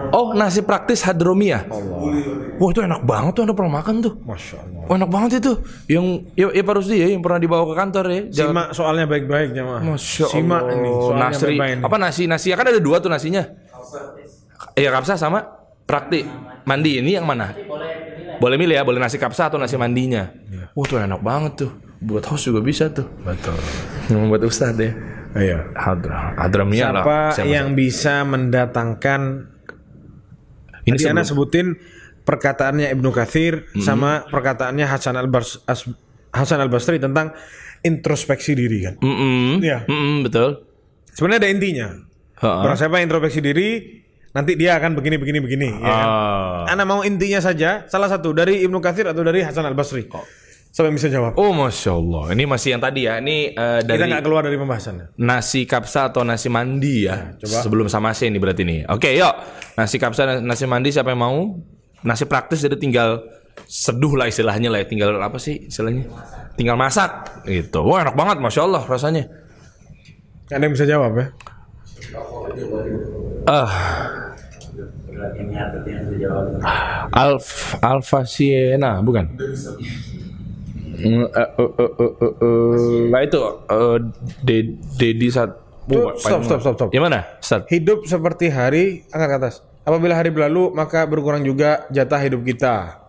[0.09, 1.61] Oh, nasi praktis hadromia.
[2.57, 3.41] Wah, itu enak banget tuh.
[3.45, 4.13] Anda pernah makan tuh.
[4.19, 4.81] Masya Allah.
[4.83, 5.51] Wah, enak banget itu.
[5.87, 8.21] Yang ya, ya Pak Rusdi ya, yang pernah dibawa ke kantor ya.
[8.27, 9.81] Jangan- Simak soalnya baik-baik jemaah.
[9.83, 10.73] Masya Simak Allah.
[10.73, 11.45] ini soalnya Nasri.
[11.53, 11.83] baik-baik ini.
[11.85, 13.43] Apa nasi nasi kan ada dua tuh nasinya.
[14.73, 15.39] Iya kapsa sama
[15.85, 16.25] praktik
[16.63, 17.53] mandi ini yang mana?
[18.35, 20.27] Boleh milih ya, boleh nasi kapsa atau nasi mandinya.
[20.73, 21.71] Wah tuh enak banget tuh.
[21.95, 23.07] Buat host juga bisa tuh.
[23.21, 23.55] Betul.
[24.11, 24.91] Hmm, buat ustadz ya.
[25.35, 25.59] Iya.
[25.75, 27.03] Hadra, hadramia lah.
[27.03, 29.51] Siapa yang bisa mendatangkan
[30.85, 31.67] ini Tadi sebelum- sebutin
[32.23, 33.83] perkataannya Ibnu Katsir Hmm.
[33.83, 35.27] sama perkataannya Hasan Al
[36.31, 37.35] Hasan Al Basri tentang
[37.81, 38.95] introspeksi diri kan.
[38.97, 39.61] Mm-mm.
[39.61, 39.85] Iya.
[39.85, 40.65] Mm-mm, betul.
[41.13, 41.87] Sebenarnya ada intinya.
[42.35, 43.69] Barang siapa introspeksi diri,
[44.31, 45.69] nanti dia akan begini begini begini.
[45.79, 46.07] ya kan?
[46.07, 46.63] Ah.
[46.67, 50.03] Anda mau intinya saja, salah satu dari Ibnu Katsir atau dari Hasan Al Basri.
[50.03, 50.19] Siapa
[50.83, 51.39] yang bisa jawab?
[51.39, 52.35] Oh masya Allah.
[52.35, 53.23] Ini masih yang tadi ya.
[53.23, 55.15] Ini eh, Kita dari nggak keluar dari pembahasannya.
[55.15, 57.31] nasi kapsa atau nasi mandi ya.
[57.39, 57.63] coba.
[57.63, 58.83] Sebelum sama sih ini berarti nih.
[58.91, 59.31] Oke, yuk.
[59.79, 61.39] Nasi kapsa nasi mandi siapa yang mau?
[62.03, 63.23] Nasi praktis jadi tinggal
[63.63, 64.87] seduh lah istilahnya lah ya.
[64.91, 66.11] Tinggal apa sih istilahnya?
[66.59, 67.79] Tinggal masak gitu.
[67.87, 69.31] Wah, enak banget masya Allah rasanya.
[70.51, 71.25] Ada yang bisa jawab ya?
[73.47, 73.71] Ah,
[77.15, 79.31] Alf Alfa Siena bukan?
[80.95, 83.97] Mm, eh, eh, eh, Nah itu eh,
[84.41, 85.51] De- Dedi saat
[85.85, 86.89] stop, stop, stop, stop.
[86.89, 87.37] Gimana?
[87.39, 87.67] Start.
[87.67, 89.55] Hidup seperti hari angkat ke atas.
[89.83, 93.05] Apabila hari berlalu, maka berkurang juga jatah hidup kita.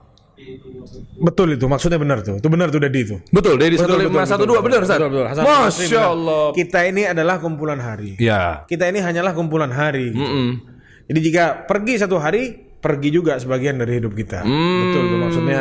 [1.16, 2.36] Betul itu, maksudnya benar tuh.
[2.36, 3.16] Itu benar tuh Dedi itu.
[3.32, 5.00] Betul, Dedi satu lima satu dua benar, Ustaz?
[5.00, 5.26] betul, betul.
[5.32, 6.02] Hasan Masya.
[6.04, 6.44] Allah.
[6.52, 8.20] Kita ini adalah kumpulan hari.
[8.20, 8.68] Ya.
[8.68, 10.12] Kita ini hanyalah kumpulan hari.
[11.08, 14.44] Jadi jika pergi satu hari, pergi juga sebagian dari hidup kita.
[14.44, 14.78] Hmm.
[14.84, 15.60] Betul tuh maksudnya.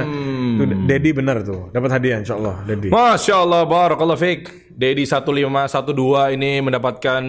[0.66, 1.70] Tuh Dedi benar tuh.
[1.70, 2.90] Dapat hadiah insya Allah Dedi.
[2.90, 4.74] Masya Allah, barakallah fiik.
[4.76, 7.22] Dedi 1512 ini mendapatkan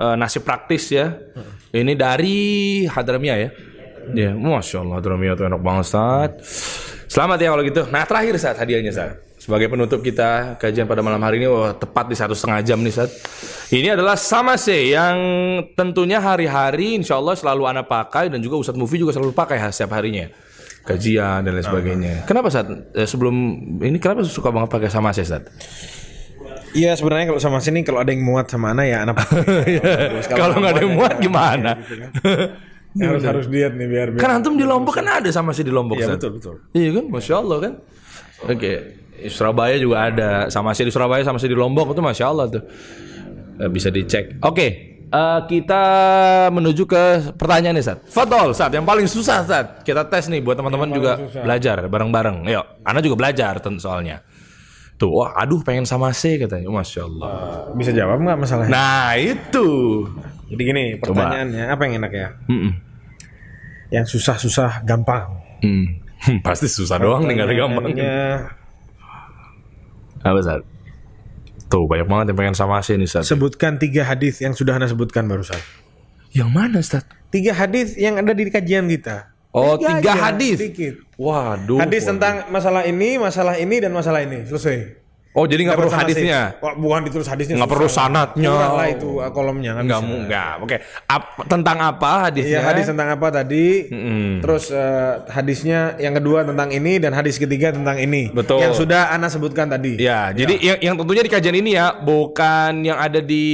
[0.00, 1.12] eh, nasi praktis ya.
[1.70, 2.38] Ini dari
[2.88, 3.50] Hadramia ya.
[4.10, 6.30] Ya, Masya Allah Hadramia tuh enak banget Ustaz.
[7.06, 7.82] Selamat ya kalau gitu.
[7.92, 12.12] Nah terakhir saat hadiahnya saat sebagai penutup kita kajian pada malam hari ini wah, tepat
[12.12, 13.10] di satu setengah jam nih saat.
[13.72, 15.16] Ini adalah sama sih yang
[15.72, 19.96] tentunya hari-hari insya Allah selalu anda pakai dan juga Ustadz Mufi juga selalu pakai setiap
[19.96, 20.28] harinya
[20.96, 22.14] kajian dan lain sebagainya.
[22.26, 22.66] Kenapa saat
[23.06, 23.34] sebelum
[23.82, 25.46] ini kenapa suka banget pakai sama sih saat?
[26.70, 29.18] Iya sebenarnya kalau sama sini kalau ada yang muat sama anak ya anak.
[30.38, 31.74] Kalau nggak ada yang muat gimana?
[32.94, 34.22] harus harus diet nih biar biar.
[34.22, 35.98] kan antum di Lombok kan ada sama sih di Lombok.
[35.98, 36.54] Iya betul betul.
[36.70, 37.72] Iya kan, masya Allah kan.
[38.46, 38.72] Oke,
[39.30, 42.62] Surabaya juga ada sama sih di Surabaya sama sih di Lombok itu masya Allah tuh
[43.60, 44.40] Eh, bisa dicek.
[44.40, 45.82] Oke, eh, kita
[46.54, 47.98] menuju ke pertanyaan nih Sat.
[48.06, 49.66] Fadol Sat, yang paling susah Sat.
[49.82, 52.46] Kita tes nih buat teman-teman juga belajar bareng-bareng.
[52.46, 54.22] Yuk, Anda juga belajar tentu soalnya.
[55.00, 56.68] Tuh, wah, aduh pengen sama C katanya.
[56.68, 57.28] Masya Allah.
[57.72, 58.68] Bisa jawab nggak masalahnya?
[58.68, 59.68] Nah itu.
[60.52, 62.28] Jadi gini pertanyaannya apa yang enak ya?
[62.52, 62.72] Mm-mm.
[63.88, 65.40] Yang susah-susah gampang.
[65.64, 66.04] Hmm.
[66.46, 67.54] Pasti susah doang nih gak ada
[70.20, 70.60] Apa Sat?
[71.70, 73.06] Tuh banyak banget yang pengen sama sih nih.
[73.06, 75.58] Sebutkan tiga hadis yang sudah anda sebutkan barusan.
[76.34, 77.06] Yang mana Sat?
[77.30, 79.30] Tiga hadis yang ada di kajian kita.
[79.50, 80.58] Oh, Tiga tiga hadis.
[80.58, 81.02] Sedikit.
[81.18, 81.82] Waduh.
[81.82, 82.10] Hadis waduh.
[82.14, 84.46] tentang masalah ini, masalah ini dan masalah ini.
[84.46, 84.99] Selesai.
[85.30, 86.40] Oh, jadi nggak perlu hadisnya.
[86.58, 86.58] sih.
[86.58, 87.54] Wah, bukan ditulis hadisnya.
[87.54, 87.86] Nggak perlu.
[87.86, 90.02] Kurang lah itu uh, kolomnya nggak bisa.
[90.02, 90.52] enggak.
[90.58, 90.76] Oke.
[91.06, 92.58] Ap- tentang apa hadisnya?
[92.58, 93.66] Iya hadis tentang apa tadi?
[93.94, 94.42] Mm-mm.
[94.42, 98.34] Terus eh, hadisnya yang kedua tentang ini dan hadis ketiga tentang ini.
[98.34, 98.58] Betul.
[98.58, 100.02] Yang sudah Ana sebutkan tadi.
[100.02, 103.46] Ya, jadi yang, yang tentunya di kajian ini ya, bukan yang ada di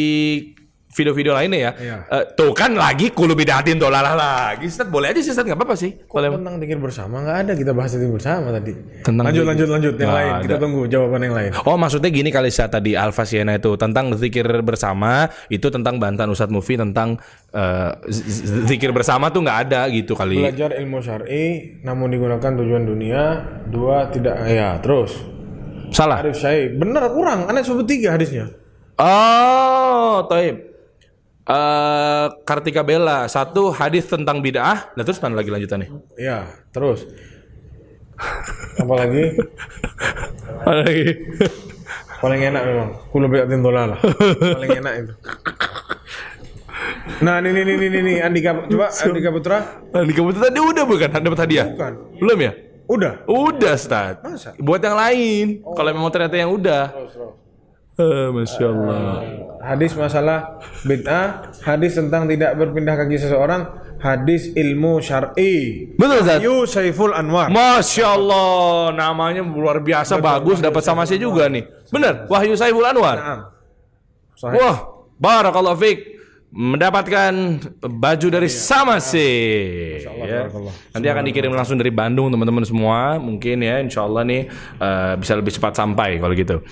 [0.97, 1.71] video-video lainnya ya.
[1.77, 1.97] Iya.
[2.09, 4.65] Eh, tuh kan lagi kulu bidatin dolalah lagi.
[4.65, 5.93] Ustaz boleh aja sih Ustaz, nggak apa-apa sih.
[6.09, 6.33] Boleh.
[6.33, 8.73] Tentang zikir bersama nggak ada kita bahas zikir bersama tadi.
[9.05, 10.33] Tentang lanjut lanjut lanjut yang lain.
[10.49, 11.51] Kita tunggu jawaban yang lain.
[11.69, 16.33] Oh maksudnya gini kali saya tadi Alfa Siena itu tentang zikir bersama itu tentang bantahan
[16.33, 17.21] Ustadz Mufi tentang
[17.53, 20.41] eh, z- zikir bersama tuh nggak ada gitu kali.
[20.41, 23.23] Belajar ilmu syar'i namun digunakan tujuan dunia.
[23.69, 25.13] Dua tidak ya terus.
[25.93, 26.25] Salah.
[26.25, 27.47] Arif Syai bener kurang.
[27.51, 28.49] Ana sebut tiga hadisnya.
[28.97, 30.76] Oh, Taib.
[31.47, 34.91] Eh Kartika Bella satu hadis tentang bid'ah.
[34.99, 35.89] Nah terus mana lagi lanjutannya?
[36.19, 37.07] Ya terus.
[38.83, 39.39] Apalagi
[40.67, 41.07] Mana lagi?
[42.19, 42.89] paling enak memang.
[43.15, 43.99] Kulo biatin lah.
[44.59, 45.13] paling enak itu.
[47.23, 49.59] Nah ini ini ini ini Andika coba Andika Putra.
[49.95, 51.09] Di kamu tadi udah bukan?
[51.15, 51.67] Dapat hadiah?
[51.71, 51.93] Bukan.
[52.19, 52.53] Belum ya?
[52.87, 53.13] Udah.
[53.27, 54.23] Udah, Ustaz.
[54.23, 54.55] Masa?
[54.63, 55.47] Buat yang lain.
[55.75, 56.95] Kalau memang ternyata yang udah.
[57.97, 59.25] Eh, Masya Allah.
[59.65, 63.73] Hadis masalah bid'ah, hadis tentang tidak berpindah kaki seseorang,
[64.05, 65.89] hadis ilmu syar'i.
[65.97, 66.45] Betul, Ustaz.
[66.45, 67.49] Yu Saiful Anwar.
[67.49, 71.65] Masya Allah, namanya luar biasa bagus, dapat sama saya juga nih.
[71.89, 73.49] Bener, Wahyu Saiful Anwar.
[74.37, 74.61] Sahih.
[74.61, 74.77] Wah,
[75.17, 76.01] barakallahu fiik.
[76.57, 77.33] Mendapatkan
[77.85, 80.01] baju dari sama sih.
[80.05, 80.47] Ya.
[80.47, 80.73] barakallah.
[80.95, 83.21] Nanti akan dikirim langsung dari Bandung teman-teman semua.
[83.21, 84.49] Mungkin ya, insya Allah nih
[84.81, 86.65] eh, bisa lebih cepat sampai kalau gitu.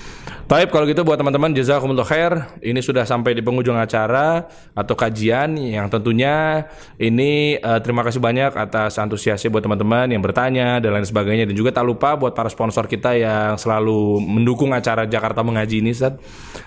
[0.44, 2.36] Taib kalau gitu buat teman-teman jazakumullah khair.
[2.60, 4.44] Ini sudah sampai di penghujung acara
[4.76, 6.68] atau kajian yang tentunya
[7.00, 11.56] ini eh, terima kasih banyak atas antusiasnya buat teman-teman yang bertanya dan lain sebagainya dan
[11.56, 16.20] juga tak lupa buat para sponsor kita yang selalu mendukung acara Jakarta Mengaji ini Ustaz.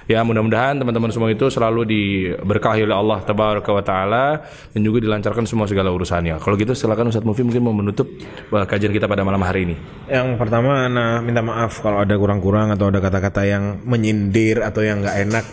[0.09, 4.41] Ya mudah-mudahan teman-teman semua itu selalu diberkahi oleh Allah Tabaraka wa taala
[4.73, 6.41] dan juga dilancarkan semua segala urusannya.
[6.41, 8.09] Kalau gitu silakan Ustaz Mufi mungkin mau menutup
[8.49, 9.75] eh, kajian kita pada malam hari ini.
[10.09, 15.03] Yang pertama Ana minta maaf kalau ada kurang-kurang atau ada kata-kata yang menyindir atau yang
[15.03, 15.45] nggak enak.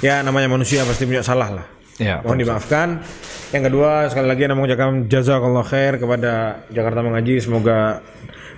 [0.00, 1.66] Ya namanya manusia pasti punya salah lah.
[1.98, 2.22] Ya.
[2.26, 2.88] Mohon dimaafkan.
[3.54, 7.38] Yang kedua sekali lagi Ana mengucapkan jazakallah khair kepada Jakarta Mengaji.
[7.38, 8.02] Semoga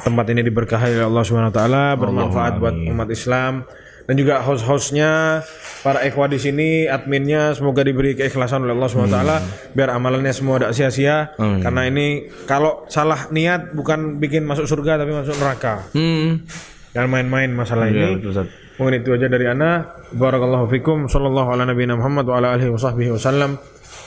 [0.01, 3.69] tempat ini diberkahi oleh Allah Subhanahu wa taala, bermanfaat buat umat Islam
[4.07, 5.43] dan juga host-hostnya,
[5.83, 9.37] para ikhwah di sini, adminnya semoga diberi keikhlasan oleh Allah Subhanahu wa taala
[9.75, 11.35] biar amalannya semua tidak sia-sia.
[11.37, 15.91] Karena ini kalau salah niat bukan bikin masuk surga tapi masuk neraka.
[15.91, 16.47] Hmm.
[16.95, 18.23] Jangan main-main masalah ini.
[18.23, 18.49] betul, Ustaz.
[18.77, 19.97] Mungkin itu aja dari ana.
[20.13, 21.09] Barakallahu fikum.
[21.09, 23.57] Sallallahu ala nabiyina Muhammad wa ala alihi wa sahbihi wasallam.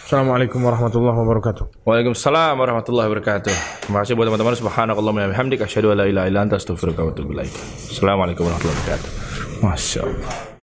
[0.09, 1.85] Assalamualaikum warahmatullahi wabarakatuh.
[1.85, 3.53] Waalaikumsalam warahmatullahi wabarakatuh.
[3.85, 4.57] Terima kasih buat teman-teman.
[4.57, 7.53] Subhanakallahumma wa bihamdika asyhadu an la ilaha illa anta astaghfiruka wa atubu ilaik.
[7.93, 9.09] Assalamualaikum warahmatullahi wabarakatuh.
[9.61, 10.48] Masya Allah.